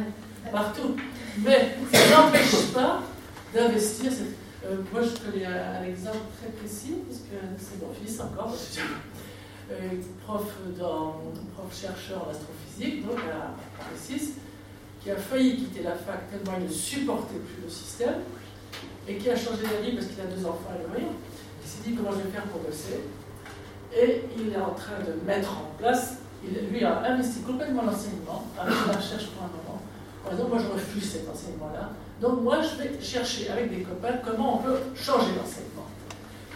Partout. 0.52 0.96
Mais 1.44 1.76
ça 1.92 2.22
n'empêche 2.22 2.72
pas 2.74 3.02
d'investir. 3.54 4.12
Euh, 4.64 4.76
moi, 4.92 5.02
je 5.02 5.30
connais 5.30 5.46
un, 5.46 5.80
un, 5.80 5.84
exemple 5.84 6.18
très 6.40 6.50
précis, 6.50 6.94
parce 7.06 7.20
que 7.20 7.36
c'est 7.58 7.80
mon 7.84 7.92
fils 7.94 8.20
encore. 8.20 8.54
Euh, 9.70 9.90
prof, 10.24 10.50
dans, 10.78 11.20
prof 11.54 11.78
chercheur 11.78 12.26
en 12.26 12.30
astrophysique, 12.30 13.06
donc 13.06 13.18
à 13.18 13.52
Paris 13.76 13.96
6 13.96 14.32
qui 15.02 15.10
a 15.10 15.16
failli 15.16 15.56
quitter 15.56 15.82
la 15.82 15.94
fac 15.94 16.30
tellement 16.30 16.58
il 16.58 16.64
ne 16.64 16.72
supportait 16.72 17.38
plus 17.38 17.62
le 17.62 17.70
système, 17.70 18.14
et 19.06 19.16
qui 19.16 19.30
a 19.30 19.36
changé 19.36 19.62
d'avis 19.62 19.94
parce 19.94 20.06
qu'il 20.06 20.20
a 20.20 20.24
deux 20.24 20.44
enfants 20.44 20.72
le 20.82 20.88
moyen. 20.88 21.12
Il 21.62 21.68
s'est 21.68 21.88
dit 21.88 21.94
comment 21.94 22.12
je 22.12 22.24
vais 22.24 22.30
faire 22.30 22.44
pour 22.44 22.60
bosser? 22.62 23.04
Et 23.94 24.24
il 24.38 24.52
est 24.52 24.56
en 24.56 24.74
train 24.74 24.98
de 25.06 25.24
mettre 25.26 25.50
en 25.52 25.78
place, 25.78 26.16
lui 26.42 26.84
a 26.84 27.02
investi 27.04 27.40
complètement 27.42 27.82
l'enseignement, 27.84 28.46
avec 28.58 28.74
la 28.86 28.96
recherche 28.96 29.26
pour 29.28 29.44
un 29.44 29.48
moment, 29.48 29.82
en 30.28 30.34
disant 30.34 30.48
moi 30.48 30.58
je 30.58 30.72
refuse 30.72 31.10
cet 31.12 31.28
enseignement-là. 31.28 31.90
Donc 32.20 32.42
moi 32.42 32.58
je 32.62 32.82
vais 32.82 33.02
chercher 33.02 33.50
avec 33.50 33.70
des 33.70 33.82
copains 33.82 34.18
comment 34.24 34.58
on 34.58 34.62
peut 34.62 34.78
changer 34.94 35.32
l'enseignement. 35.36 35.86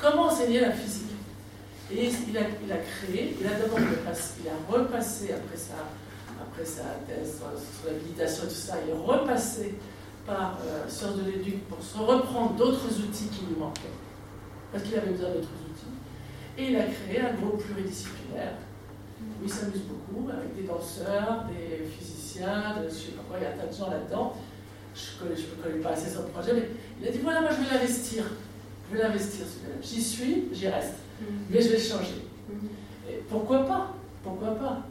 Comment 0.00 0.26
enseigner 0.26 0.60
la 0.60 0.72
physique? 0.72 1.02
Et 1.90 2.08
il 2.28 2.36
a, 2.38 2.44
créé, 2.76 3.36
il 3.38 3.46
a 3.46 3.50
d'abord 3.50 3.78
il 3.78 4.48
a 4.48 4.72
repassé 4.72 5.32
après 5.32 5.56
ça 5.56 5.74
après 6.42 6.64
sa 6.64 6.82
thèse 7.06 7.38
sur, 7.38 7.90
l'habilitation 7.90 8.44
et 8.44 8.48
tout 8.48 8.54
ça, 8.54 8.74
il 8.84 8.90
est 8.90 9.06
repassé 9.06 9.74
par 10.26 10.58
euh, 10.64 10.88
Sciences 10.88 11.16
de 11.16 11.30
l'éduc 11.30 11.64
pour 11.68 11.82
se 11.82 11.98
reprendre 11.98 12.54
d'autres 12.54 12.88
outils 12.98 13.28
qui 13.28 13.46
lui 13.46 13.56
manquaient, 13.58 13.96
parce 14.70 14.84
qu'il 14.84 14.96
avait 14.96 15.10
besoin 15.10 15.30
d'autres 15.30 15.48
outils. 15.70 16.58
Et 16.58 16.70
il 16.70 16.76
a 16.76 16.84
créé 16.84 17.20
un 17.20 17.34
groupe 17.34 17.62
pluridisciplinaire 17.62 18.54
où 19.40 19.44
il 19.44 19.50
s'amuse 19.50 19.82
beaucoup 19.82 20.28
avec 20.30 20.54
des 20.54 20.62
danseurs, 20.62 21.46
des 21.48 21.86
physiciens, 21.86 22.76
de, 22.78 22.88
je 22.88 22.94
ne 22.94 22.98
sais 22.98 23.12
pas 23.12 23.22
quoi, 23.28 23.38
il 23.38 23.44
y 23.44 23.46
a 23.46 23.52
tas 23.52 23.66
de 23.66 23.76
gens 23.76 23.90
là-dedans. 23.90 24.36
Je 24.94 25.24
ne 25.24 25.30
connais, 25.30 25.42
connais, 25.62 25.82
pas 25.82 25.90
assez 25.90 26.10
son 26.10 26.24
projet, 26.24 26.52
mais 26.54 26.68
il 27.00 27.08
a 27.08 27.10
dit 27.10 27.18
voilà, 27.22 27.40
moi 27.40 27.50
je 27.50 27.64
vais 27.64 27.74
l'investir. 27.74 28.24
Je 28.90 28.96
vais 28.96 29.02
l'investir 29.02 29.46
J'y 29.82 30.02
suis, 30.02 30.48
j'y 30.52 30.68
reste. 30.68 30.94
Mm. 31.20 31.24
Mais 31.50 31.62
je 31.62 31.68
vais 31.68 31.78
changer. 31.78 32.26
Mm. 32.48 32.66
Et 33.10 33.14
pourquoi 33.28 33.66
pas? 33.66 33.94
Pourquoi 34.22 34.54
pas? 34.54 34.86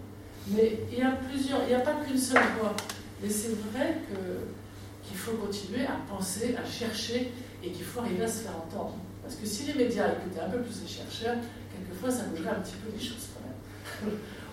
Mais 0.48 0.80
il 0.91 0.98
y 0.98 1.02
a 1.02 1.12
plusieurs, 1.12 1.62
il 1.63 1.67
n'y 1.67 1.76
a 1.76 1.82
pas 1.82 1.94
qu'une 1.94 2.17
seule 2.17 2.44
voie. 2.60 2.76
Mais 3.22 3.30
c'est 3.30 3.56
vrai 3.72 3.98
qu'il 4.10 5.17
faut 5.17 5.34
continuer 5.34 5.86
à 5.86 5.98
penser, 6.10 6.56
à 6.56 6.67
chercher 6.67 7.32
et 7.63 7.70
qu'il 7.70 7.86
faut 7.86 8.00
arriver 8.00 8.24
à 8.24 8.28
se 8.28 8.41
faire 8.41 8.56
entendre. 8.56 8.96
Parce 9.22 9.36
que 9.36 9.46
si 9.46 9.65
les 9.65 9.76
médias 9.76 10.13
écoutaient 10.13 10.41
un 10.41 10.50
peu 10.50 10.60
plus 10.62 10.82
les 10.82 10.88
chercheurs, 10.88 11.38
quelquefois 11.72 12.10
ça 12.10 12.24
bougerait 12.24 12.50
un 12.50 12.62
petit 12.62 12.76
peu 12.84 12.91
les 12.91 13.04
choses. 13.04 13.28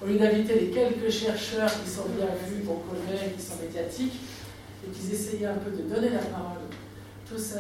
Au 0.03 0.07
lieu 0.07 0.19
d'inviter 0.19 0.61
les 0.61 0.71
quelques 0.71 1.11
chercheurs 1.11 1.71
qui 1.83 1.91
sont 1.91 2.09
bien 2.17 2.29
vus, 2.47 2.63
qu'on 2.65 2.75
connaît, 2.77 3.33
qui 3.37 3.43
sont 3.43 3.57
médiatiques, 3.61 4.21
et 4.87 4.91
qu'ils 4.91 5.13
essayaient 5.13 5.47
un 5.47 5.55
peu 5.55 5.71
de 5.71 5.83
donner 5.83 6.11
la 6.11 6.19
parole, 6.19 6.63
tout 7.29 7.39
ça, 7.39 7.59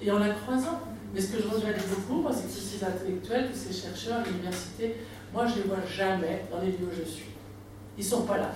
et 0.00 0.10
en 0.10 0.18
la 0.18 0.30
croisant. 0.30 0.80
Mais 1.14 1.20
ce 1.20 1.32
que 1.32 1.42
je 1.42 1.48
regrette 1.48 1.82
beaucoup, 1.90 2.22
moi, 2.22 2.30
c'est 2.32 2.46
que 2.46 2.52
ces 2.52 2.84
intellectuels, 2.84 3.48
tous 3.52 3.58
ces 3.58 3.82
chercheurs, 3.82 4.24
l'université, 4.24 4.96
moi, 5.32 5.46
je 5.46 5.58
ne 5.58 5.62
les 5.62 5.68
vois 5.68 5.84
jamais 5.86 6.44
dans 6.50 6.60
les 6.60 6.68
lieux 6.68 6.88
où 6.90 6.96
je 6.96 7.08
suis. 7.08 7.26
Ils 7.98 8.04
ne 8.04 8.08
sont 8.08 8.22
pas 8.22 8.38
là. 8.38 8.50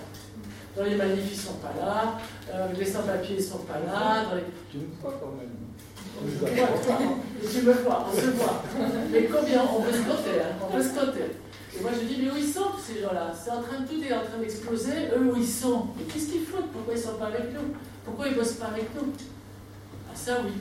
Dans 0.75 0.85
les 0.85 0.95
manifs, 0.95 1.25
ils 1.31 1.37
ne 1.37 1.43
sont 1.43 1.55
pas 1.55 1.75
là. 1.79 2.19
Euh, 2.53 2.69
les 2.79 2.85
sans-papiers, 2.85 3.37
ils 3.39 3.45
ne 3.45 3.49
sont 3.51 3.59
pas 3.59 3.79
là. 3.87 4.25
Dans 4.25 4.37
les... 4.37 4.43
Tu 4.71 4.79
me 4.79 4.87
vois 5.01 5.15
quand 5.21 5.35
même. 5.37 5.51
tu 7.51 7.63
me 7.63 7.73
vois, 7.73 8.07
on 8.11 8.17
se 8.17 8.27
voit. 8.31 8.63
Mais 9.13 9.25
combien 9.25 9.63
On 9.63 9.83
peut 9.83 9.93
se 9.93 9.99
noter, 9.99 10.41
hein, 10.41 10.57
on 10.63 10.73
peut 10.73 10.83
se 10.83 10.95
noter. 10.95 11.33
Et 11.79 11.83
moi 11.83 11.91
je 11.93 12.07
dis, 12.07 12.23
mais 12.23 12.31
où 12.31 12.37
ils 12.37 12.53
sont 12.53 12.73
ces 12.81 13.03
gens-là? 13.03 13.33
C'est 13.37 13.51
en 13.51 13.61
train 13.63 13.81
de 13.81 13.87
tout 13.87 14.03
est 14.03 14.13
en 14.13 14.25
train 14.25 14.39
d'exploser. 14.41 15.13
Eux, 15.15 15.33
où 15.33 15.37
ils 15.37 15.47
sont? 15.47 15.89
Mais 15.97 16.05
qu'est-ce 16.05 16.33
qu'ils 16.33 16.47
font 16.47 16.65
Pourquoi 16.73 16.95
ils 16.95 17.01
ne 17.01 17.03
sont 17.03 17.19
pas 17.19 17.27
avec 17.27 17.53
nous? 17.53 17.77
Pourquoi 18.05 18.29
ils 18.29 18.33
ne 18.33 18.39
bossent 18.39 18.61
pas 18.61 18.73
avec 18.73 18.95
nous? 18.95 19.13
Ah, 20.09 20.15
ça 20.15 20.41
oui. 20.45 20.53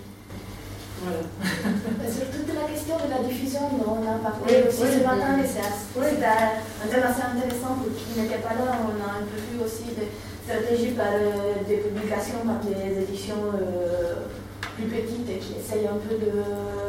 Voilà. 1.04 1.24
Sur 2.12 2.28
toute 2.32 2.54
la 2.56 2.68
question 2.68 2.96
de 2.96 3.10
la 3.12 3.28
diffusion 3.28 3.62
dont 3.80 4.00
on 4.00 4.08
a 4.08 4.18
parlé 4.20 4.64
aussi 4.68 5.00
ce 5.00 5.04
matin, 5.04 5.40
c'est 5.44 5.60
un 5.60 6.88
thème 6.88 7.04
assez 7.04 7.22
intéressant 7.22 7.76
pour 7.80 7.92
qui 7.96 8.20
n'était 8.20 8.44
pas 8.44 8.56
là. 8.56 8.80
On 8.84 8.96
a 9.00 9.20
un 9.20 9.26
peu 9.28 9.40
vu 9.40 9.64
aussi 9.64 9.96
des 9.96 10.12
stratégies 10.44 10.92
par 10.92 11.14
euh, 11.14 11.64
des 11.68 11.78
publications 11.78 12.46
par 12.46 12.60
des 12.60 13.04
éditions 13.04 13.52
euh, 13.60 14.28
plus 14.76 14.86
petites 14.86 15.30
et 15.30 15.40
qui 15.40 15.56
essayent 15.60 15.88
un 15.88 15.98
peu 15.98 16.16
de 16.16 16.32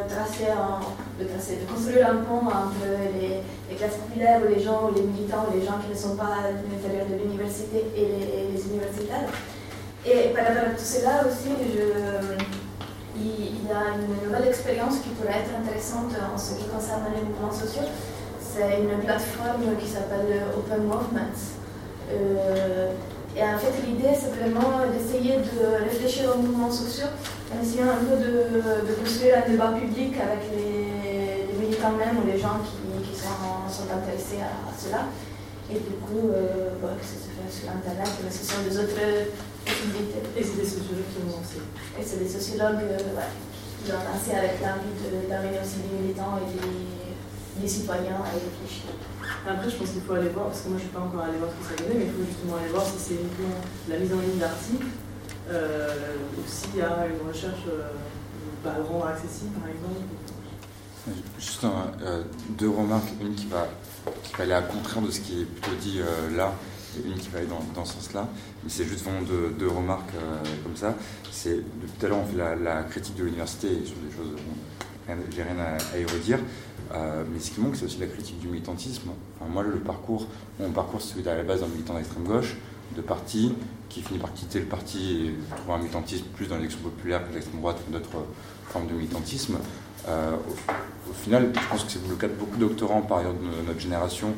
tracer, 0.07 0.51
de, 1.19 1.25
tracer 1.25 1.57
de 1.57 1.71
construire 1.71 2.09
un 2.09 2.17
pont 2.23 2.47
entre 2.47 2.85
les, 3.19 3.75
classes 3.75 3.97
populaires 3.97 4.41
ou 4.43 4.53
les 4.53 4.61
gens, 4.61 4.89
ou 4.89 4.95
les 4.95 5.03
militants, 5.03 5.45
ou 5.49 5.57
les 5.57 5.65
gens 5.65 5.77
qui 5.83 5.89
ne 5.89 5.95
sont 5.95 6.15
pas 6.15 6.41
à 6.41 6.51
l'intérieur 6.51 7.05
de 7.05 7.15
l'université 7.15 7.85
et 7.95 8.53
les, 8.53 8.61
universitaires. 8.67 9.29
Et 10.05 10.33
par 10.33 10.47
rapport 10.47 10.71
à 10.71 10.75
tout 10.75 10.83
cela 10.83 11.25
aussi, 11.27 11.51
il, 13.15 13.67
y 13.67 13.71
a 13.71 13.97
une 13.97 14.29
nouvelle 14.29 14.47
expérience 14.47 14.99
qui 14.99 15.09
pourrait 15.09 15.43
être 15.43 15.51
intéressante 15.59 16.13
en 16.33 16.37
ce 16.37 16.55
qui 16.55 16.65
concerne 16.65 17.03
les 17.13 17.21
mouvements 17.21 17.51
sociaux. 17.51 17.89
C'est 18.39 18.79
une 18.81 18.97
plateforme 19.03 19.75
qui 19.79 19.87
s'appelle 19.87 20.41
Open 20.55 20.83
Movements. 20.85 21.35
Euh, 22.11 22.91
et 23.35 23.43
en 23.43 23.57
fait, 23.57 23.85
l'idée, 23.85 24.15
c'est 24.15 24.33
vraiment 24.33 24.81
d'essayer 24.91 25.37
de 25.37 25.83
réfléchir 25.83 26.33
aux 26.33 26.41
mouvements 26.41 26.71
sociaux 26.71 27.07
en 27.53 27.63
essayant 27.63 27.91
un 27.91 28.03
peu 28.03 28.17
de, 28.17 28.93
construire 28.93 29.43
un 29.45 29.49
débat 29.49 29.73
public 29.73 30.15
avec 30.17 30.49
les, 30.55 30.76
militants 31.77 31.97
même 31.97 32.17
ou 32.23 32.27
les 32.27 32.39
gens 32.39 32.59
qui, 32.63 33.17
sont, 33.17 33.83
intéressés 33.93 34.41
à, 34.41 34.71
cela. 34.77 35.05
Et 35.69 35.79
du 35.79 35.95
coup, 35.99 36.31
euh, 36.31 36.71
que 36.79 37.05
ça 37.05 37.19
se 37.19 37.29
fait 37.29 37.51
sur 37.51 37.69
Internet, 37.69 38.09
mais 38.23 38.31
ce 38.31 38.45
sont 38.45 38.61
des 38.63 38.77
autres 38.77 38.97
et 39.67 40.43
c'est 40.43 40.57
des 40.57 40.65
sociologues 40.65 41.11
qui 41.11 41.19
ont 41.23 41.37
lancé. 41.37 41.59
Et 41.99 42.03
c'est 42.03 42.19
des 42.23 42.29
sociologues 42.29 42.87
euh, 42.87 42.97
qui 43.83 43.91
ont 43.91 44.03
lancé 44.07 44.31
avec 44.31 44.61
l'envie 44.63 44.95
d'amener 45.27 45.59
aussi 45.59 45.83
des 45.83 45.91
militants 46.01 46.39
et 46.39 47.61
des, 47.61 47.67
citoyens 47.67 48.21
à 48.23 48.31
réfléchir. 48.31 48.95
Après, 49.45 49.69
je 49.69 49.75
pense 49.75 49.89
qu'il 49.89 50.01
faut 50.01 50.13
aller 50.13 50.29
voir, 50.29 50.47
parce 50.47 50.61
que 50.61 50.69
moi 50.69 50.77
je 50.77 50.85
ne 50.85 50.87
suis 50.87 50.95
pas 50.95 51.03
encore 51.03 51.25
allé 51.25 51.37
voir 51.37 51.51
ce 51.51 51.57
que 51.57 51.67
ça 51.67 51.83
donnait, 51.83 51.99
mais 51.99 52.05
il 52.05 52.15
faut 52.15 52.23
justement 52.23 52.55
aller 52.61 52.69
voir 52.69 52.85
si 52.85 52.95
c'est 52.95 53.17
uniquement 53.19 53.59
la 53.89 53.97
mise 53.97 54.13
en 54.13 54.21
ligne 54.21 54.39
d'articles 54.39 54.87
euh, 55.51 56.15
ou 56.37 56.41
s'il 56.47 56.79
y 56.79 56.81
a 56.81 57.09
une 57.11 57.27
recherche 57.27 57.65
euh, 57.67 57.91
bah, 58.63 58.77
le 58.77 58.85
rendre 58.87 59.07
accessible 59.07 59.57
par 59.59 59.67
exemple. 59.67 60.05
Juste 61.39 61.65
deux 62.57 62.69
remarques, 62.69 63.09
une 63.21 63.33
qui 63.35 63.47
va, 63.47 63.67
aller 64.39 64.53
à 64.53 64.61
contraire 64.61 65.01
de 65.01 65.11
ce 65.11 65.19
qui 65.21 65.41
est 65.41 65.45
plutôt 65.45 65.75
dit 65.81 65.99
là, 66.35 66.53
une 67.05 67.17
qui 67.17 67.29
va 67.29 67.39
aller 67.39 67.47
dans, 67.47 67.85
ce 67.85 67.93
sens-là. 67.93 68.27
Mais 68.63 68.69
c'est 68.69 68.85
juste 68.85 69.03
vraiment 69.03 69.21
deux, 69.21 69.67
remarques 69.67 70.13
euh, 70.15 70.43
comme 70.63 70.75
ça. 70.75 70.95
C'est 71.31 71.55
depuis 71.55 71.91
tout 71.99 72.05
à 72.05 72.09
l'heure 72.09 72.19
on 72.19 72.25
fait 72.25 72.63
la, 72.63 72.83
critique 72.83 73.15
de 73.15 73.23
l'université 73.23 73.67
sur 73.85 73.95
des 73.97 74.15
choses, 74.15 74.35
j'ai 75.31 75.43
rien 75.43 75.55
à, 75.59 75.97
y 75.97 76.05
redire. 76.05 76.39
Euh, 76.93 77.23
mais 77.31 77.39
ce 77.39 77.51
qui 77.51 77.59
manque, 77.59 77.75
c'est 77.75 77.85
aussi 77.85 77.99
la 77.99 78.07
critique 78.07 78.39
du 78.39 78.47
militantisme. 78.47 79.09
Enfin, 79.39 79.51
moi, 79.51 79.63
le 79.63 79.79
parcours, 79.79 80.27
mon 80.59 80.71
parcours, 80.71 81.01
c'est 81.01 81.13
celui 81.13 81.27
à 81.27 81.35
la 81.35 81.43
base 81.43 81.61
d'un 81.61 81.67
militant 81.67 81.95
d'extrême 81.95 82.23
gauche, 82.23 82.55
de 82.95 83.01
parti, 83.01 83.53
qui 83.89 84.01
finit 84.01 84.19
par 84.19 84.33
quitter 84.33 84.59
le 84.59 84.65
parti 84.65 85.27
et 85.27 85.55
trouver 85.55 85.73
un 85.73 85.77
militantisme 85.79 86.25
plus 86.35 86.47
dans 86.47 86.55
l'élection 86.55 86.79
populaire 86.79 87.27
que 87.27 87.33
l'extrême 87.33 87.59
droite 87.59 87.77
ou 87.87 87.91
d'autres 87.91 88.25
formes 88.69 88.87
de 88.87 88.93
militantisme. 88.93 89.57
Euh, 90.07 90.35
au, 91.09 91.13
final, 91.13 91.51
je 91.53 91.67
pense 91.69 91.83
que 91.83 91.91
c'est 91.91 92.07
le 92.07 92.15
cas 92.15 92.27
de 92.27 92.33
beaucoup 92.33 92.57
de 92.57 92.65
doctorants, 92.65 93.01
par 93.01 93.19
ailleurs, 93.19 93.33
de 93.33 93.67
notre 93.67 93.79
génération, 93.79 94.29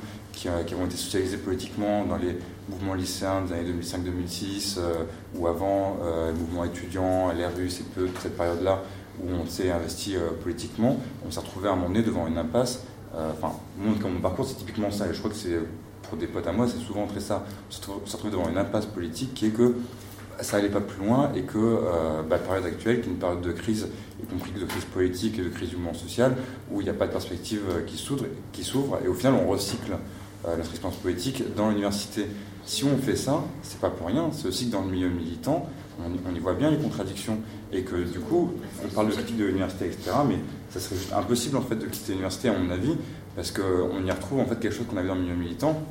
euh, 0.46 0.64
qui, 0.64 0.76
ont 0.76 0.86
été 0.86 0.98
socialisés 0.98 1.38
politiquement 1.38 2.06
dans 2.06 2.18
les 2.18 2.38
mouvements 2.70 2.94
lycéens 2.94 3.42
des 3.42 3.54
années 3.54 3.74
2005-2006 3.82 4.78
euh, 4.78 5.04
ou 5.36 5.48
avant, 5.48 5.98
les 6.28 6.40
mouvements 6.40 6.64
étudiants, 6.64 7.30
LRU, 7.32 7.70
peu 7.96 8.06
toute 8.08 8.20
cette 8.20 8.38
période-là 8.38 8.82
où 9.22 9.28
on 9.32 9.46
s'est 9.46 9.70
investi 9.70 10.16
politiquement, 10.44 10.98
on 11.28 11.32
s'est 11.32 11.42
retrouvé 11.42 11.68
à 11.68 11.74
un 11.74 11.76
moment 11.76 11.90
donné 11.90 12.04
devant 12.04 12.26
une 12.26 12.38
impasse. 12.38 12.84
Enfin, 13.14 13.54
mon, 13.78 13.92
mon 14.10 14.22
parcours, 14.22 14.48
c'est 14.48 14.56
typiquement 14.56 14.92
ça, 14.92 15.08
et 15.08 15.14
je 15.14 15.20
crois 15.20 15.30
que 15.30 15.36
c'est 15.36 15.60
pour 16.04 16.18
des 16.18 16.28
potes 16.28 16.48
à 16.48 16.54
moi, 16.54 16.68
c'est 16.68 16.80
souvent 16.80 17.06
très 17.06 17.20
ça. 17.20 17.46
On 17.70 18.08
s'est 18.08 18.14
retrouvé 18.14 18.32
devant 18.32 18.48
une 18.48 18.58
impasse 18.58 18.86
politique 18.86 19.34
qui 19.34 19.48
est 19.48 19.50
que 19.50 19.76
ça 20.42 20.58
n'allait 20.58 20.70
pas 20.70 20.82
plus 20.82 21.06
loin 21.06 21.32
et 21.36 21.42
que 21.42 21.82
bah, 22.30 22.38
la 22.38 22.38
période 22.38 22.66
actuelle, 22.66 23.02
qui 23.02 23.10
est 23.10 23.12
une 23.12 23.20
période 23.20 23.42
de 23.42 23.52
crise, 23.52 23.88
y 24.22 24.26
compris 24.26 24.52
de 24.52 24.66
crise 24.66 24.86
politique 24.86 25.40
et 25.40 25.44
de 25.44 25.50
crise 25.50 25.70
du 25.70 25.76
mouvement 25.76 25.94
social, 25.94 26.36
où 26.72 26.82
il 26.82 26.86
n'y 26.86 26.90
a 26.90 26.94
pas 26.94 27.08
de 27.08 27.12
perspective 27.12 27.62
qui 27.86 27.98
s'ouvre, 27.98 29.00
et 29.04 29.08
au 29.08 29.14
final 29.14 29.34
on 29.34 29.50
recycle 29.50 29.94
euh, 30.48 30.56
notre 30.56 30.70
expérience 30.70 30.98
politique 31.00 31.44
dans 31.54 31.68
l'université. 31.68 32.26
Si 32.66 32.86
on 32.86 32.98
fait 32.98 33.18
ça, 33.18 33.44
c'est 33.62 33.82
pas 33.82 33.90
pour 33.90 34.08
rien, 34.08 34.30
c'est 34.32 34.48
aussi 34.48 34.68
que 34.68 34.72
dans 34.72 34.84
le 34.84 34.90
milieu 34.90 35.10
militant, 35.10 35.68
on, 36.00 36.34
y 36.34 36.40
voit 36.40 36.54
bien 36.54 36.72
les 36.72 36.78
contradictions 36.78 37.40
et 37.74 37.82
que 37.82 37.98
du 37.98 38.20
coup, 38.20 38.54
on 38.82 38.88
parle 38.88 39.08
de 39.08 39.12
critique 39.12 39.36
de 39.36 39.44
l'université, 39.44 39.88
etc. 39.88 40.12
Mais 40.26 40.38
ça 40.70 40.80
serait 40.80 40.96
juste 40.96 41.12
impossible 41.12 41.58
en 41.58 41.62
fait 41.62 41.76
de 41.76 41.86
quitter 41.88 42.14
l'université, 42.14 42.48
à 42.48 42.58
mon 42.58 42.70
avis, 42.70 42.96
parce 43.36 43.52
qu'on 43.52 44.06
y 44.06 44.12
retrouve 44.12 44.40
en 44.40 44.46
fait 44.46 44.58
quelque 44.62 44.76
chose 44.76 44.88
qu'on 44.90 44.96
avait 44.96 45.10
dans 45.10 45.16
le 45.16 45.22
milieu 45.22 45.36
militant. 45.36 45.84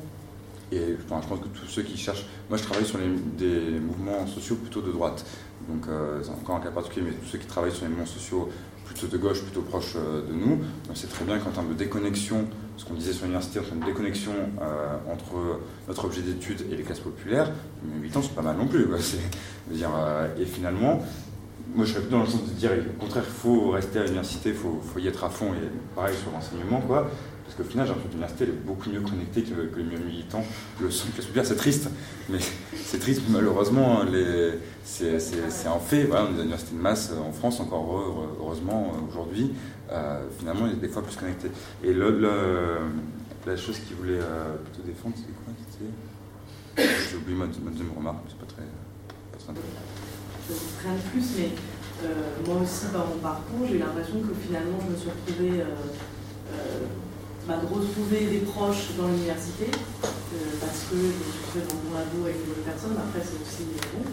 Et 0.71 0.95
je 0.99 1.03
pense 1.07 1.25
que 1.25 1.47
tous 1.47 1.65
ceux 1.67 1.81
qui 1.81 1.97
cherchent, 1.97 2.25
moi 2.49 2.57
je 2.57 2.63
travaille 2.63 2.85
sur 2.85 2.99
des 2.99 3.79
mouvements 3.79 4.27
sociaux 4.27 4.55
plutôt 4.55 4.81
de 4.81 4.91
droite, 4.91 5.25
donc 5.67 5.87
euh, 5.87 6.19
c'est 6.23 6.29
encore 6.29 6.57
un 6.57 6.59
cas 6.59 6.71
particulier, 6.71 7.07
mais 7.09 7.13
tous 7.13 7.25
ceux 7.25 7.37
qui 7.39 7.47
travaillent 7.47 7.71
sur 7.71 7.83
les 7.83 7.89
mouvements 7.89 8.05
sociaux 8.05 8.49
plutôt 8.85 9.07
de 9.07 9.17
gauche, 9.17 9.41
plutôt 9.41 9.61
proches 9.61 9.93
euh, 9.95 10.21
de 10.27 10.33
nous, 10.33 10.59
on 10.91 10.95
sait 10.95 11.07
très 11.07 11.25
bien 11.25 11.39
qu'en 11.39 11.49
termes 11.49 11.69
de 11.69 11.73
déconnexion, 11.73 12.45
ce 12.77 12.85
qu'on 12.85 12.93
disait 12.93 13.13
sur 13.13 13.23
l'université, 13.23 13.59
en 13.59 13.63
termes 13.63 13.79
de 13.79 13.85
déconnexion 13.85 14.31
euh, 14.61 14.97
entre 15.11 15.59
notre 15.87 16.05
objet 16.05 16.21
d'étude 16.21 16.61
et 16.71 16.75
les 16.75 16.83
classes 16.83 16.99
populaires, 16.99 17.51
les 17.87 17.99
militants 17.99 18.21
sont 18.21 18.33
pas 18.33 18.41
mal 18.41 18.57
non 18.57 18.67
plus. 18.67 18.85
Quoi. 18.87 18.97
C'est- 18.99 19.17
dire, 19.71 19.89
et 20.39 20.45
finalement, 20.45 20.99
moi 21.75 21.85
je 21.85 21.91
serais 21.91 22.01
plutôt 22.01 22.17
dans 22.17 22.23
le 22.23 22.29
sens 22.29 22.43
de 22.43 22.53
dire 22.53 22.71
au 22.71 22.99
contraire, 22.99 23.23
il 23.27 23.31
faut 23.31 23.69
rester 23.69 23.99
à 23.99 24.03
l'université, 24.03 24.49
il 24.49 24.55
faut, 24.55 24.81
faut 24.83 24.99
y 24.99 25.07
être 25.07 25.23
à 25.23 25.29
fond, 25.29 25.53
et 25.53 25.95
pareil 25.95 26.15
sur 26.15 26.31
l'enseignement, 26.31 26.81
quoi. 26.81 27.07
Qu'au 27.59 27.65
final, 27.65 27.85
j'ai 27.85 27.91
l'impression 27.93 28.07
que 28.09 28.13
l'université 28.13 28.43
est 28.45 28.65
beaucoup 28.65 28.89
mieux 28.89 29.01
connectée 29.01 29.43
que, 29.43 29.53
que 29.75 29.79
les 29.81 29.97
militants. 29.97 30.45
Le 30.79 30.89
son 30.89 31.09
classe 31.09 31.25
populaire, 31.25 31.45
c'est 31.45 31.57
triste, 31.57 31.89
mais 32.29 32.37
c'est 32.85 32.99
triste 32.99 33.23
malheureusement. 33.29 34.03
les- 34.05 34.53
C'est 34.85 35.17
un 35.67 35.79
fait. 35.79 36.05
Voilà, 36.05 36.25
on 36.25 36.33
est 36.33 36.37
dans 36.37 36.43
universités 36.43 36.73
de 36.75 36.81
masse 36.81 37.11
euh, 37.13 37.19
en 37.19 37.33
France, 37.33 37.59
encore 37.59 38.01
heureusement 38.39 38.93
euh, 38.95 39.11
aujourd'hui. 39.11 39.51
euh, 39.91 40.21
finalement, 40.39 40.67
il 40.67 40.73
est 40.73 40.75
des 40.77 40.87
fois 40.87 41.01
plus 41.01 41.17
connecté. 41.17 41.49
Et 41.83 41.93
le, 41.93 42.17
la 43.45 43.57
chose 43.57 43.77
qu'il 43.79 43.97
voulait 43.97 44.19
plutôt 44.63 44.87
défendre, 44.87 45.15
c'est 45.17 45.23
quoi? 45.43 45.53
J'ai 46.77 47.17
oublié 47.17 47.37
ma, 47.37 47.47
deuxième 47.47 47.91
remarque, 47.97 48.19
c'est 48.29 48.37
pas 48.37 48.45
très, 48.45 48.63
pas 48.63 49.37
très 49.37 49.51
intéressant. 49.51 50.81
rien 50.81 50.93
de 50.93 51.01
plus, 51.11 51.27
mais 51.37 51.49
moi 52.47 52.61
aussi, 52.63 52.85
dans 52.93 53.05
mon 53.07 53.17
parcours, 53.21 53.67
j'ai 53.67 53.75
eu 53.75 53.79
l'impression 53.79 54.21
que 54.21 54.33
finalement, 54.47 54.77
je 54.85 54.91
me 54.93 54.97
suis 54.97 55.09
retrouvée, 55.09 55.63
de 57.57 57.65
retrouver 57.65 58.29
des 58.29 58.45
proches 58.45 58.93
dans 58.97 59.07
l'université, 59.07 59.65
euh, 59.73 60.37
parce 60.61 60.85
que 60.85 60.97
je 60.97 61.33
suis 61.49 61.65
dans 61.65 61.81
mon 61.81 61.97
labo 61.97 62.21
avec 62.25 62.37
de 62.45 62.49
nouvelles 62.53 62.69
personnes, 62.69 62.93
après, 62.93 63.25
c'est 63.25 63.41
aussi 63.41 63.65
bon. 63.89 64.05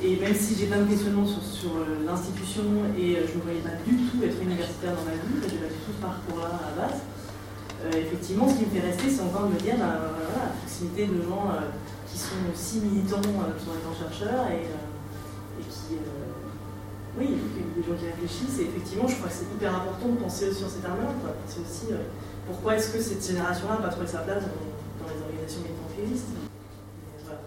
Et 0.00 0.16
même 0.16 0.34
si 0.34 0.56
j'ai 0.56 0.66
plein 0.66 0.80
de 0.80 0.88
questionnements 0.88 1.26
sur, 1.26 1.42
sur, 1.44 1.76
euh, 1.76 2.04
l'institution 2.04 2.64
et 2.96 3.16
euh, 3.16 3.28
je 3.28 3.36
ne 3.36 3.42
voyais 3.44 3.60
pas 3.60 3.76
du 3.84 4.08
tout 4.08 4.16
être 4.24 4.40
universitaire 4.40 4.96
dans 4.96 5.04
ma 5.04 5.16
vie, 5.16 5.44
j'ai 5.44 5.60
pas 5.60 5.68
du 5.68 5.80
tout 5.84 5.92
ce 5.92 6.00
parcours-là 6.00 6.48
à 6.56 6.62
la 6.72 6.88
base, 6.88 7.00
effectivement, 7.92 8.48
ce 8.48 8.56
qui 8.56 8.64
me 8.64 8.72
fait 8.72 8.86
rester, 8.86 9.10
c'est 9.12 9.20
encore 9.20 9.52
de 9.52 9.54
me 9.54 9.60
dire, 9.60 9.76
bah, 9.76 10.00
la 10.00 10.56
proximité 10.56 11.04
de 11.04 11.20
gens 11.20 11.52
qui 12.08 12.16
sont 12.16 12.40
aussi 12.48 12.80
militants 12.80 13.20
tout 13.20 13.36
en 13.36 13.76
étant 13.76 13.92
chercheurs 13.92 14.48
et, 14.48 14.64
et 14.64 15.64
qui. 15.68 16.00
oui, 17.20 17.28
des 17.76 17.82
gens 17.84 17.92
qui 17.92 18.06
réfléchissent 18.08 18.56
et 18.56 18.72
effectivement, 18.72 19.06
je 19.06 19.16
crois 19.20 19.28
que 19.28 19.36
c'est 19.36 19.52
hyper 19.52 19.76
important 19.76 20.16
de 20.16 20.16
penser 20.16 20.48
aussi 20.48 20.64
sur 20.64 20.70
ces 20.70 20.80
termes-là. 20.80 21.12
quoi. 21.20 21.36
C'est 21.44 21.60
aussi 21.60 21.92
pourquoi 22.46 22.76
est-ce 22.76 22.90
que 22.90 23.00
cette 23.00 23.26
génération-là 23.26 23.74
n'a 23.76 23.80
pas 23.82 23.88
trouvé 23.88 24.06
sa 24.06 24.18
place 24.18 24.42
dans, 24.42 25.04
dans 25.06 25.12
les 25.12 25.20
organisations 25.22 25.60
militantes 25.60 26.20
Voilà. 27.24 27.40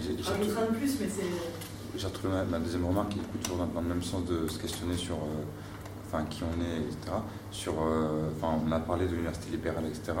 J'ai- 0.00 0.12
retrouvé- 0.16 0.52
rien 0.56 0.66
de 0.72 0.76
plus, 0.76 1.00
mais 1.00 1.08
c'est. 1.08 1.98
J'ai 1.98 2.06
retrouvé 2.06 2.32
ma, 2.34 2.44
ma 2.44 2.58
deuxième 2.58 2.84
remarque 2.86 3.10
qui 3.10 3.18
est 3.20 3.42
toujours 3.42 3.64
dans, 3.66 3.80
le 3.80 3.86
même 3.88 4.02
sens 4.02 4.24
de 4.24 4.48
se 4.48 4.58
questionner 4.58 4.96
sur 4.96 5.14
euh, 5.14 5.44
enfin, 6.06 6.24
qui 6.28 6.42
on 6.42 6.60
est, 6.60 6.78
etc. 6.80 7.16
Sur, 7.52 7.74
euh, 7.80 8.30
enfin, 8.36 8.58
on 8.66 8.72
a 8.72 8.80
parlé 8.80 9.06
de 9.06 9.12
l'université 9.12 9.50
libérale, 9.52 9.84
etc. 9.86 10.12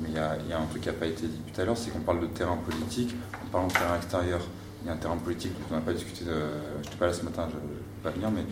Mais 0.00 0.08
il 0.08 0.14
y 0.14 0.18
a, 0.18 0.36
il 0.44 0.50
y 0.50 0.52
a 0.52 0.58
un 0.60 0.66
truc 0.66 0.82
qui 0.82 0.88
n'a 0.88 0.94
pas 0.94 1.06
été 1.06 1.26
dit 1.28 1.38
tout 1.52 1.60
à 1.60 1.64
l'heure, 1.64 1.76
c'est 1.76 1.90
qu'on 1.90 2.00
parle 2.00 2.20
de 2.20 2.26
terrain 2.26 2.56
politique, 2.56 3.14
on 3.44 3.48
parle 3.50 3.68
de 3.68 3.72
terrain 3.72 3.96
extérieur. 3.96 4.40
Il 4.82 4.88
y 4.88 4.90
a 4.90 4.94
un 4.94 4.96
terrain 4.96 5.16
politique 5.16 5.52
dont 5.52 5.64
on 5.70 5.74
n'a 5.76 5.80
pas 5.80 5.92
discuté, 5.92 6.24
de, 6.24 6.32
je 6.32 6.84
n'étais 6.84 6.96
pas 6.98 7.06
là 7.06 7.12
ce 7.12 7.22
matin, 7.22 7.46
je 7.48 7.54
ne 7.54 7.60
peux 7.60 7.68
pas 8.02 8.10
venir, 8.10 8.30
mais 8.32 8.42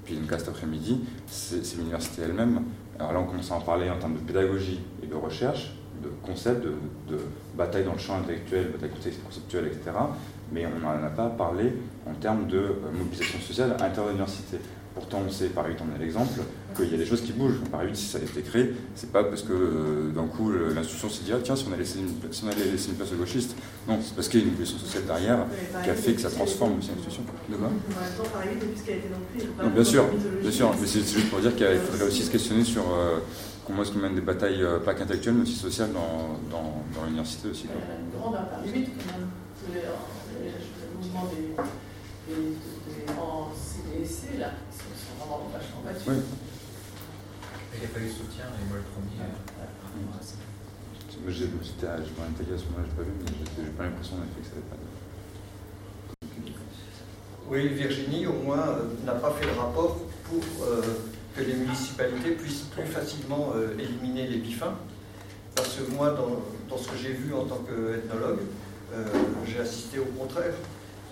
depuis 0.00 0.14
une 0.14 0.26
classe 0.28 0.46
après-midi, 0.46 1.00
c'est 1.26 1.74
l'université 1.76 2.22
elle-même. 2.22 2.62
Alors 3.02 3.14
là, 3.14 3.18
on 3.18 3.24
commence 3.24 3.50
à 3.50 3.56
en 3.56 3.60
parler 3.60 3.90
en 3.90 3.98
termes 3.98 4.14
de 4.14 4.20
pédagogie 4.20 4.80
et 5.02 5.06
de 5.06 5.14
recherche, 5.16 5.72
de 6.04 6.08
concepts, 6.22 6.62
de, 6.62 6.74
de 7.08 7.18
bataille 7.56 7.84
dans 7.84 7.94
le 7.94 7.98
champ 7.98 8.16
intellectuel, 8.16 8.70
bataille 8.70 8.90
conceptuelle, 9.24 9.66
etc. 9.66 9.90
Mais 10.52 10.66
on 10.66 10.78
n'en 10.78 11.04
a 11.04 11.10
pas 11.10 11.28
parlé 11.28 11.72
en 12.08 12.14
termes 12.14 12.46
de 12.46 12.58
euh, 12.58 12.74
mobilisation 12.96 13.40
sociale 13.40 13.72
à 13.72 13.82
l'intérieur 13.82 14.06
de 14.06 14.10
l'université. 14.10 14.58
Pourtant, 14.94 15.22
on 15.26 15.30
sait, 15.30 15.46
par 15.46 15.66
exemple, 15.68 15.90
on 15.92 15.96
a 15.96 15.98
l'exemple, 15.98 16.40
qu'il 16.76 16.90
y 16.90 16.94
a 16.94 16.98
des 16.98 17.06
choses 17.06 17.22
qui 17.22 17.32
bougent. 17.32 17.60
Par 17.70 17.80
exemple, 17.80 17.96
si 17.98 18.06
ça 18.08 18.18
a 18.18 18.20
été 18.20 18.42
créé, 18.42 18.74
c'est 18.94 19.10
pas 19.10 19.24
parce 19.24 19.42
que 19.42 19.52
euh, 19.52 20.10
d'un 20.14 20.26
coup 20.26 20.52
l'institution 20.74 21.08
s'est 21.08 21.22
dit 21.24 21.32
ah, 21.34 21.38
tiens, 21.42 21.56
si 21.56 21.64
on, 21.68 21.72
a 21.72 21.76
laissé 21.78 21.98
une, 21.98 22.10
si 22.30 22.44
on 22.44 22.48
allait 22.48 22.64
laisser 22.70 22.90
une 22.90 22.96
place 22.96 23.10
aux 23.12 23.16
gauchistes. 23.16 23.56
Non, 23.88 23.98
c'est 24.04 24.14
parce 24.14 24.28
qu'il 24.28 24.40
y 24.40 24.42
a 24.42 24.46
une 24.46 24.52
mobilisation 24.52 24.78
sociale 24.84 25.04
derrière 25.06 25.46
qui 25.82 25.90
a 25.90 25.94
fait 25.94 26.12
que 26.12 26.20
ça 26.20 26.30
transforme 26.30 26.78
aussi 26.78 26.88
l'institution. 26.90 27.22
De 27.48 27.56
quoi 27.56 27.68
En 27.68 28.40
a 28.40 28.44
été 28.44 28.66
non 29.62 29.70
bien 29.70 29.84
sûr, 29.84 30.04
bien 30.42 30.50
sûr, 30.50 30.74
mais 30.80 30.86
c'est 30.86 31.00
juste 31.00 31.30
pour 31.30 31.40
dire 31.40 31.54
qu'il 31.56 31.66
faudrait 31.90 32.06
aussi 32.06 32.22
se 32.22 32.30
questionner 32.30 32.64
sur 32.64 32.82
euh, 32.92 33.18
comment 33.66 33.82
est-ce 33.82 33.92
qu'on 33.92 33.98
mène 34.00 34.14
des 34.14 34.20
batailles, 34.20 34.62
euh, 34.62 34.78
pas 34.78 34.92
qu'intellectuelles, 34.94 35.34
mais 35.34 35.42
aussi 35.42 35.54
sociales 35.56 35.90
dans, 35.92 36.38
dans, 36.50 36.82
dans 36.94 37.04
l'université 37.06 37.48
aussi. 37.48 37.64
Il 37.64 37.70
y 37.70 37.72
quoi. 37.72 37.80
a 37.94 37.98
une 38.36 38.36
grande 38.36 38.66
limite 38.66 38.90
quand 38.98 39.18
même. 39.18 39.28
C'est 39.56 39.72
les- 39.74 39.80
les- 40.44 40.52
Le 40.52 40.98
mouvement 40.98 41.30
des, 41.32 42.34
des, 42.34 42.40
des- 42.42 43.12
en 43.18 43.50
CDC, 43.54 44.38
là, 44.38 44.50
ils 44.70 44.76
sont, 44.76 44.90
sont 44.94 45.14
vraiment 45.18 45.48
vachement 45.52 45.82
battus. 45.84 45.91
Oui. 46.06 46.14
Il 47.74 47.80
n'y 47.80 47.86
a 47.86 47.88
pas 47.88 48.00
eu 48.00 48.06
de 48.06 48.10
soutien, 48.10 48.44
et 48.46 48.68
moi 48.68 48.78
le 48.78 48.84
premier. 48.90 49.30
Moi, 51.22 51.30
j'ai- 51.30 51.50
J'étais 51.62 51.86
à- 51.86 51.98
je 52.02 52.10
parlais 52.10 52.32
de 52.32 52.54
à 52.54 52.58
ce 52.58 52.64
moment-là, 52.64 52.84
je 52.84 52.90
n'ai 52.90 52.96
pas 52.96 53.02
vu, 53.02 53.12
mais 53.20 53.26
j'ai 53.30 53.62
j'ai 53.64 53.70
pas 53.70 53.84
l'impression 53.84 54.16
en 54.16 54.22
effet 54.22 54.40
que 54.42 54.46
ça 54.46 54.54
n'avait 54.54 54.66
pas 54.70 54.76
de. 54.76 54.82
Oui, 57.48 57.68
Virginie, 57.68 58.26
au 58.26 58.32
moins, 58.32 58.58
euh, 58.68 59.04
n'a 59.04 59.12
pas 59.12 59.30
fait 59.32 59.46
le 59.46 59.52
rapport 59.52 59.98
pour 60.24 60.42
euh, 60.64 60.82
que 61.36 61.42
les 61.42 61.54
municipalités 61.54 62.32
puissent 62.32 62.66
plus 62.74 62.86
facilement 62.86 63.52
euh, 63.54 63.78
éliminer 63.78 64.26
les 64.26 64.38
bifins. 64.38 64.74
Parce 65.54 65.74
que 65.76 65.90
moi, 65.92 66.10
dans, 66.10 66.42
dans 66.68 66.78
ce 66.82 66.88
que 66.88 66.96
j'ai 66.96 67.12
vu 67.12 67.32
en 67.34 67.44
tant 67.44 67.58
qu'ethnologue, 67.58 68.40
euh, 68.94 69.04
j'ai 69.46 69.60
assisté 69.60 69.98
au 69.98 70.06
contraire. 70.06 70.54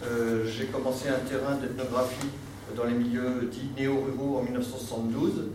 Euh, 0.02 0.46
j'ai 0.46 0.66
commencé 0.66 1.08
un 1.10 1.18
terrain 1.28 1.56
d'ethnographie 1.56 2.28
dans 2.76 2.84
les 2.84 2.94
milieux 2.94 3.48
dits 3.50 3.70
néo-ruraux 3.76 4.38
en 4.38 4.42
1972. 4.42 5.48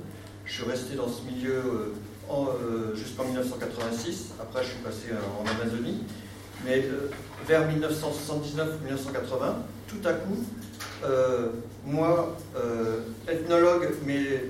Je 0.46 0.54
suis 0.54 0.64
resté 0.64 0.96
dans 0.96 1.08
ce 1.08 1.24
milieu 1.24 1.56
euh, 1.56 1.94
euh, 2.32 2.96
jusqu'en 2.96 3.26
1986. 3.26 4.34
Après, 4.40 4.64
je 4.64 4.70
suis 4.70 4.84
passé 4.84 5.08
euh, 5.12 5.42
en 5.42 5.46
Amazonie. 5.50 6.04
Mais 6.64 6.84
vers 7.48 7.68
1979-1980, 7.70 9.56
tout 9.88 10.08
à 10.08 10.14
coup, 10.14 10.44
moi, 11.86 12.36
ethnologue, 13.28 13.90
mais 14.06 14.46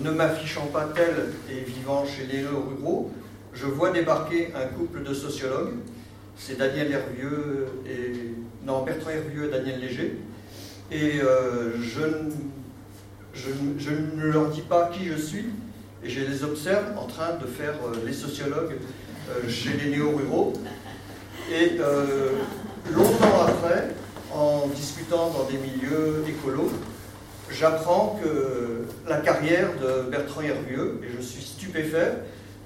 ne 0.00 0.10
m'affichant 0.10 0.66
pas 0.72 0.88
tel 0.94 1.32
et 1.48 1.60
vivant 1.60 2.04
chez 2.06 2.26
les 2.26 2.44
ruraux, 2.44 3.12
je 3.52 3.66
vois 3.66 3.90
débarquer 3.90 4.52
un 4.56 4.66
couple 4.66 5.04
de 5.04 5.14
sociologues. 5.14 5.74
C'est 6.36 6.58
Daniel 6.58 6.90
Hervieux 6.90 7.66
et. 7.86 8.34
Non, 8.66 8.82
Bertrand 8.82 9.10
Hervieux 9.10 9.44
et 9.46 9.50
Daniel 9.50 9.80
Léger. 9.80 10.16
Et 10.92 11.20
euh, 11.22 11.72
je, 11.82 13.50
ne- 13.50 14.22
leur 14.32 14.48
dis 14.50 14.62
pas 14.62 14.90
qui 14.92 15.06
je 15.06 15.14
suis, 15.16 15.46
et 16.04 16.08
je 16.10 16.20
les 16.20 16.42
observe 16.44 16.96
en 16.98 17.06
train 17.06 17.36
de 17.40 17.46
faire 17.46 17.74
euh, 17.86 17.94
les 18.06 18.12
sociologues 18.12 18.76
euh, 19.30 19.48
chez 19.48 19.70
les 19.74 19.90
néo-ruraux. 19.96 20.54
Et 21.52 21.78
euh, 21.80 22.30
longtemps 22.92 23.42
après, 23.46 23.94
en 24.32 24.66
discutant 24.68 25.30
dans 25.30 25.44
des 25.44 25.58
milieux 25.58 26.24
écolos, 26.28 26.72
j'apprends 27.50 28.18
que 28.22 28.84
la 29.08 29.18
carrière 29.18 29.68
de 29.80 30.10
Bertrand 30.10 30.42
Hervieux, 30.42 31.00
et 31.04 31.16
je 31.16 31.22
suis 31.22 31.42
stupéfait 31.42 32.14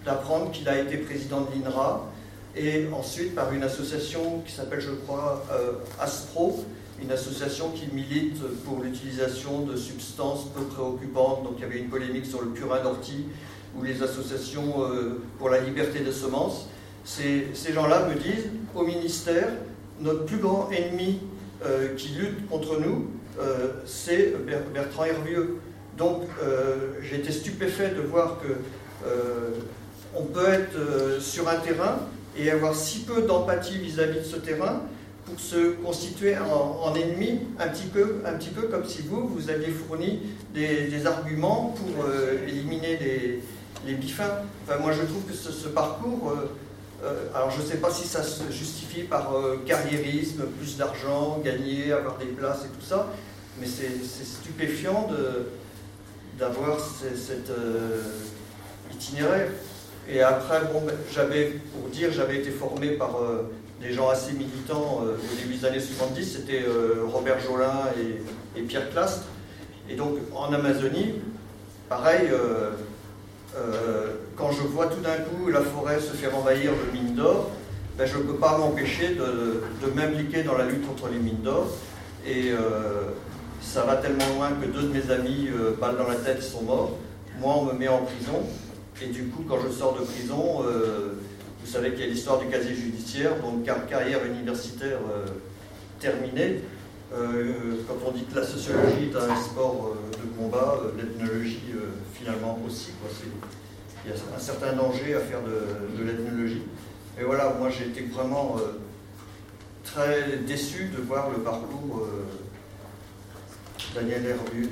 d'apprendre 0.05 0.51
qu'il 0.51 0.69
a 0.69 0.79
été 0.79 0.97
président 0.99 1.43
de 1.43 1.49
l'INRA, 1.55 2.11
et 2.57 2.87
ensuite 2.93 3.35
par 3.35 3.53
une 3.53 3.63
association 3.65 4.43
qui 4.47 4.53
s'appelle, 4.53 4.81
je 4.81 4.91
crois, 4.93 5.45
ASPRO, 6.01 6.65
une 7.03 7.11
association 7.11 7.71
qui 7.71 7.87
milite 7.93 8.41
pour 8.65 8.81
l'utilisation 8.83 9.61
de 9.61 9.77
substances 9.77 10.47
peu 10.55 10.63
préoccupantes. 10.63 11.43
Donc 11.45 11.55
il 11.59 11.63
y 11.63 11.65
avait 11.65 11.79
une 11.79 11.89
polémique 11.89 12.27
sur 12.27 12.43
le 12.43 12.49
purin 12.51 12.83
d'ortie 12.83 13.27
ou 13.77 13.83
les 13.83 14.03
associations 14.03 14.85
euh, 14.85 15.21
pour 15.39 15.51
la 15.51 15.61
liberté 15.61 16.01
des 16.01 16.13
semences. 16.13 16.69
Ces, 17.05 17.53
gens-là 17.73 18.09
me 18.09 18.15
disent, 18.15 18.49
au 18.75 18.85
ministère, 18.85 19.49
notre 20.01 20.25
plus 20.25 20.39
grand 20.39 20.71
ennemi 20.71 21.21
euh, 21.65 21.95
qui 21.97 22.09
lutte 22.11 22.49
contre 22.49 22.81
nous, 22.81 23.09
euh, 23.41 23.73
c'est 23.85 24.35
Ber- 24.47 24.65
Bertrand 24.73 25.05
Hervieux. 25.05 25.59
Donc 25.99 26.23
euh, 26.43 26.93
j'ai 27.03 27.17
été 27.17 27.31
stupéfait 27.33 27.91
de 27.91 28.01
voir 28.01 28.39
que 28.41 28.49
on 30.17 30.23
peut 30.23 30.49
être 30.49 31.21
sur 31.21 31.47
un 31.49 31.57
terrain 31.57 31.99
et 32.39 32.51
avoir 32.51 32.75
si 32.75 33.01
peu 33.01 33.23
d'empathie 33.23 33.77
vis-à-vis 33.79 34.21
de 34.21 34.25
ce 34.25 34.37
terrain 34.37 34.81
pour 35.25 35.41
se 35.41 35.73
constituer 35.83 36.37
en, 36.37 36.81
en 36.83 36.94
ennemi, 36.94 37.40
un 37.59 37.69
petit, 37.69 37.87
peu, 37.87 38.21
un 38.27 38.35
petit 38.35 38.51
peu 38.51 38.63
comme 38.63 38.85
si 38.85 39.03
vous, 39.03 39.27
vous 39.27 39.51
aviez 39.51 39.69
fourni 39.69 40.21
des, 40.53 41.07
arguments 41.07 41.75
pour 41.77 42.05
euh, 42.05 42.46
éliminer 42.46 42.98
les, 43.87 43.94
bifins. 43.94 44.31
Enfin, 44.67 44.79
moi, 44.81 44.92
je 44.92 45.03
trouve 45.03 45.23
que 45.25 45.35
ce, 45.35 45.69
parcours, 45.69 46.31
euh, 46.33 46.51
euh, 47.05 47.27
alors 47.35 47.51
je 47.51 47.61
ne 47.61 47.67
sais 47.67 47.77
pas 47.77 47.90
si 47.90 48.07
ça 48.07 48.23
se 48.23 48.51
justifie 48.51 49.03
par 49.03 49.31
carriérisme, 49.67 50.44
plus 50.59 50.77
d'argent, 50.77 51.40
gagner, 51.44 51.92
avoir 51.92 52.17
des 52.19 52.27
places 52.27 52.65
et 52.65 52.79
tout 52.79 52.85
ça, 52.85 53.09
mais 53.61 53.67
c'est 53.67 54.25
stupéfiant 54.25 55.09
d'avoir 56.38 56.79
ce- 56.81 57.17
cet 57.17 57.51
itinéraire. 58.92 59.48
Et 60.09 60.21
après, 60.23 60.61
bon, 60.73 60.83
ben, 60.87 60.94
j'avais, 61.13 61.61
pour 61.73 61.88
dire, 61.90 62.11
j'avais 62.13 62.38
été 62.38 62.51
formé 62.51 62.90
par, 62.90 63.19
des 63.81 63.92
gens 63.92 64.08
assez 64.08 64.33
militants 64.33 65.02
au 65.02 65.37
début 65.37 65.56
des 65.56 65.64
années 65.64 65.81
70, 65.81 66.25
c'était 66.25 66.64
Robert 67.12 67.40
Jolin 67.40 67.72
et, 68.56 68.62
Pierre 68.62 68.88
Clastre. 68.90 69.27
Et 69.90 69.96
donc 69.96 70.16
en 70.35 70.52
Amazonie, 70.52 71.16
pareil, 71.88 72.31
quand 74.37 74.52
je 74.52 74.62
vois 74.62 74.87
tout 74.87 75.00
d'un 75.00 75.16
coup 75.16 75.50
la 75.50 75.60
forêt 75.60 76.00
se 76.00 76.14
faire 76.14 76.37
envahir 76.37 76.70
de 76.72 76.96
mines 76.96 77.14
d'or, 77.14 77.50
ben, 77.98 78.06
je 78.06 78.16
ne 78.16 78.22
peux 78.22 78.37
pas 78.37 78.56
m'empêcher 78.56 79.16
de, 79.16 79.90
m'impliquer 79.94 80.44
dans 80.44 80.56
la 80.56 80.66
lutte 80.66 80.87
contre 80.87 81.08
les 81.08 81.18
mines 81.18 81.42
d'or. 81.42 81.66
Et 82.27 82.52
ça 83.64 83.83
va 83.85 83.96
tellement 83.96 84.29
loin 84.37 84.50
que 84.52 84.66
deux 84.66 84.83
de 84.83 84.92
mes 84.92 85.10
amis, 85.10 85.48
euh, 85.48 85.72
balles 85.81 85.96
dans 85.96 86.06
la 86.06 86.16
tête, 86.16 86.42
sont 86.42 86.62
morts. 86.62 86.92
Moi, 87.40 87.54
on 87.56 87.64
me 87.64 87.72
met 87.72 87.88
en 87.88 88.02
prison. 88.02 88.42
Et 89.02 89.06
du 89.06 89.25
coup, 89.25 89.44
quand 89.48 89.58
je 89.66 89.72
sors 89.72 89.98
de 89.98 90.04
prison, 90.04 90.62
euh, 90.64 91.14
vous 91.65 91.71
savez 91.71 91.92
qu'il 91.92 92.00
y 92.00 92.04
a 92.04 92.06
l'histoire 92.06 92.38
du 92.38 92.46
casier 92.46 92.75
judiciaire, 92.75 93.37
donc 93.40 93.65
carrière 93.65 94.25
universitaire 94.25 94.98
euh, 95.10 95.27
terminée. 95.98 96.60
quand 97.10 97.96
on 98.06 98.10
dit 98.10 98.25
que 98.25 98.38
la 98.38 98.44
sociologie 98.44 99.10
est 99.10 99.17
un 99.17 99.37
sport 99.37 99.96
de 100.12 100.27
combat, 100.37 100.81
l'ethnologie 100.96 101.73
finalement 102.12 102.58
aussi. 102.67 102.90
Il 104.04 104.10
y 104.10 104.12
a 104.12 104.17
un 104.37 104.38
certain 104.38 104.73
danger 104.73 105.15
à 105.15 105.21
faire 105.21 105.40
de, 105.42 106.04
l'ethnologie. 106.04 106.62
Et 107.19 107.23
voilà, 107.23 107.54
moi 107.58 107.71
j'ai 107.71 107.87
été 107.87 108.02
vraiment 108.12 108.56
très 109.85 110.38
déçu 110.46 110.90
de 110.94 111.00
voir 111.02 111.31
le 111.31 111.38
parcours 111.38 112.08
Daniel, 113.94 114.23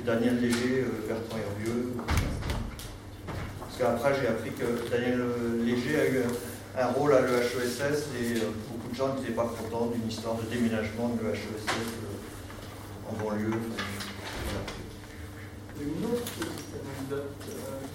Daniel 0.05 0.41
Léger, 0.41 0.83
euh, 0.83 1.07
Bertrand 1.07 1.37
Hervieux. 1.37 1.93
Parce 3.59 3.77
qu'après, 3.79 4.21
j'ai 4.21 4.27
appris 4.27 4.51
que 4.51 4.89
Daniel 4.91 5.21
Léger 5.63 5.99
a 5.99 6.05
eu 6.07 6.17
un 6.19 6.52
rôle 6.81 7.13
à 7.13 7.21
l'EHESS 7.21 8.07
et 8.19 8.37
euh, 8.37 8.49
beaucoup 8.69 8.89
de 8.89 8.95
gens 8.95 9.15
n'étaient 9.15 9.33
pas 9.33 9.45
contents 9.45 9.91
d'une 9.93 10.07
histoire 10.07 10.35
de 10.35 10.43
déménagement 10.43 11.09
de 11.09 11.27
l'EHESS 11.27 11.65
euh, 11.69 13.09
en 13.09 13.23
banlieue. 13.23 13.51
Une 15.79 16.05
autre 16.05 16.23
anecdote 16.39 17.33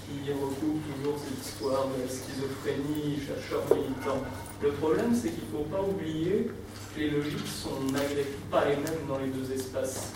qui 0.07 0.33
recoupe 0.33 0.83
toujours 0.95 1.19
cette 1.19 1.47
histoire 1.47 1.87
de 1.89 2.07
schizophrénie, 2.07 3.19
chercheur 3.27 3.63
militant. 3.75 4.23
Le 4.63 4.71
problème, 4.73 5.15
c'est 5.15 5.31
qu'il 5.31 5.45
ne 5.45 5.59
faut 5.59 5.71
pas 5.71 5.83
oublier 5.83 6.51
que 6.95 7.01
les 7.01 7.11
logiques 7.11 7.47
sont 7.47 7.81
malgré 7.93 8.27
pas 8.51 8.65
les 8.67 8.77
mêmes 8.77 9.07
dans 9.09 9.19
les 9.19 9.29
deux 9.29 9.53
espaces. 9.53 10.13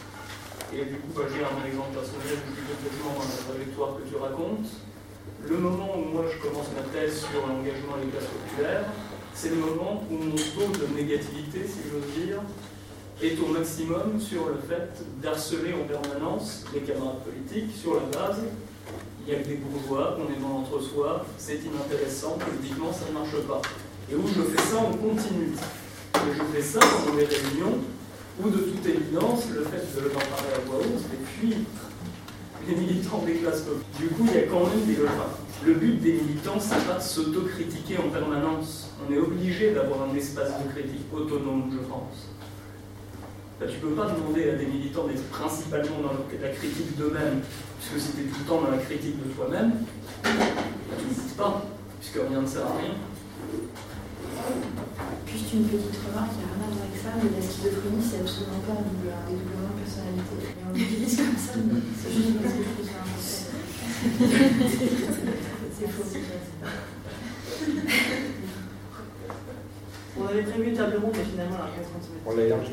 Et 0.72 0.84
du 0.84 0.96
coup, 0.96 1.12
bah, 1.14 1.22
j'ai 1.28 1.44
un 1.44 1.66
exemple 1.66 1.92
personnel 1.92 2.38
suis 2.40 2.64
complètement 2.64 3.12
dans 3.12 3.28
la 3.28 3.40
trajectoire 3.44 3.96
que 3.96 4.08
tu 4.08 4.16
racontes. 4.16 4.70
Le 5.48 5.56
moment 5.56 5.96
où 5.96 6.12
moi 6.12 6.24
je 6.32 6.40
commence 6.40 6.68
ma 6.76 6.82
thèse 6.98 7.18
sur 7.18 7.46
l'engagement 7.46 7.96
les 8.02 8.10
classes 8.10 8.30
populaires, 8.30 8.84
c'est 9.34 9.50
le 9.50 9.56
moment 9.56 10.04
où 10.10 10.14
mon 10.16 10.36
taux 10.36 10.72
de 10.78 10.94
négativité, 10.94 11.60
si 11.66 11.80
j'ose 11.90 12.26
dire, 12.26 12.40
est 13.22 13.38
au 13.40 13.46
maximum 13.46 14.20
sur 14.20 14.48
le 14.48 14.58
fait 14.68 15.04
d'harceler 15.22 15.74
en 15.74 15.86
permanence 15.86 16.64
les 16.74 16.80
camarades 16.80 17.22
politiques 17.24 17.74
sur 17.76 17.94
la 17.94 18.06
base 18.18 18.42
il 19.26 19.32
y 19.32 19.36
a 19.36 19.38
que 19.38 19.48
des 19.48 19.54
bourgeois, 19.54 20.16
qu'on 20.16 20.32
est 20.32 20.40
dans 20.40 20.48
l'entre-soi, 20.48 21.24
c'est 21.38 21.60
inintéressant, 21.62 22.38
politiquement 22.38 22.92
ça 22.92 23.06
ne 23.08 23.14
marche 23.14 23.38
pas. 23.46 23.62
Et 24.10 24.16
où 24.16 24.26
je 24.26 24.42
fais 24.42 24.62
ça 24.62 24.78
en 24.78 24.92
continu. 24.92 25.54
Et 26.14 26.34
je 26.36 26.42
fais 26.52 26.62
ça 26.62 26.80
dans 26.80 27.14
mes 27.14 27.24
réunions 27.24 27.78
ou 28.42 28.48
de 28.48 28.58
toute 28.58 28.84
évidence, 28.84 29.44
le 29.54 29.62
fait 29.64 30.00
de 30.00 30.08
en 30.08 30.12
parler 30.12 30.54
à 30.56 30.60
voix 30.66 30.78
haute 30.78 31.02
fait 31.02 31.40
fuir 31.40 31.56
les 32.68 32.76
militants 32.76 33.22
des 33.26 33.34
classes 33.34 33.62
populaires. 33.62 33.84
Du 33.98 34.08
coup, 34.08 34.26
il 34.28 34.34
y 34.34 34.38
a 34.38 34.46
quand 34.46 34.66
même 34.66 34.84
des. 34.86 34.96
Le 35.64 35.74
but 35.74 36.00
des 36.00 36.14
militants, 36.14 36.58
c'est 36.58 36.86
pas 36.86 36.98
de 36.98 37.02
s'autocritiquer 37.02 37.98
en 37.98 38.10
permanence. 38.10 38.90
On 38.98 39.12
est 39.12 39.18
obligé 39.18 39.72
d'avoir 39.72 40.10
un 40.10 40.14
espace 40.16 40.50
de 40.58 40.70
critique 40.72 41.06
autonome, 41.12 41.70
je 41.72 41.86
pense. 41.86 42.28
Tu 43.60 43.74
tu 43.74 43.78
peux 43.78 43.94
pas 43.94 44.10
demander 44.10 44.50
à 44.50 44.54
des 44.56 44.66
militants 44.66 45.06
d'être 45.06 45.22
principalement 45.30 46.00
dans 46.02 46.12
la 46.42 46.48
critique 46.48 46.96
d'eux-mêmes, 46.96 47.42
puisque 47.78 48.06
si 48.08 48.16
tu 48.16 48.24
tout 48.24 48.40
le 48.40 48.44
temps 48.44 48.60
dans 48.62 48.72
la 48.72 48.78
critique 48.78 49.16
de 49.22 49.32
toi-même, 49.34 49.72
bah, 50.24 50.30
tu 50.98 51.04
dis 51.14 51.34
pas, 51.36 51.62
puisque 52.00 52.28
rien 52.28 52.42
ne 52.42 52.46
sert 52.46 52.66
à 52.66 52.78
rien. 52.78 52.94
Juste 55.26 55.52
une 55.52 55.64
petite 55.64 56.00
remarque, 56.08 56.32
il 56.34 56.38
n'y 56.38 56.50
a 56.50 56.61
ça, 57.02 57.10
mais 57.18 57.34
la 57.34 57.42
schizophrénie, 57.42 57.98
c'est 57.98 58.20
absolument 58.22 58.62
pas 58.62 58.78
un, 58.78 58.86
dédoublement 59.26 59.74
de 59.74 59.82
personnalité. 59.82 60.54
Et 60.54 60.62
on 60.62 60.70
l'utilise 60.70 61.16
comme 61.18 61.34
ça, 61.34 61.58
c'est 61.58 62.12
juste 62.14 62.38
parce 62.38 62.54
que 62.54 62.62
je 62.62 62.70
trouve 62.70 62.86
ça 62.86 63.02
C'est 65.74 65.90
faux. 65.90 66.06
On 70.14 70.26
avait 70.28 70.42
prévu 70.42 70.68
une 70.70 70.76
table 70.76 70.96
ronde, 71.02 71.14
mais 71.16 71.24
finalement, 71.24 71.58
la 71.58 71.64
rencontre 71.74 72.06
se 72.06 72.10
On 72.26 72.36
l'a 72.36 72.42
élargi. 72.44 72.72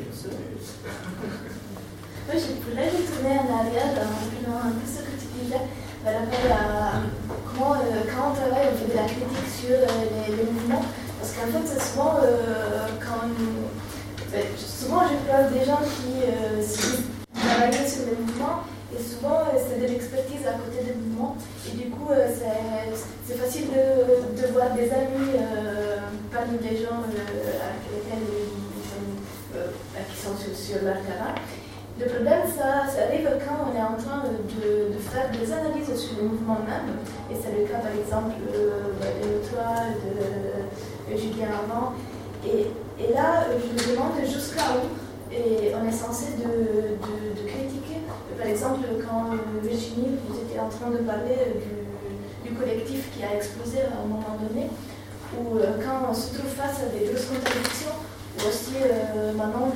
Moi, 2.26 2.36
je 2.36 2.54
voulais 2.62 2.88
retourner 2.90 3.34
en 3.34 3.50
arrière 3.58 3.90
en 3.98 4.14
reprenant 4.14 4.62
un 4.62 4.78
peu 4.78 4.86
ce 4.86 5.02
que 5.02 5.14
tu 5.18 5.26
disais 5.42 5.66
par 6.04 6.14
rapport 6.14 6.48
à 6.52 7.02
comment, 7.50 7.74
euh, 7.74 8.06
quand 8.06 8.30
on 8.30 8.34
travaille, 8.34 8.68
on 8.72 8.76
fait 8.78 8.92
de 8.92 8.96
la 8.96 9.04
critique 9.04 9.50
sur 9.50 9.74
euh, 9.74 10.28
les 10.28 10.44
mouvements. 10.44 10.84
Parce 11.18 11.32
qu'en 11.32 11.48
fait, 11.50 11.66
souvent, 11.80 12.14
euh, 12.22 12.86
quand, 13.00 13.26
souvent, 14.56 15.02
je 15.08 15.30
parle 15.30 15.52
des 15.52 15.64
gens 15.64 15.80
qui 15.80 16.22
euh, 16.22 16.62
travaillent 17.34 17.88
sur 17.88 18.06
les 18.06 18.16
mouvements 18.16 18.62
et 18.94 19.02
souvent, 19.02 19.40
euh, 19.40 19.58
c'est 19.58 19.80
de 19.80 19.86
l'expertise 19.86 20.46
à 20.46 20.52
côté 20.52 20.84
des 20.84 20.94
mouvements. 20.94 21.36
Et 21.66 21.76
du 21.76 21.90
coup, 21.90 22.10
euh, 22.10 22.28
c'est 23.26 23.34
facile 23.34 23.68
de, 23.70 24.46
voir 24.52 24.70
des 24.74 24.90
amis 24.90 25.38
parmi 26.32 26.58
les 26.58 26.76
gens 26.76 27.02
avec 27.06 27.82
lesquels 27.94 28.28
qui 30.10 30.16
sont 30.16 30.36
sur, 30.36 30.56
sur 30.56 30.84
leur 30.84 30.96
terrain. 31.02 31.34
Le 32.00 32.06
problème, 32.06 32.40
ça, 32.56 32.88
arrive 33.04 33.28
quand 33.44 33.68
on 33.68 33.76
est 33.76 33.82
en 33.82 33.92
train 33.92 34.24
de, 34.24 34.98
faire 35.12 35.28
des 35.30 35.52
analyses 35.52 35.94
sur 35.94 36.16
le 36.16 36.28
mouvement 36.28 36.56
même. 36.64 36.96
Et 37.30 37.34
c'est 37.36 37.52
le 37.52 37.68
cas, 37.68 37.76
par 37.76 37.92
exemple, 37.92 38.40
euh, 38.54 38.88
de 38.96 39.28
l'étoile, 39.28 40.00
de, 40.00 41.16
Julien 41.16 41.48
avant. 41.68 41.92
Et, 42.46 43.12
là, 43.12 43.44
je 43.50 43.72
me 43.72 43.94
demande 43.94 44.12
jusqu'à 44.24 44.62
où 44.76 44.88
on 45.32 45.88
est 45.88 45.92
censé 45.92 46.36
de, 46.38 46.96
critiquer. 47.46 48.00
Par 48.38 48.46
exemple, 48.46 48.86
quand 49.06 49.36
Virginie, 49.62 50.16
vous 50.26 50.40
étiez 50.40 50.60
en 50.60 50.68
train 50.68 50.90
de 50.90 50.98
parler 50.98 51.60
du, 52.44 52.54
collectif 52.58 53.08
qui 53.16 53.24
a 53.24 53.36
explosé 53.36 53.78
à 53.82 54.02
un 54.04 54.06
moment 54.06 54.36
donné, 54.36 54.66
ou 55.38 55.56
euh, 55.56 55.78
quand 55.82 56.10
on 56.10 56.12
se 56.12 56.34
trouve 56.34 56.50
face 56.50 56.82
à 56.82 56.92
des 56.92 57.06
grosses 57.06 57.24
contradictions, 57.24 57.96
ou 58.36 58.48
aussi 58.48 58.82
euh, 58.84 59.32
maintenant 59.32 59.70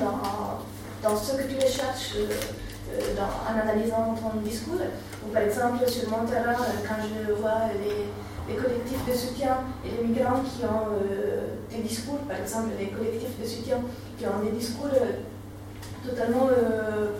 dans, 1.03 1.17
ce 1.17 1.33
que 1.33 1.49
tu 1.49 1.55
recherches 1.55 2.17
euh, 2.19 3.17
en 3.17 3.59
analysant 3.59 4.15
ton 4.21 4.39
discours, 4.41 4.83
ou 5.25 5.33
par 5.33 5.43
exemple 5.43 5.89
sur 5.89 6.11
mon 6.11 6.27
terrain, 6.27 6.57
quand 6.87 7.01
je 7.01 7.33
vois 7.33 7.71
les 7.81 8.11
les 8.49 8.57
collectifs 8.57 9.05
de 9.09 9.15
soutien 9.15 9.57
et 9.85 9.91
les 10.01 10.09
migrants 10.09 10.43
qui 10.45 10.65
ont 10.65 10.93
euh, 10.93 11.47
des 11.71 11.83
discours, 11.83 12.19
par 12.29 12.37
exemple 12.37 12.71
les 12.79 12.89
collectifs 12.89 13.41
de 13.41 13.47
soutien 13.47 13.79
qui 14.19 14.27
ont 14.27 14.45
des 14.45 14.51
discours 14.51 14.93
euh, 14.93 16.09
totalement, 16.09 16.49
euh, 16.49 17.13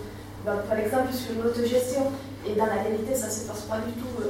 bah, 0.45 0.63
par 0.69 0.77
exemple 0.77 1.11
sur 1.13 1.41
l'autogestion, 1.41 2.11
et 2.45 2.53
dans 2.53 2.67
la 2.67 2.83
réalité 2.83 3.15
ça 3.15 3.27
ne 3.27 3.31
se 3.31 3.47
passe 3.47 3.61
pas 3.61 3.77
du 3.77 3.93
tout 3.93 4.21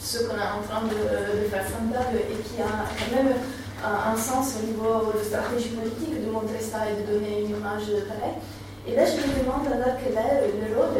ce 0.00 0.18
qu'on 0.24 0.34
est 0.34 0.52
en 0.58 0.62
train 0.66 0.82
de, 0.86 1.46
faire 1.48 1.64
semblable 1.66 2.16
et 2.16 2.42
qui 2.42 2.60
a 2.60 2.86
quand 2.98 3.22
même 3.22 3.34
un, 3.84 4.16
sens 4.16 4.54
au 4.60 4.66
niveau 4.66 5.12
de 5.16 5.22
stratégie 5.22 5.70
politique 5.70 6.24
de 6.24 6.30
montrer 6.30 6.60
ça 6.60 6.90
et 6.90 7.02
de 7.02 7.12
donner 7.12 7.42
une 7.42 7.50
image 7.50 7.86
pareille. 8.08 8.38
Et 8.86 8.96
là 8.96 9.04
je 9.04 9.14
me 9.14 9.44
demande 9.44 9.66
alors 9.66 9.96
quel 10.02 10.14
est 10.14 10.68
le 10.68 10.76
rôle, 10.76 10.98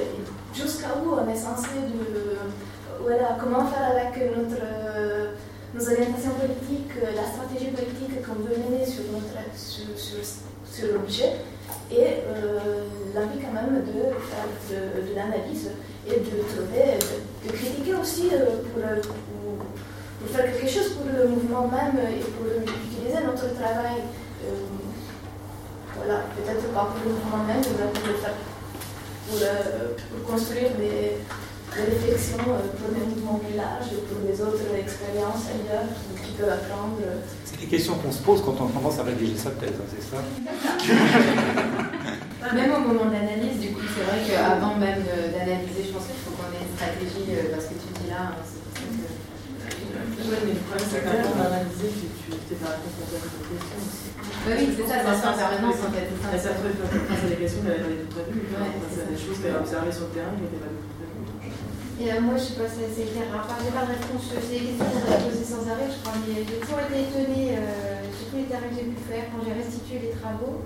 jusqu'à 0.54 0.94
où 1.02 1.14
on 1.14 1.28
est 1.28 1.36
censé 1.36 1.68
de 1.74 2.38
voilà, 3.08 3.38
comment 3.40 3.64
faire 3.64 3.88
avec 3.88 4.20
notre, 4.36 4.60
euh, 4.62 5.32
nos 5.72 5.80
orientations 5.80 6.32
politiques, 6.36 6.92
euh, 7.02 7.16
la 7.16 7.24
stratégie 7.24 7.70
politique 7.72 8.20
qu'on 8.20 8.34
veut 8.44 8.60
mener 8.68 8.84
sur, 8.84 9.04
sur, 9.56 10.20
sur, 10.70 10.92
l'objet 10.92 11.40
et 11.90 12.20
euh, 12.28 12.84
l'envie 13.14 13.40
quand 13.40 13.54
même 13.56 13.80
de 13.80 14.12
faire 14.28 14.44
de, 14.68 15.16
l'analyse 15.16 15.70
et 16.06 16.20
de 16.20 16.36
trouver, 16.52 17.00
de, 17.46 17.50
critiquer 17.50 17.94
aussi 17.94 18.28
pour, 18.28 18.84
pour, 18.84 20.28
faire 20.28 20.52
quelque 20.52 20.68
chose 20.68 20.90
pour 20.92 21.06
le 21.10 21.28
mouvement 21.28 21.66
même 21.66 21.96
et 22.12 22.20
pour 22.20 22.44
utiliser 22.46 23.24
notre 23.24 23.54
travail. 23.54 24.04
voilà, 25.96 26.24
peut-être 26.36 26.68
pas 26.74 26.92
pour 26.92 27.00
le 27.08 27.14
mouvement 27.14 27.44
même, 27.46 27.64
mais 27.78 27.88
pour, 29.30 29.40
pour 30.10 30.30
construire 30.30 30.70
des 30.76 31.16
des 31.76 31.84
réflexions 31.84 32.44
euh, 32.48 32.68
pour 32.78 32.88
les 32.94 33.04
mouvements 33.04 33.40
plus 33.40 33.56
larges 33.56 33.92
et 33.92 34.02
pour 34.08 34.20
les 34.24 34.36
autres 34.40 34.70
expériences 34.76 35.44
ailleurs 35.52 35.88
qui 36.22 36.32
peuvent 36.32 36.48
apprendre. 36.50 36.96
C'est 37.44 37.60
des 37.60 37.66
questions 37.66 37.94
qu'on 37.96 38.12
se 38.12 38.22
pose 38.22 38.42
quand 38.42 38.56
on 38.60 38.68
commence 38.68 38.98
à 38.98 39.02
rédiger 39.04 39.36
sa 39.36 39.50
thèse, 39.50 39.76
hein, 39.76 39.88
c'est 39.90 40.02
ça 40.02 40.22
Même 42.54 42.72
au 42.72 42.80
moment 42.80 43.10
d'analyse, 43.10 43.60
du 43.60 43.70
coup, 43.72 43.84
c'est 43.92 44.04
vrai 44.08 44.24
qu'avant 44.24 44.76
même 44.76 45.02
d'analyser, 45.04 45.84
je 45.88 45.92
pense 45.92 46.06
qu'il 46.08 46.20
faut 46.24 46.32
qu'on 46.38 46.48
ait 46.54 46.64
une 46.64 46.72
stratégie, 46.76 47.28
euh, 47.34 47.52
parce 47.52 47.66
que 47.66 47.76
tu 47.76 47.88
dis 48.00 48.08
là, 48.08 48.32
hein, 48.32 48.42
c'est 48.46 48.62
pour 48.62 48.72
ça 48.72 48.88
que 48.88 49.18
mais 50.28 50.52
le 50.52 50.62
problème, 50.64 50.88
c'est 50.88 51.02
qu'avant 51.04 51.36
d'analyser, 51.36 51.90
tu 51.92 52.32
n'es 52.32 52.58
pas 52.60 52.78
confronté 52.80 53.16
à 53.16 53.20
cette 53.26 53.44
question 53.48 53.78
aussi. 53.80 54.08
Bah 54.46 54.52
oui, 54.56 54.66
c'est 54.76 54.86
ça, 54.86 55.02
ça 55.02 55.12
c'est 55.12 55.28
en 55.28 55.36
permanence 55.36 55.80
en 55.82 55.90
fait. 55.92 56.08
Et 56.08 56.38
ça 56.38 56.50
à 56.50 57.28
des 57.28 57.36
questions 57.36 57.62
qu'elle 57.62 57.80
n'avait 57.80 57.84
pas 57.84 57.90
du 57.90 58.06
tout 58.06 58.12
prévues. 58.14 58.48
Face 58.48 58.98
à 59.02 59.10
des 59.10 59.18
choses 59.18 59.38
qu'elle 59.42 59.56
a 59.56 59.60
observées 59.60 59.92
sur 59.92 60.08
le 60.08 60.12
terrain 60.14 60.32
qui 60.36 60.42
n'étaient 60.46 60.62
pas 60.62 60.72
du 60.72 60.78
tout 60.78 60.94
prévues. 60.96 61.07
Et 61.98 62.12
euh, 62.14 62.20
moi, 62.22 62.38
je 62.38 62.54
sais 62.54 62.58
pas, 62.58 62.70
c'est 62.70 63.10
clair. 63.10 63.26
Alors, 63.34 63.50
j'ai 63.58 63.74
pas 63.74 63.82
de 63.82 63.98
réponse. 63.98 64.30
C'est 64.30 64.54
des 64.54 64.70
questions 64.70 64.86
qu'on 64.86 65.10
a 65.10 65.18
posées 65.18 65.42
sans 65.50 65.66
arrêt, 65.66 65.90
je 65.90 65.98
crois. 65.98 66.14
Mais 66.22 66.46
j'ai 66.46 66.58
toujours 66.62 66.78
été 66.86 67.10
étonnée, 67.10 67.58
euh, 67.58 68.06
sur 68.14 68.30
tous 68.30 68.38
les 68.38 68.46
terrains 68.46 68.70
que 68.70 68.78
j'ai 68.78 68.86
pu 68.86 69.02
faire, 69.10 69.26
quand 69.34 69.42
j'ai 69.42 69.54
restitué 69.58 69.96
les 70.06 70.14
travaux, 70.14 70.62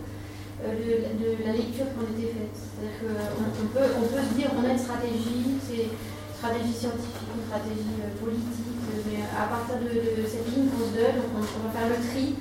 euh, 0.60 0.76
de, 0.76 1.28
la 1.40 1.56
lecture 1.56 1.88
qui 1.88 1.96
en 1.96 2.06
était 2.12 2.36
faite. 2.36 2.52
C'est-à-dire 2.52 2.96
qu'on 3.00 3.48
on 3.48 3.68
peut, 3.72 3.88
on 3.96 4.06
peut 4.12 4.22
se 4.28 4.32
dire 4.36 4.52
on 4.52 4.62
a 4.68 4.76
une 4.76 4.84
stratégie, 4.84 5.56
c'est 5.64 5.88
une 5.88 6.36
stratégie 6.36 6.76
scientifique, 6.76 7.32
une 7.32 7.48
stratégie 7.48 7.96
euh, 8.04 8.12
politique, 8.20 8.78
euh, 8.92 9.02
mais 9.08 9.24
à 9.32 9.48
partir 9.48 9.80
de, 9.80 10.22
cette 10.28 10.46
ligne 10.52 10.68
qu'on 10.68 10.84
se 10.86 10.94
donne, 10.94 11.18
on, 11.32 11.40
va 11.40 11.70
faire 11.72 11.88
le 11.90 11.98
tri 11.98 12.36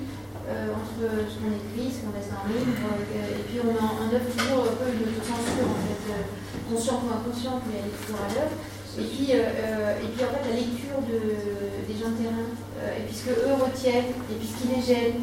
euh, 0.46 0.70
entre 0.76 1.00
ce 1.00 1.34
qu'on 1.40 1.50
écrit, 1.56 1.88
ce 1.90 2.04
qu'on 2.04 2.12
laisse 2.14 2.28
en 2.30 2.44
euh, 2.44 3.40
et 3.40 3.42
puis 3.48 3.58
on, 3.64 3.72
en- 3.74 3.96
on 4.04 4.06
œuvre 4.12 4.28
toujours 4.36 4.68
un 4.68 4.76
peu 4.76 4.88
une 4.92 5.16
censure, 5.24 5.66
en 5.66 5.80
fait, 5.82 6.02
euh, 6.12 6.22
consciente 6.68 7.02
ou 7.02 7.10
inconsciente, 7.10 7.64
mais 7.66 7.80
elle 7.82 7.90
est 7.90 7.98
toujours 8.04 8.22
à 8.22 8.30
l'œuvre. 8.30 8.54
Et 8.98 9.04
puis, 9.08 9.32
euh, 9.32 9.40
euh, 9.40 10.04
et 10.04 10.08
puis 10.12 10.20
en 10.20 10.28
fait, 10.36 10.44
la 10.44 10.56
lecture 10.56 11.00
de, 11.08 11.88
des 11.88 11.96
gens 11.96 12.12
de 12.12 12.20
terrain, 12.20 12.44
euh, 12.44 13.00
et 13.00 13.08
puis 13.08 13.16
ce 13.16 13.24
qu'eux 13.24 13.56
retiennent, 13.56 14.12
et 14.28 14.36
puis 14.36 14.44
ce 14.44 14.56
qui 14.60 14.68
les 14.68 14.82
gêne. 14.82 15.20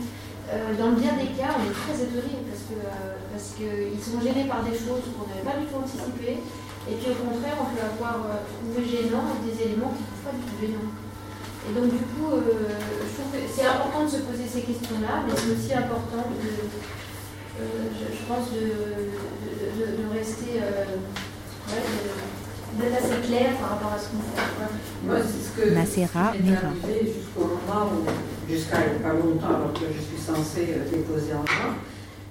Dans 0.50 0.98
bien 0.98 1.14
des 1.14 1.30
cas, 1.38 1.54
on 1.54 1.62
est 1.62 1.78
très 1.78 1.94
étonnés 1.94 2.42
parce 2.50 3.54
que 3.54 3.62
qu'ils 3.62 4.02
sont 4.02 4.18
gênés 4.18 4.50
par 4.50 4.66
des 4.66 4.74
choses 4.74 5.06
qu'on 5.14 5.30
n'avait 5.30 5.46
pas 5.46 5.62
du 5.62 5.70
tout 5.70 5.78
anticipées. 5.78 6.42
Et 6.90 6.98
puis 6.98 7.14
au 7.14 7.22
contraire, 7.22 7.54
on 7.62 7.70
peut 7.70 7.86
avoir 7.86 8.42
trouvé 8.58 8.82
gênant 8.82 9.38
des 9.46 9.54
éléments 9.62 9.94
qui 9.94 10.02
ne 10.02 10.10
sont 10.10 10.26
pas 10.26 10.34
du 10.34 10.42
tout 10.42 10.58
gênants. 10.58 10.90
Et 10.90 11.72
donc 11.78 11.94
du 11.94 12.02
coup, 12.02 12.34
je 12.34 13.10
trouve 13.14 13.30
que 13.30 13.46
c'est 13.46 13.70
important 13.70 14.10
de 14.10 14.10
se 14.10 14.26
poser 14.26 14.50
ces 14.50 14.66
questions-là, 14.66 15.22
mais 15.22 15.38
c'est 15.38 15.54
aussi 15.54 15.70
important 15.78 16.34
de, 16.34 16.50
je, 17.62 18.22
pense, 18.26 18.50
de, 18.50 18.74
de, 19.86 20.06
rester, 20.10 20.58
d'être 22.78 22.98
assez 22.98 23.28
clair 23.28 23.52
par 23.60 23.70
rapport 23.72 23.94
à 23.94 23.98
ce 24.00 24.08
qu'on 24.10 24.22
fait. 24.22 24.50
quoi. 24.58 24.68
Moi, 25.06 25.16
c'est 25.26 25.62
ce 25.62 25.70
que 25.70 25.74
m'est 26.44 26.52
Vera. 26.52 26.68
arrivé 26.68 27.14
jusqu'au 27.14 27.46
moment 27.48 27.90
où, 27.94 28.50
jusqu'à 28.52 28.78
pas 29.02 29.14
longtemps, 29.14 29.48
alors 29.48 29.74
que 29.74 29.86
je 29.96 30.02
suis 30.02 30.18
censée 30.24 30.68
euh, 30.78 30.90
déposer 30.90 31.34
en 31.34 31.46
juin, 31.46 31.76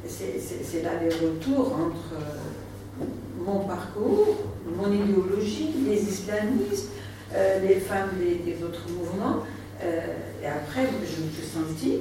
c'est- 0.07 0.83
l'aller-retour 0.83 1.73
entre 1.73 2.15
euh, 2.21 3.05
mon 3.45 3.61
parcours, 3.61 4.37
mon 4.77 4.93
idéologie, 4.93 5.71
les 5.87 6.01
islamistes, 6.03 6.91
euh, 7.35 7.61
les 7.67 7.77
femmes 7.81 8.11
des, 8.19 8.37
des 8.37 8.63
autres 8.63 8.85
mouvements. 8.89 9.43
euh, 9.83 10.01
et 10.43 10.47
après, 10.47 10.83
je 10.87 11.23
me 11.25 11.31
suis 11.31 11.47
sentie 11.47 11.99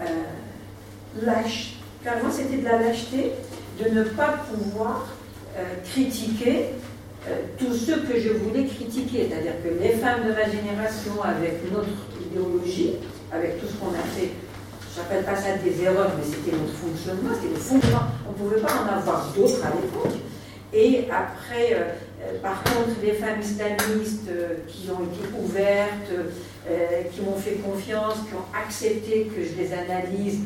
euh, 0.00 1.24
lâche. 1.24 1.76
Qu'avant, 2.04 2.30
c'était 2.30 2.58
de 2.58 2.64
la 2.64 2.78
lâcheté 2.80 3.32
de 3.82 3.88
ne 3.90 4.02
pas 4.04 4.38
pouvoir 4.52 5.06
euh, 5.56 5.62
critiquer 5.84 6.66
euh, 7.28 7.42
tout 7.58 7.74
ce 7.74 7.90
que 7.90 8.20
je 8.20 8.28
voulais 8.34 8.66
critiquer, 8.66 9.26
c'est-à-dire 9.28 9.54
que 9.62 9.82
les 9.82 9.94
femmes 9.98 10.28
de 10.28 10.32
ma 10.32 10.44
génération, 10.44 11.20
avec 11.24 11.58
notre 11.72 11.88
idéologie, 12.22 12.92
avec 13.32 13.60
tout 13.60 13.66
ce 13.66 13.74
qu'on 13.74 13.90
a 13.90 14.06
fait, 14.14 14.30
je 14.94 15.00
n'appelle 15.00 15.24
pas 15.24 15.34
ça 15.34 15.58
des 15.58 15.82
erreurs, 15.82 16.12
mais 16.16 16.24
c'était 16.24 16.56
notre 16.56 16.74
fonctionnement, 16.74 17.30
c'était 17.34 17.52
le. 17.52 17.96
On 18.28 18.30
ne 18.30 18.36
pouvait 18.36 18.62
pas 18.62 18.72
en 18.80 18.96
avoir 18.96 19.32
d'autres 19.34 19.64
à 19.64 19.70
l'époque. 19.74 20.20
Et 20.72 21.08
après, 21.10 21.72
euh, 21.72 21.94
euh, 22.22 22.38
par 22.40 22.62
contre, 22.62 22.94
les 23.02 23.14
femmes 23.14 23.40
islamistes 23.40 24.30
qui 24.68 24.88
ont 24.90 25.02
été 25.02 25.26
ouvertes, 25.36 26.12
qui 27.12 27.20
m'ont 27.22 27.36
fait 27.36 27.58
confiance, 27.62 28.14
qui 28.28 28.34
ont 28.34 28.46
accepté 28.56 29.30
que 29.34 29.42
je 29.42 29.60
les 29.60 29.72
analyse, 29.72 30.40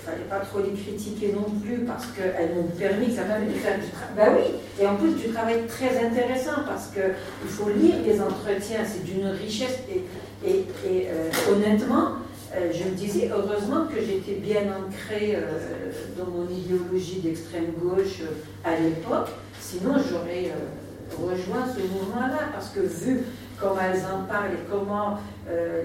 ne 0.00 0.10
fallait 0.10 0.28
pas 0.28 0.40
trop 0.40 0.60
les 0.60 0.72
critiquer 0.72 1.32
non 1.32 1.50
plus 1.62 1.84
parce 1.84 2.06
qu'elles 2.06 2.54
m'ont 2.54 2.70
permis 2.78 3.14
ça 3.14 3.24
m'a 3.24 3.40
de 3.40 3.50
faire 3.52 3.78
du 3.78 3.88
travail. 3.90 4.16
Ben 4.16 4.32
oui, 4.36 4.82
et 4.82 4.86
en 4.86 4.96
plus 4.96 5.12
du 5.12 5.32
travail 5.32 5.66
très 5.66 6.04
intéressant 6.04 6.62
parce 6.66 6.88
qu'il 6.88 7.48
faut 7.48 7.68
lire 7.70 7.96
les 8.04 8.20
entretiens, 8.20 8.80
c'est 8.86 9.04
d'une 9.04 9.26
richesse 9.26 9.78
et, 9.90 10.04
et, 10.46 10.66
euh, 10.86 11.30
honnêtement, 11.52 12.12
euh, 12.54 12.72
je 12.72 12.84
me 12.84 12.94
disais 12.96 13.30
heureusement 13.32 13.86
que 13.86 14.00
j'étais 14.00 14.40
bien 14.40 14.62
ancrée 14.62 15.36
euh, 15.36 15.92
dans 16.18 16.30
mon 16.30 16.48
idéologie 16.48 17.20
d'extrême 17.20 17.72
gauche 17.78 18.22
à 18.64 18.76
l'époque, 18.76 19.28
sinon 19.60 19.94
j'aurais 19.96 20.50
rejoint 21.16 21.66
ce 21.66 21.80
mouvement-là 21.80 22.50
parce 22.52 22.70
que 22.70 22.80
vu 22.80 23.20
comment 23.60 23.80
elles 23.80 24.00
en 24.00 24.24
parlent 24.24 24.52
et 24.52 24.70
comment 24.70 25.18
euh, 25.48 25.82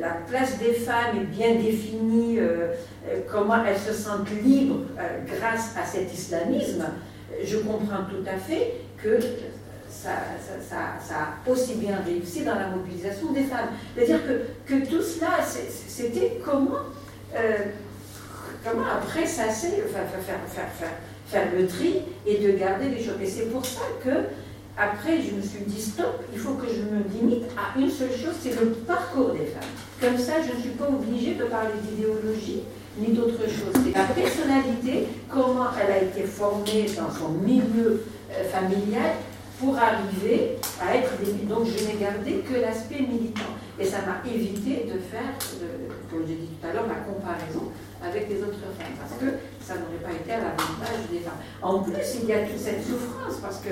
la, 0.00 0.08
la 0.08 0.14
place 0.28 0.58
des 0.58 0.72
femmes 0.72 1.16
est 1.20 1.24
bien 1.24 1.54
définie, 1.54 2.38
euh, 2.38 2.68
euh, 3.08 3.20
comment 3.30 3.64
elles 3.64 3.78
se 3.78 3.92
sentent 3.92 4.30
libres 4.42 4.80
grâce 5.26 5.74
à 5.76 5.86
cet 5.86 6.12
islamisme, 6.12 6.84
je 7.42 7.58
comprends 7.58 8.04
tout 8.10 8.28
à 8.28 8.36
fait 8.38 8.74
que 9.02 9.18
ça, 9.88 10.10
a 10.10 11.50
aussi 11.50 11.74
bien 11.74 11.98
réussi 12.04 12.44
dans 12.44 12.56
la 12.56 12.68
mobilisation 12.68 13.32
des 13.32 13.44
femmes. 13.44 13.68
C'est-à-dire 13.94 14.20
que, 14.26 14.72
que 14.72 14.86
tout 14.86 15.02
cela, 15.02 15.38
c'était 15.86 16.40
comment, 16.44 16.78
comment 18.64 18.84
après 19.00 19.26
s'est 19.26 19.42
faire, 19.44 19.52
faire, 19.52 20.22
faire, 20.24 20.68
faire, 20.78 20.90
faire 21.26 21.48
le 21.56 21.66
tri 21.66 22.02
et 22.26 22.38
de 22.38 22.52
garder 22.52 22.88
les 22.88 23.02
choses. 23.02 23.20
Et 23.22 23.26
c'est 23.26 23.50
pour 23.50 23.64
ça 23.64 23.82
que 24.02 24.10
après, 24.78 25.20
je 25.20 25.34
me 25.36 25.42
suis 25.42 25.64
dit 25.66 25.80
stop, 25.80 26.22
il 26.32 26.38
faut 26.38 26.54
que 26.54 26.66
je 26.66 26.80
me 26.82 27.02
limite 27.20 27.44
à 27.56 27.78
une 27.78 27.90
seule 27.90 28.10
chose, 28.12 28.34
c'est 28.42 28.58
le 28.58 28.68
parcours 28.70 29.30
des 29.30 29.46
femmes. 29.46 29.62
Comme 30.00 30.18
ça, 30.18 30.34
je 30.40 30.56
ne 30.56 30.60
suis 30.60 30.70
pas 30.70 30.88
obligée 30.88 31.34
de 31.34 31.44
parler 31.44 31.74
d'idéologie 31.82 32.62
ni 32.98 33.08
d'autre 33.12 33.42
chose. 33.48 33.72
C'est 33.84 33.96
la 33.98 34.04
personnalité, 34.04 35.08
comment 35.28 35.66
elle 35.80 35.92
a 35.92 36.02
été 36.02 36.22
formée 36.22 36.86
dans 36.96 37.10
son 37.10 37.28
milieu 37.30 38.02
euh, 38.32 38.44
familial 38.50 39.12
pour 39.60 39.76
arriver 39.78 40.56
à 40.80 40.96
être 40.96 41.12
des... 41.22 41.32
Donc 41.46 41.66
je 41.66 41.86
n'ai 41.86 41.94
gardé 42.00 42.42
que 42.48 42.60
l'aspect 42.60 43.00
militant. 43.00 43.52
Et 43.78 43.84
ça 43.86 43.98
m'a 44.06 44.28
évité 44.30 44.84
de 44.92 44.98
faire, 44.98 45.32
de- 45.60 45.88
comme 46.10 46.26
j'ai 46.26 46.34
dit 46.34 46.48
tout 46.60 46.66
à 46.66 46.72
l'heure, 46.72 46.86
la 46.88 47.00
comparaison 47.00 47.70
avec 48.04 48.28
les 48.28 48.36
autres 48.42 48.58
femmes. 48.76 48.96
Parce 48.98 49.20
que 49.20 49.38
ça 49.64 49.74
n'aurait 49.74 50.02
pas 50.02 50.12
été 50.12 50.32
à 50.32 50.38
l'avantage 50.38 51.06
des 51.10 51.20
femmes. 51.20 51.40
En 51.62 51.78
plus, 51.78 51.94
il 52.22 52.28
y 52.28 52.32
a 52.32 52.40
toute 52.40 52.58
cette 52.58 52.82
souffrance, 52.84 53.38
parce 53.40 53.58
que 53.58 53.70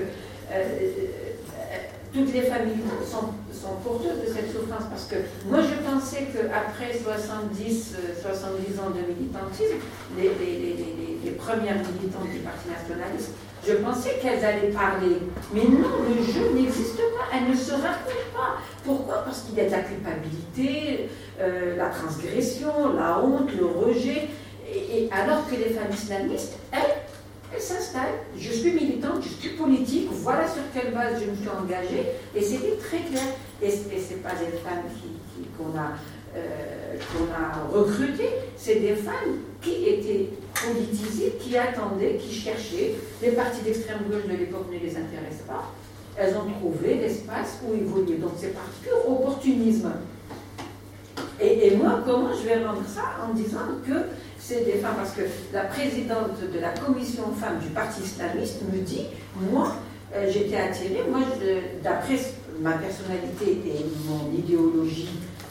toutes 2.13 2.33
les 2.33 2.43
familles 2.43 2.83
sont, 3.05 3.35
porteuses 3.85 4.21
de 4.27 4.33
cette 4.35 4.51
souffrance. 4.51 4.85
Parce 4.91 5.05
que 5.05 5.17
moi, 5.47 5.61
je 5.63 5.77
pensais 5.85 6.27
qu'après 6.33 6.99
70, 6.99 7.95
euh, 7.95 8.21
70 8.21 8.81
ans 8.81 8.91
de 8.91 9.01
militantisme, 9.15 9.79
les, 10.19 11.31
premières 11.39 11.77
militantes 11.77 12.29
du 12.31 12.41
Parti 12.41 12.69
nationaliste, 12.69 13.31
je 13.67 13.75
pensais 13.75 14.19
qu'elles 14.21 14.45
allaient 14.45 14.73
parler. 14.73 15.17
Mais 15.55 15.63
non, 15.63 16.03
le 16.09 16.23
jeu 16.23 16.53
n'existe 16.55 16.97
pas. 16.97 17.37
Elles 17.37 17.51
ne 17.51 17.57
se 17.57 17.73
racontent 17.73 18.31
pas. 18.35 18.59
Pourquoi? 18.85 19.25
Parce 19.25 19.43
qu'il 19.43 19.57
y 19.57 19.61
a 19.61 19.67
de 19.67 19.71
la 19.71 19.81
culpabilité, 19.81 21.09
euh, 21.41 21.77
la 21.77 21.87
transgression, 21.87 22.95
la 22.97 23.21
honte, 23.21 23.51
le 23.57 23.67
rejet. 23.67 24.29
Et, 24.73 25.05
et 25.05 25.11
alors 25.13 25.49
que 25.49 25.55
les 25.55 25.71
femmes 25.71 25.93
islamistes, 25.93 26.59
elles, 26.73 26.97
elles 27.53 27.61
s'installent. 27.61 28.21
Je 28.37 28.53
suis 28.53 28.73
militante, 28.73 29.23
je 29.23 29.29
suis 29.29 29.57
politique, 29.57 30.09
voilà 30.13 30.47
sur 30.47 30.63
quelle 30.75 30.93
base 30.93 31.21
je 31.21 31.31
me 31.31 31.37
suis 31.37 31.49
engagée. 31.49 32.07
Et 32.35 32.43
c'était 32.43 32.77
très 32.77 32.99
clair. 32.99 33.35
Et, 33.63 33.71
ce 33.71 33.89
n'est 33.89 34.21
pas 34.21 34.31
des 34.31 34.57
femmes 34.59 34.85
qu'on 35.59 35.79
a, 35.79 35.93
euh, 36.37 36.97
a 37.35 37.77
recrutées, 37.77 38.31
c'est 38.57 38.77
des 38.77 38.95
femmes 38.95 39.39
qui 39.61 39.89
étaient 39.89 40.31
politisées, 40.55 41.35
qui 41.41 41.57
attendaient, 41.57 42.17
qui 42.17 42.35
cherchaient. 42.35 42.95
Les 43.23 43.33
partis 43.33 43.63
d'extrême 43.63 43.99
gauche 44.11 44.25
de 44.27 44.37
l'époque 44.37 44.67
ne 44.73 44.79
les 44.79 44.97
intéressaient 44.97 45.47
pas. 45.47 45.73
Elles 46.17 46.35
ont 46.37 46.51
trouvé 46.59 46.97
l'espace 46.97 47.59
où 47.67 47.75
évoluer. 47.75 48.17
Donc 48.17 48.33
c'est 48.37 48.55
par 48.55 48.65
pur 48.83 49.11
opportunisme. 49.11 49.91
Et 51.43 51.75
moi, 51.75 52.01
comment 52.05 52.31
je 52.35 52.47
vais 52.47 52.65
rendre 52.65 52.85
ça 52.87 53.27
en 53.27 53.33
disant 53.33 53.59
que 53.87 53.95
c'est 54.51 54.65
des 54.65 54.79
femmes 54.79 54.97
Parce 54.97 55.13
que 55.13 55.23
la 55.53 55.63
présidente 55.63 56.41
de 56.53 56.59
la 56.59 56.71
commission 56.71 57.23
femmes 57.41 57.61
du 57.61 57.69
Parti 57.69 58.03
islamiste 58.03 58.63
me 58.73 58.81
dit, 58.81 59.07
moi, 59.51 59.77
euh, 60.15 60.29
j'étais 60.31 60.57
attirée, 60.57 61.05
moi, 61.09 61.21
d'après 61.83 62.17
ma 62.61 62.73
personnalité 62.73 63.63
et 63.65 63.87
mon 64.09 64.37
idéologie 64.37 65.09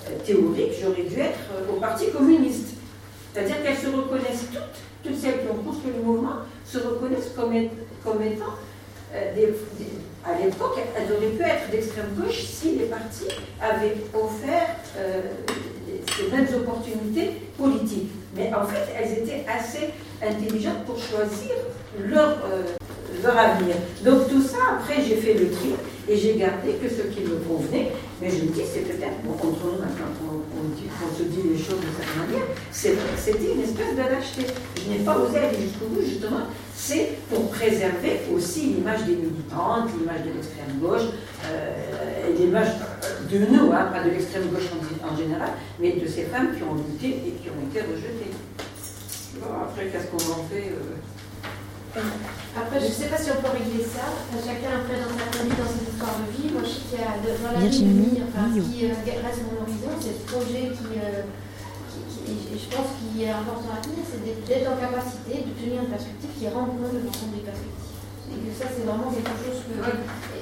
euh, 0.07 0.17
théorique, 0.25 0.73
j'aurais 0.81 1.03
dû 1.03 1.17
être 1.17 1.39
euh, 1.53 1.71
au 1.71 1.79
Parti 1.79 2.11
communiste. 2.11 2.75
C'est-à-dire 3.33 3.63
qu'elles 3.63 3.77
se 3.77 3.87
reconnaissent 3.87 4.47
toutes, 4.51 5.11
toutes 5.11 5.19
celles 5.19 5.41
qui 5.41 5.47
ont 5.49 5.63
construit 5.63 5.93
le 5.95 6.03
mouvement, 6.03 6.39
se 6.65 6.79
reconnaissent 6.79 7.31
comme, 7.35 7.53
étant 7.53 8.53
des, 9.35 9.53
à 10.25 10.37
l'époque, 10.43 10.77
elles 10.95 11.11
auraient 11.13 11.35
pu 11.35 11.41
être 11.41 11.71
d'extrême 11.71 12.09
gauche 12.17 12.41
si 12.41 12.75
les 12.75 12.85
partis 12.85 13.27
avaient 13.61 13.95
offert 14.13 14.75
ces 16.17 16.35
mêmes 16.35 16.47
opportunités 16.55 17.31
politiques. 17.57 18.09
Mais 18.35 18.51
en 18.53 18.65
fait, 18.65 18.93
elles 18.95 19.23
étaient 19.23 19.45
assez 19.47 19.89
intelligentes 20.21 20.85
pour 20.85 20.97
choisir 20.97 21.55
leur, 22.05 22.29
euh, 22.29 22.63
leur 23.23 23.37
avenir. 23.37 23.75
Donc 24.03 24.29
tout 24.29 24.41
ça, 24.41 24.57
après, 24.77 25.01
j'ai 25.01 25.15
fait 25.15 25.33
le 25.33 25.49
tri 25.51 25.73
et 26.07 26.17
j'ai 26.17 26.35
gardé 26.35 26.73
que 26.81 26.89
ce 26.89 27.01
qui 27.13 27.21
me 27.21 27.37
convenait. 27.37 27.91
Mais 28.21 28.29
je 28.29 28.43
me 28.43 28.51
dis, 28.51 28.61
c'est 28.65 28.81
peut-être, 28.81 29.21
bon, 29.23 29.33
contre 29.33 29.65
nous 29.65 29.79
maintenant, 29.79 30.11
on, 30.27 30.59
on, 30.59 31.17
se 31.17 31.23
dit 31.23 31.41
les 31.49 31.57
choses 31.57 31.79
de 31.79 31.91
cette 31.97 32.15
manière, 32.17 32.45
c'était 32.71 33.53
une 33.53 33.61
espèce 33.61 33.95
de 33.95 34.01
lâcheté. 34.01 34.53
Je 34.75 34.91
n'ai 34.91 34.99
pas 34.99 35.17
osé 35.17 35.37
aller 35.39 35.57
jusqu'au 35.61 35.85
bout, 35.85 36.01
justement. 36.01 36.47
C'est 36.75 37.17
pour 37.29 37.49
préserver 37.49 38.21
aussi 38.33 38.73
l'image 38.73 39.03
des 39.05 39.15
militantes, 39.15 39.89
l'image 39.97 40.23
de 40.25 40.33
l'extrême 40.35 40.79
gauche, 40.81 41.07
euh, 41.45 42.35
l'image 42.37 42.69
de 43.31 43.37
nous, 43.37 43.71
hein, 43.71 43.89
pas 43.93 44.03
de 44.03 44.09
l'extrême 44.09 44.47
gauche 44.47 44.67
en, 44.73 44.98
en, 45.11 45.17
général, 45.17 45.51
mais 45.79 45.93
de 45.93 46.07
ces 46.07 46.23
femmes 46.23 46.55
qui 46.55 46.63
ont 46.63 46.75
lutté 46.75 47.07
et 47.07 47.31
qui 47.41 47.49
ont 47.49 47.61
été 47.69 47.81
rejetées. 47.81 48.31
Bon, 49.39 49.47
après, 49.63 49.87
qu'est-ce 49.87 50.07
qu'on 50.07 50.33
en 50.33 50.43
fait 50.45 50.73
euh... 50.73 50.97
Après, 52.55 52.79
je 52.79 52.85
ne 52.85 52.91
sais 52.91 53.09
pas 53.09 53.17
si 53.17 53.29
on 53.33 53.41
peut 53.41 53.49
régler 53.49 53.81
ça. 53.81 54.13
Enfin, 54.13 54.41
chacun 54.45 54.77
après 54.77 55.01
dans 55.01 55.09
sa 55.09 55.25
famille, 55.33 55.57
dans 55.57 55.69
ses 55.69 55.89
histoires 55.89 56.21
de 56.21 56.29
vie. 56.37 56.53
Moi, 56.53 56.61
je 56.61 56.69
sais 56.69 56.85
qu'il 56.85 57.01
y 57.01 57.05
a 57.05 57.17
dans 57.17 57.53
la 57.57 57.65
vie, 57.65 58.21
enfin, 58.29 58.45
ce 58.53 58.61
qui 58.61 58.85
euh, 58.85 58.93
reste 58.93 59.41
mon 59.49 59.65
horizon, 59.65 59.93
c'est 59.97 60.13
ce 60.13 60.23
projet 60.29 60.69
qui, 60.69 61.01
euh, 61.01 61.25
qui, 61.89 62.01
qui, 62.13 62.57
je 62.61 62.67
pense 62.69 62.93
qu'il 62.93 63.25
est 63.25 63.33
important 63.33 63.73
à 63.73 63.81
tenir, 63.81 64.05
c'est 64.05 64.21
d'être 64.21 64.69
en 64.69 64.77
capacité 64.77 65.49
de 65.49 65.51
tenir 65.57 65.81
une 65.81 65.89
perspective 65.89 66.29
qui 66.37 66.45
rend 66.49 66.69
compte 66.69 66.93
de 66.93 67.01
l'ensemble 67.01 67.41
des 67.41 67.45
perspectives. 67.47 67.89
Et 68.29 68.37
que 68.37 68.53
ça, 68.53 68.69
c'est 68.69 68.85
vraiment 68.85 69.09
quelque 69.09 69.33
chose 69.41 69.65
que. 69.65 69.81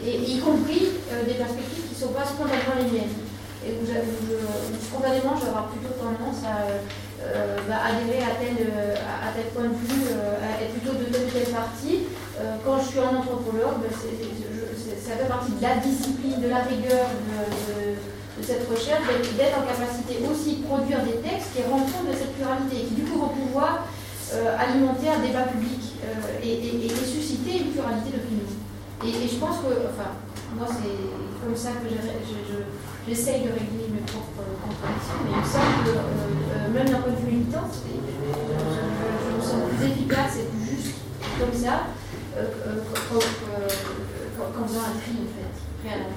Et, 0.03 0.19
y 0.19 0.39
compris 0.43 0.99
euh, 1.11 1.23
des 1.23 1.39
perspectives 1.39 1.87
qui 1.87 1.95
ne 1.95 2.01
sont 2.07 2.11
pas 2.11 2.27
spontanément 2.27 2.75
les 2.75 2.91
miennes. 2.91 3.26
Et 3.65 3.71
où, 3.73 3.83
où, 3.83 4.33
où 4.37 4.77
spontanément, 4.81 5.35
je 5.35 5.41
vais 5.41 5.49
avoir 5.49 5.67
plutôt 5.69 5.93
tendance 5.97 6.43
à. 6.45 6.77
Euh, 7.17 7.57
bah, 7.67 7.81
adhérer 7.81 8.21
à 8.21 8.37
tel, 8.39 8.55
à, 8.61 9.33
tel 9.33 9.49
point 9.51 9.67
de 9.67 9.75
vue, 9.75 10.05
euh, 10.13 10.37
à 10.37 10.61
être 10.61 10.77
plutôt 10.77 10.93
de 10.93 11.09
telle 11.09 11.25
ou 11.25 11.31
telle 11.33 11.51
partie. 11.51 12.07
Euh, 12.39 12.55
quand 12.63 12.77
je 12.79 12.93
suis 12.93 12.99
en 13.01 13.19
anthropologue, 13.19 13.81
bah, 13.81 13.89
ça 13.89 15.11
fait 15.17 15.27
partie 15.27 15.51
de 15.51 15.61
la 15.61 15.75
discipline, 15.81 16.39
de 16.39 16.47
la 16.47 16.61
rigueur 16.63 17.09
de, 17.09 18.43
cette 18.45 18.69
recherche, 18.69 19.01
d'être, 19.35 19.57
en 19.57 19.65
capacité 19.65 20.21
aussi 20.29 20.61
de 20.61 20.63
produire 20.69 21.01
des 21.03 21.17
textes 21.25 21.57
qui 21.57 21.63
rendent 21.65 21.89
compte 21.89 22.07
de 22.07 22.15
cette 22.15 22.37
pluralité 22.37 22.85
et 22.85 22.85
qui 22.85 22.93
du 22.93 23.03
coup 23.03 23.19
vont 23.19 23.33
pouvoir 23.33 23.87
alimenter 24.59 25.09
un 25.09 25.19
débat 25.19 25.49
public 25.49 25.97
et, 26.43 26.87
susciter 27.03 27.65
une 27.65 27.71
pluralité 27.73 28.13
d'opinion. 28.13 28.66
Et, 29.05 29.27
je 29.27 29.35
pense 29.37 29.57
que, 29.59 29.71
enfin, 29.89 30.11
moi 30.55 30.67
c'est 30.67 31.45
comme 31.45 31.55
ça 31.55 31.71
que 31.71 31.89
je, 31.89 31.95
je, 31.95 32.57
j'essaye 33.07 33.41
de 33.43 33.49
régler 33.49 33.87
mes 33.93 34.01
propres 34.01 34.43
contradictions, 34.63 35.21
mais 35.23 35.31
il 35.33 35.41
me 35.41 35.45
semble 35.45 35.85
que 35.85 35.93
euh, 35.97 36.73
même 36.73 36.89
d'un 36.89 36.99
point 36.99 37.13
de 37.13 37.17
vue 37.17 37.37
militant, 37.37 37.69
je, 37.69 39.37
me 39.37 39.41
sens 39.41 39.69
plus 39.69 39.87
efficace 39.87 40.37
et 40.39 40.45
plus 40.49 40.75
juste 40.75 40.95
comme 41.39 41.53
ça 41.53 41.87
euh, 42.37 42.81
qu'en 44.37 44.67
faisant 44.67 44.79
un 44.79 44.97
tri 44.97 45.13
en 45.13 45.29
fait, 45.29 45.87
préalable. 45.87 46.15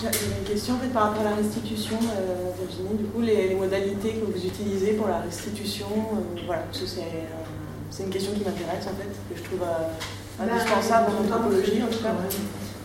J'avais 0.00 0.38
une 0.38 0.44
question 0.44 0.74
en 0.74 0.78
fait, 0.78 0.88
par 0.88 1.04
rapport 1.04 1.22
à 1.26 1.30
la 1.30 1.36
restitution, 1.36 1.96
euh, 1.96 2.50
Virginie. 2.60 2.98
Du 2.98 3.04
coup, 3.04 3.22
les, 3.22 3.54
modalités 3.54 4.14
que 4.14 4.26
vous 4.26 4.46
utilisez 4.46 4.92
pour 4.92 5.08
la 5.08 5.20
restitution, 5.20 5.86
euh, 5.86 6.40
voilà, 6.44 6.64
c'est 6.72 7.00
euh, 7.00 8.04
une 8.04 8.10
question 8.10 8.32
qui 8.32 8.44
m'intéresse 8.44 8.84
en 8.86 8.94
fait, 8.96 9.08
que 9.08 9.38
je 9.38 9.42
trouve 9.42 9.60
indispensable 10.40 11.06
en 11.12 11.24
anthropologie 11.24 11.82
en 11.82 11.86
tout 11.86 12.02
cas. 12.02 12.14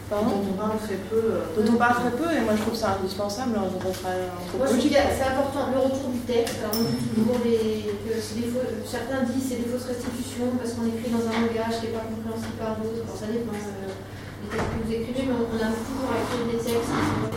Pardon 0.10 0.42
dont 0.42 0.58
on 0.58 0.58
parle 0.58 0.82
très 0.82 0.98
peu. 1.06 1.22
Euh, 1.38 1.54
dont 1.54 1.70
on 1.70 1.78
parle 1.78 2.02
très 2.02 2.14
peu, 2.18 2.26
et 2.34 2.42
moi 2.42 2.58
je 2.58 2.66
trouve 2.66 2.74
ça 2.74 2.98
indispensable 2.98 3.54
dans 3.54 3.70
travail 3.70 4.26
anthropologique. 4.42 4.98
C'est 4.98 5.30
important, 5.30 5.70
le 5.70 5.80
retour 5.86 6.10
du 6.10 6.26
texte. 6.26 6.66
Alors, 6.66 6.82
on 6.82 6.90
dit 6.90 6.98
toujours 7.14 7.38
que 7.38 7.46
des 7.46 8.50
faux, 8.50 8.66
certains 8.90 9.22
disent 9.30 9.54
c'est 9.54 9.62
des 9.62 9.70
fausses 9.70 9.86
restitutions 9.86 10.50
parce 10.58 10.74
qu'on 10.74 10.90
écrit 10.90 11.14
dans 11.14 11.22
un 11.30 11.46
langage 11.46 11.78
qui 11.78 11.94
n'est 11.94 11.94
pas 11.94 12.10
compréhensible 12.10 12.58
par 12.58 12.82
d'autres. 12.82 13.06
ça 13.06 13.30
dépend 13.30 13.54
euh, 13.54 13.94
des 14.42 14.50
textes 14.50 14.70
que 14.74 14.82
vous 14.82 14.94
écrivez, 14.98 15.24
mais 15.30 15.36
on, 15.38 15.46
on 15.46 15.62
a 15.62 15.70
toujours 15.78 16.10
à 16.10 16.18
écrire 16.26 16.46
des 16.50 16.62
textes. 16.66 16.94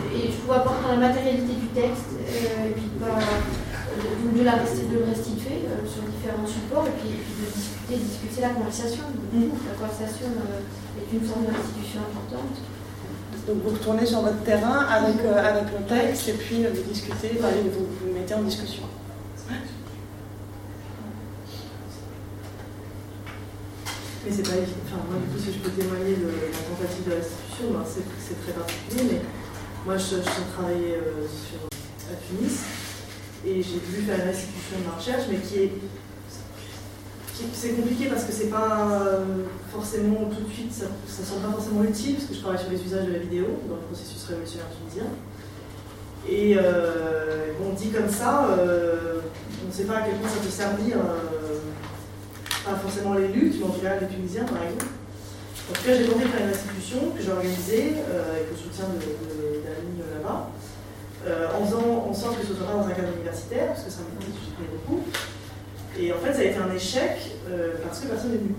Et 0.09 0.33
je 0.33 0.37
trouve 0.41 0.57
important 0.57 0.97
la 0.97 1.01
matérialité 1.13 1.53
du 1.53 1.69
texte, 1.77 2.09
euh, 2.17 2.69
et 2.69 2.73
puis 2.73 2.89
pas, 2.97 3.21
de, 3.21 4.33
de, 4.33 4.41
la, 4.41 4.65
de 4.65 4.95
le 4.97 5.05
restituer 5.13 5.61
sur 5.85 6.01
différents 6.09 6.49
supports, 6.49 6.89
et 6.89 6.95
puis, 6.97 7.13
et 7.13 7.21
puis 7.21 7.37
de 7.37 7.45
discuter, 7.53 7.72
discuter 7.89 8.41
la 8.41 8.49
conversation. 8.49 9.03
Mmh. 9.31 9.49
La 9.67 9.75
conversation 9.75 10.27
est 10.97 11.15
une 11.15 11.25
forme 11.25 11.45
de 11.45 11.51
restitution 11.51 11.99
importante. 12.01 12.57
Donc 13.47 13.57
vous 13.63 13.71
retournez 13.71 14.05
sur 14.05 14.21
votre 14.21 14.41
terrain 14.43 14.85
avec, 14.87 15.19
euh, 15.25 15.35
avec 15.35 15.65
le 15.77 15.85
texte 15.85 16.29
et 16.29 16.33
puis 16.33 16.65
euh, 16.65 16.69
vous 16.73 16.83
discutez, 16.83 17.31
enfin, 17.37 17.49
vous 17.65 17.87
vous 18.07 18.13
mettez 18.13 18.33
en 18.35 18.43
discussion. 18.43 18.83
Mais 24.25 24.31
c'est 24.31 24.43
pas 24.43 24.55
Enfin, 24.85 25.03
moi, 25.09 25.19
du 25.19 25.27
coup, 25.27 25.43
si 25.43 25.51
je 25.51 25.59
peux 25.59 25.71
témoigner 25.71 26.15
de 26.15 26.27
la 26.27 26.55
tentative 26.55 27.03
de 27.05 27.15
restitution, 27.19 27.71
ben, 27.71 27.83
c'est 27.83 28.41
très 28.41 28.53
particulier, 28.53 29.03
mais 29.11 29.21
moi, 29.85 29.97
je, 29.97 30.15
je 30.15 30.53
travaillais 30.55 30.95
euh, 31.03 31.27
sur, 31.27 31.67
à 32.07 32.15
Tunis 32.15 32.63
et 33.45 33.61
j'ai 33.61 33.79
voulu 33.83 34.03
faire 34.07 34.23
une 34.23 34.31
restitution 34.31 34.79
de 34.79 34.87
ma 34.87 34.95
recherche, 34.95 35.23
mais 35.29 35.39
qui 35.39 35.57
est 35.63 35.71
c'est 37.53 37.69
compliqué 37.69 38.07
parce 38.07 38.25
que 38.25 38.31
c'est 38.31 38.49
pas 38.49 38.87
euh, 38.91 39.45
forcément 39.71 40.29
tout 40.29 40.43
de 40.43 40.53
suite, 40.53 40.71
ça 40.73 40.85
ne 40.85 41.25
semble 41.25 41.41
pas 41.41 41.51
forcément 41.53 41.83
utile, 41.83 42.15
parce 42.15 42.27
que 42.27 42.35
je 42.35 42.39
travaille 42.41 42.59
sur 42.59 42.69
les 42.69 42.81
usages 42.81 43.07
de 43.07 43.13
la 43.13 43.19
vidéo 43.19 43.45
dans 43.67 43.75
le 43.75 43.81
processus 43.81 44.23
révolutionnaire 44.25 44.67
tunisien. 44.77 45.09
Et 46.29 46.55
euh, 46.57 47.53
bon, 47.59 47.73
dit 47.73 47.89
comme 47.89 48.09
ça, 48.09 48.47
euh, 48.51 49.21
on 49.63 49.67
ne 49.67 49.73
sait 49.73 49.85
pas 49.85 49.97
à 49.97 50.01
quel 50.03 50.15
point 50.15 50.29
ça 50.29 50.37
peut 50.43 50.49
servir, 50.49 50.97
pas 52.63 52.75
forcément 52.75 53.15
les 53.15 53.27
luttes, 53.27 53.55
mais 53.59 53.65
en 53.65 53.69
tout 53.69 53.81
cas 53.81 53.99
les 53.99 54.07
Tunisiens 54.07 54.45
par 54.45 54.63
exemple. 54.63 54.85
En 55.71 55.73
tout 55.73 55.83
cas, 55.83 55.95
j'ai 55.95 56.05
tenté 56.05 56.25
de 56.25 56.29
faire 56.29 56.45
une 56.45 56.53
institution 56.53 56.99
que 57.15 57.23
j'ai 57.23 57.31
organisée 57.31 57.95
avec 58.35 58.51
le 58.51 58.55
soutien 58.55 58.85
d'amis 58.85 59.99
là-bas, 60.13 60.51
en 61.27 61.65
faisant 61.65 62.07
en 62.09 62.13
sorte 62.13 62.39
que 62.39 62.45
ce 62.45 62.53
soit 62.53 62.67
pas 62.67 62.73
dans 62.73 62.87
un 62.87 62.91
cadre 62.91 63.11
universitaire, 63.15 63.67
parce 63.67 63.83
que 63.83 63.91
ça 63.91 63.99
me 63.99 64.19
plaît 64.19 64.69
beaucoup. 64.71 65.01
Et 65.99 66.11
en 66.11 66.17
fait, 66.17 66.33
ça 66.33 66.39
a 66.39 66.43
été 66.43 66.57
un 66.57 66.73
échec 66.73 67.31
euh, 67.49 67.73
parce 67.83 67.99
que 67.99 68.07
personne 68.07 68.31
n'est 68.31 68.37
venu. 68.37 68.55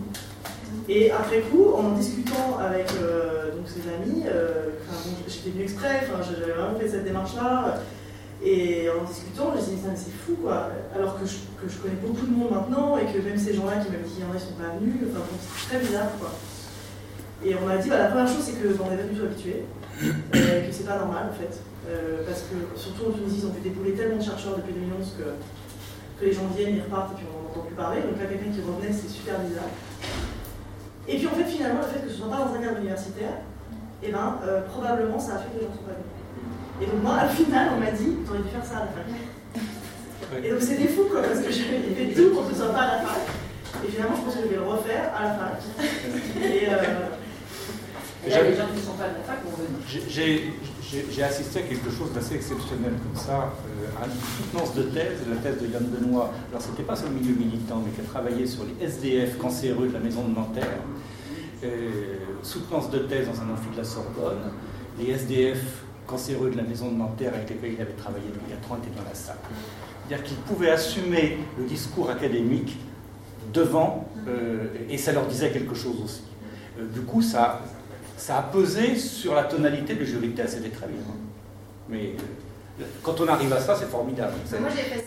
Et 0.89 1.11
après 1.11 1.41
coup, 1.41 1.73
en 1.75 1.91
discutant 1.93 2.59
avec 2.61 2.87
euh, 3.01 3.51
donc 3.57 3.67
ses 3.67 3.83
amis, 3.89 4.25
euh, 4.27 4.71
j'étais 5.27 5.51
venu 5.51 5.65
exprès, 5.65 6.07
j'avais 6.07 6.53
vraiment 6.53 6.79
fait 6.79 6.89
cette 6.89 7.05
démarche-là, 7.05 7.81
et 8.45 8.89
en 8.91 9.05
discutant, 9.05 9.53
je 9.55 9.61
me 9.61 9.63
suis 9.63 9.77
dit, 9.77 9.83
c'est 9.97 10.13
fou 10.13 10.37
quoi, 10.43 10.69
alors 10.95 11.19
que 11.19 11.27
je, 11.27 11.79
connais 11.79 11.97
beaucoup 12.05 12.27
de 12.27 12.33
monde 12.33 12.51
maintenant, 12.51 12.99
et 12.99 13.07
que 13.07 13.19
même 13.25 13.39
ces 13.39 13.55
gens-là 13.55 13.81
qui 13.81 13.91
m'avaient 13.91 14.05
dit 14.05 14.13
qu'il 14.13 14.25
y 14.25 14.29
en 14.29 14.33
a, 14.33 14.37
ils 14.37 14.41
sont 14.41 14.61
pas 14.61 14.77
venus, 14.79 15.09
enfin 15.09 15.25
bon, 15.25 15.37
c'est 15.41 15.69
très 15.69 15.79
bizarre 15.79 16.13
quoi. 16.21 16.31
Et 17.45 17.55
on 17.55 17.67
m'a 17.67 17.79
dit, 17.79 17.89
bah, 17.89 17.99
la 17.99 18.09
première 18.09 18.29
chose, 18.29 18.45
c'est 18.45 18.61
que 18.61 18.69
on 18.69 18.91
n'est 18.91 18.97
pas 18.97 19.09
du 19.09 19.17
tout 19.17 19.25
habitué, 19.25 19.65
que 20.01 20.73
c'est 20.73 20.87
pas 20.87 20.99
normal 20.99 21.33
en 21.33 21.35
fait, 21.35 21.57
parce 22.27 22.45
que 22.45 22.57
surtout 22.77 23.09
en 23.09 23.13
Tunisie, 23.13 23.41
ils 23.41 23.47
ont 23.47 23.55
pu 23.57 23.63
dépouler 23.63 23.93
tellement 23.93 24.19
de 24.19 24.23
chercheurs 24.23 24.57
depuis 24.57 24.75
2011 24.75 25.17
que 25.17 25.25
les 26.25 26.33
gens 26.33 26.49
viennent, 26.57 26.77
ils 26.77 26.83
repartent 26.83 27.13
et 27.13 27.17
puis 27.17 27.27
on 27.29 27.49
n'entend 27.49 27.67
plus 27.67 27.77
parler. 27.77 28.01
Donc 28.01 28.17
là, 28.19 28.27
quelqu'un 28.27 28.51
qui 28.51 28.61
revenait, 28.65 28.93
c'est 28.93 29.09
super 29.09 29.39
bizarre. 29.41 29.71
Et 31.07 31.19
puis 31.19 31.27
en 31.27 31.37
fait, 31.37 31.45
finalement, 31.45 31.81
le 31.85 31.89
fait 31.93 32.01
que 32.01 32.11
ce 32.11 32.17
soit 32.17 32.31
pas 32.31 32.49
dans 32.49 32.55
un 32.55 32.63
cadre 32.65 32.81
universitaire, 32.81 33.45
et 34.03 34.09
eh 34.09 34.13
ben, 34.13 34.37
euh, 34.45 34.61
probablement 34.69 35.19
ça 35.19 35.37
a 35.37 35.39
fait 35.39 35.49
que 35.53 35.61
les 35.61 35.67
gens 35.67 35.73
sont 35.73 35.89
pas 35.89 35.97
venus. 35.97 36.13
Et 36.81 36.87
donc 36.87 37.03
moi, 37.03 37.25
au 37.25 37.33
final, 37.33 37.71
on 37.77 37.81
m'a 37.81 37.93
dit, 37.93 38.17
tu 38.25 38.31
aurais 38.31 38.43
dû 38.43 38.49
faire 38.49 38.65
ça 38.65 38.77
à 38.79 38.89
la 38.89 38.93
fac. 38.93 39.09
Et 40.45 40.51
donc 40.51 40.61
c'était 40.61 40.89
fou, 40.89 41.05
quoi, 41.11 41.23
parce 41.23 41.41
que 41.41 41.53
j'avais 41.53 41.81
fait 41.93 42.13
tout 42.13 42.35
pour 42.35 42.49
que 42.49 42.53
ce 42.53 42.61
soit 42.61 42.73
pas 42.73 42.81
à 42.81 42.97
la 42.97 43.03
fac. 43.05 43.21
Et 43.85 43.89
finalement, 43.89 44.17
je 44.17 44.23
pense 44.25 44.35
que 44.35 44.43
je 44.43 44.49
vais 44.49 44.57
le 44.57 44.69
refaire 44.69 45.13
à 45.17 45.23
la 45.25 45.35
fac. 45.37 45.61
Et, 46.41 46.69
euh, 46.69 47.14
J'ai 51.11 51.23
assisté 51.23 51.59
à 51.59 51.63
quelque 51.63 51.91
chose 51.91 52.13
d'assez 52.15 52.37
exceptionnel 52.37 52.93
comme 53.03 53.21
ça, 53.21 53.53
euh, 53.69 54.03
à 54.03 54.07
une 54.07 54.13
soutenance 54.37 54.75
de 54.75 54.83
thèse, 54.85 55.19
la 55.29 55.37
thèse 55.37 55.61
de 55.61 55.67
Yann 55.67 55.85
Benoît. 55.85 56.33
Alors, 56.51 56.63
ce 56.63 56.71
n'était 56.71 56.85
pas 56.85 56.97
sur 56.97 57.09
le 57.09 57.15
milieu 57.15 57.35
militant, 57.35 57.83
mais 57.85 57.91
qui 57.93 58.01
a 58.01 58.05
travaillé 58.05 58.47
sur 58.47 58.65
les 58.65 58.87
SDF 58.87 59.39
cancéreux 59.39 59.89
de 59.89 59.93
la 59.93 60.01
maison 60.01 60.27
de 60.29 60.35
Nanterre. 60.35 60.79
Euh, 61.65 62.17
soutenance 62.43 62.91
de 62.91 62.99
thèse 62.99 63.27
dans 63.27 63.41
un 63.41 63.53
amphi 63.55 63.71
de 63.73 63.79
la 63.79 63.85
Sorbonne. 63.85 64.53
Les 64.99 65.11
SDF 65.11 65.83
cancéreux 66.07 66.51
de 66.51 66.57
la 66.57 66.63
maison 66.63 66.91
de 66.91 66.97
Nanterre 66.97 67.33
avec 67.35 67.51
lesquels 67.51 67.73
il 67.75 67.81
avait 67.81 67.93
travaillé 67.93 68.27
depuis 68.27 68.51
4 68.51 68.73
ans 68.73 68.77
étaient 68.77 68.97
dans 68.97 69.09
la 69.09 69.15
salle. 69.15 69.37
C'est-à-dire 70.07 70.27
qu'ils 70.27 70.37
pouvaient 70.39 70.71
assumer 70.71 71.39
le 71.59 71.65
discours 71.65 72.11
académique 72.11 72.77
devant, 73.53 74.09
euh, 74.29 74.67
et 74.91 74.99
ça 74.99 75.13
leur 75.13 75.27
disait 75.27 75.51
quelque 75.51 75.75
chose 75.75 75.97
aussi. 76.05 76.23
Euh, 76.79 76.87
du 76.93 77.01
coup, 77.01 77.23
ça, 77.23 77.63
ça 78.25 78.39
a 78.39 78.43
pesé 78.43 78.97
sur 78.97 79.35
la 79.35 79.45
tonalité 79.45 79.95
du 79.95 80.07
de 80.07 80.27
thèse, 80.29 80.55
c'était 80.57 80.75
très 80.75 80.87
bien. 80.87 80.97
Mais 81.91 82.17
euh, 82.81 82.85
quand 83.03 83.21
on 83.21 83.29
arrive 83.29 83.53
à 83.53 83.61
ça, 83.61 83.77
c'est 83.79 83.91
formidable. 83.91 84.33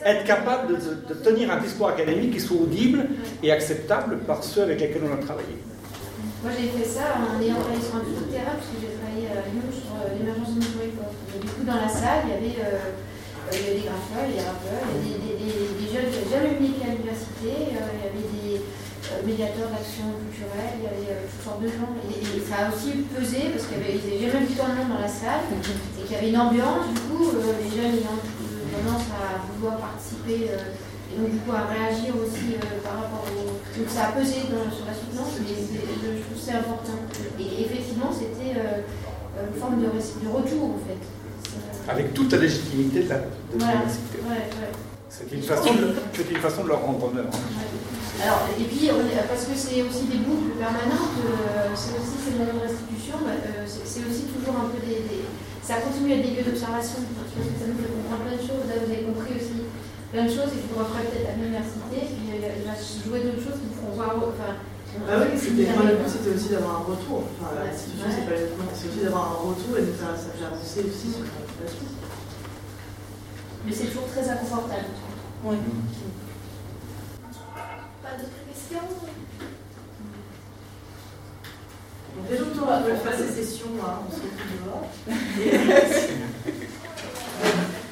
Être 0.06 0.24
capable 0.24 0.78
de, 0.78 1.14
tenir 1.16 1.50
un 1.50 1.58
discours 1.58 1.90
académique 1.90 2.34
qui 2.34 2.40
soit 2.40 2.62
audible 2.62 3.08
et 3.42 3.52
acceptable 3.52 4.20
par 4.20 4.44
ceux 4.44 4.62
avec 4.62 4.80
lesquels 4.82 5.02
on 5.10 5.14
a 5.16 5.18
travaillé. 5.18 5.58
Moi, 6.44 6.52
j'ai 6.54 6.68
fait 6.68 6.88
ça 6.88 7.18
en 7.18 7.42
ayant 7.42 7.58
travaillé 7.58 7.82
sur 7.82 7.96
un 7.96 8.06
de 8.06 8.32
terrain, 8.32 8.54
parce 8.54 8.70
que 8.70 8.78
j'ai 8.86 8.94
travaillé 8.94 9.26
à 9.34 9.50
Lyon 9.50 9.66
sur 9.74 9.98
euh, 9.98 10.14
l'émergence 10.14 10.54
de 10.54 10.62
époques. 10.62 11.18
Du 11.42 11.50
coup, 11.50 11.66
dans 11.66 11.82
la 11.82 11.90
salle, 11.90 12.30
il 12.30 12.30
y 12.30 12.38
avait, 12.38 12.58
euh, 12.70 12.94
il 13.50 13.58
y 13.58 13.64
avait 13.66 13.78
des 13.82 13.86
graffeurs, 13.90 14.30
des 14.30 14.46
rappeurs, 14.46 14.86
il 14.94 15.10
y 15.10 15.18
avait 15.18 15.26
des, 15.26 15.42
des, 15.42 15.58
des, 15.58 15.74
des 15.74 15.88
jeunes 15.90 16.10
qui 16.14 16.22
n'avaient 16.22 16.34
jamais 16.38 16.54
venu 16.62 16.70
à 16.86 16.94
l'université, 16.94 17.74
euh, 17.82 17.98
il 17.98 17.98
y 17.98 18.08
avait 18.14 18.30
des, 18.30 18.62
euh, 18.62 18.87
médiateur 19.26 19.68
d'action 19.72 20.08
culturelle, 20.20 20.76
il 20.80 20.84
y 20.84 20.90
avait 20.92 21.12
euh, 21.16 21.26
toutes 21.30 21.44
sortes 21.46 21.62
de 21.64 21.70
gens. 21.72 21.92
Et, 22.08 22.16
et 22.20 22.40
ça 22.44 22.68
a 22.68 22.72
aussi 22.72 23.08
pesé 23.12 23.52
parce 23.56 23.66
qu'il 23.68 23.80
y 23.80 23.82
avait, 23.82 23.98
jamais 24.32 24.46
vu 24.46 24.54
tant 24.56 24.68
de 24.72 24.76
monde 24.80 24.92
dans 24.96 25.02
la 25.04 25.10
salle 25.12 25.48
et 25.54 26.02
qu'il 26.04 26.12
y 26.16 26.18
avait 26.20 26.30
une 26.32 26.40
ambiance, 26.42 26.92
du 26.92 27.00
coup, 27.08 27.32
euh, 27.36 27.56
les 27.64 27.72
jeunes 27.72 27.96
ayant 28.04 28.20
euh, 28.20 28.68
tendance 28.76 29.08
à 29.16 29.42
vouloir 29.56 29.78
participer 29.80 30.52
euh, 30.52 30.76
et 31.08 31.16
donc 31.16 31.32
du 31.32 31.40
coup 31.40 31.56
à 31.56 31.64
réagir 31.72 32.12
aussi 32.20 32.60
euh, 32.60 32.84
par 32.84 33.00
rapport 33.08 33.24
au. 33.32 33.56
Donc 33.80 33.88
ça 33.88 34.10
a 34.10 34.12
pesé 34.12 34.44
dans- 34.52 34.68
sur 34.74 34.84
la 34.84 34.94
soutenance, 34.94 35.40
mais 35.40 35.56
je 35.56 36.22
trouve 36.28 36.36
que 36.36 36.44
c'est 36.44 36.58
important. 36.60 37.00
Et 37.40 37.64
effectivement, 37.64 38.12
c'était 38.12 38.60
euh, 38.60 38.84
une 39.48 39.60
forme 39.60 39.80
de, 39.82 39.88
retour 39.88 40.76
en 40.76 40.80
fait. 40.84 41.00
Avec 41.90 42.14
toute 42.14 42.32
la 42.34 42.40
légitimité 42.40 43.04
de 43.04 43.10
la 43.10 43.16
de 43.18 43.24
Voilà. 43.56 43.74
Ouais, 44.28 44.52
ouais. 44.52 45.32
Une, 45.32 45.42
façon 45.42 45.74
de- 45.74 45.96
une 46.30 46.38
façon 46.42 46.64
de 46.64 46.68
leur 46.70 46.82
rendre 46.82 47.06
honneur. 47.06 47.26
hein. 47.32 47.38
Alors, 48.24 48.50
et 48.58 48.64
puis, 48.66 48.90
on 48.90 49.02
est- 49.06 49.28
parce 49.30 49.46
que 49.46 49.54
c'est 49.54 49.82
aussi 49.86 50.10
des 50.10 50.18
boucles 50.26 50.58
permanentes, 50.58 51.18
euh, 51.22 51.70
c'est 51.78 51.94
aussi 51.94 52.18
ces 52.18 52.34
moments 52.34 52.58
de 52.58 52.66
restitution, 52.66 53.22
bah, 53.22 53.38
euh, 53.38 53.62
c'est 53.70 53.86
c'est 53.86 54.04
aussi 54.10 54.26
toujours 54.34 54.58
un 54.58 54.70
peu 54.74 54.82
des, 54.82 55.06
des- 55.06 55.26
Ça 55.62 55.84
continue 55.84 56.14
à 56.14 56.16
être 56.16 56.24
des 56.24 56.32
lieux 56.40 56.48
d'observation, 56.48 57.04
je 57.04 57.12
pense 57.12 57.28
que 57.28 57.44
ça 57.60 57.68
nous 57.68 57.76
fait 57.76 57.92
comprendre 57.92 58.24
plein 58.24 58.40
de 58.40 58.46
choses. 58.48 58.64
Là, 58.72 58.80
vous 58.80 58.88
avez 58.88 59.04
compris 59.04 59.36
aussi 59.36 59.68
plein 60.16 60.24
de 60.24 60.32
choses 60.32 60.48
et 60.56 60.64
que 60.64 60.68
vous 60.72 60.80
referez 60.80 61.04
peut-être 61.12 61.28
à 61.28 61.36
l'université, 61.36 62.08
puis 62.08 62.28
euh, 62.40 62.56
il 62.56 62.64
va 62.64 62.72
se 62.80 63.04
jouer 63.04 63.20
d'autres 63.28 63.44
choses 63.44 63.60
qui 63.60 63.68
vous 63.68 63.78
feront 63.84 63.94
voir. 64.00 64.16
Enfin, 64.16 64.56
Ah 65.12 65.20
oui, 65.28 65.36
c'était 65.36 65.68
moi, 65.76 65.84
le 65.92 66.00
but 66.00 66.08
c'était 66.08 66.32
aussi 66.32 66.50
d'avoir 66.56 66.80
un 66.82 66.84
retour. 66.88 67.28
Enfin, 67.36 67.52
la 67.52 67.68
Ouais. 67.68 67.76
restitution, 67.76 68.08
c'est 68.08 68.24
pas 68.24 68.40
c'est 68.74 68.88
aussi 68.88 69.04
d'avoir 69.04 69.24
un 69.36 69.40
retour 69.44 69.72
et 69.76 69.84
de 69.84 69.92
faire 69.92 70.16
ça 70.16 70.32
fait 70.32 70.48
avancer 70.48 70.82
aussi 70.88 71.08
sur 71.12 71.28
la 71.28 71.68
suite. 71.68 71.94
Mais 73.68 73.74
c'est 73.76 73.92
toujours 73.92 74.08
très 74.08 74.24
inconfortable. 74.24 74.88
Oui. 75.44 75.60
Pas 78.08 78.16
d'autres 78.16 78.40
questions 78.48 78.88
Donc, 82.16 82.26
les 82.30 82.38
gens 82.38 82.46
on 82.62 82.66
va 82.66 82.80
faire 82.96 83.18
ces 83.18 83.32
sessions, 83.44 83.74
hein, 83.84 84.00
on 84.08 84.12
se 84.12 84.22
retrouve 84.22 84.64
dehors. 84.66 84.88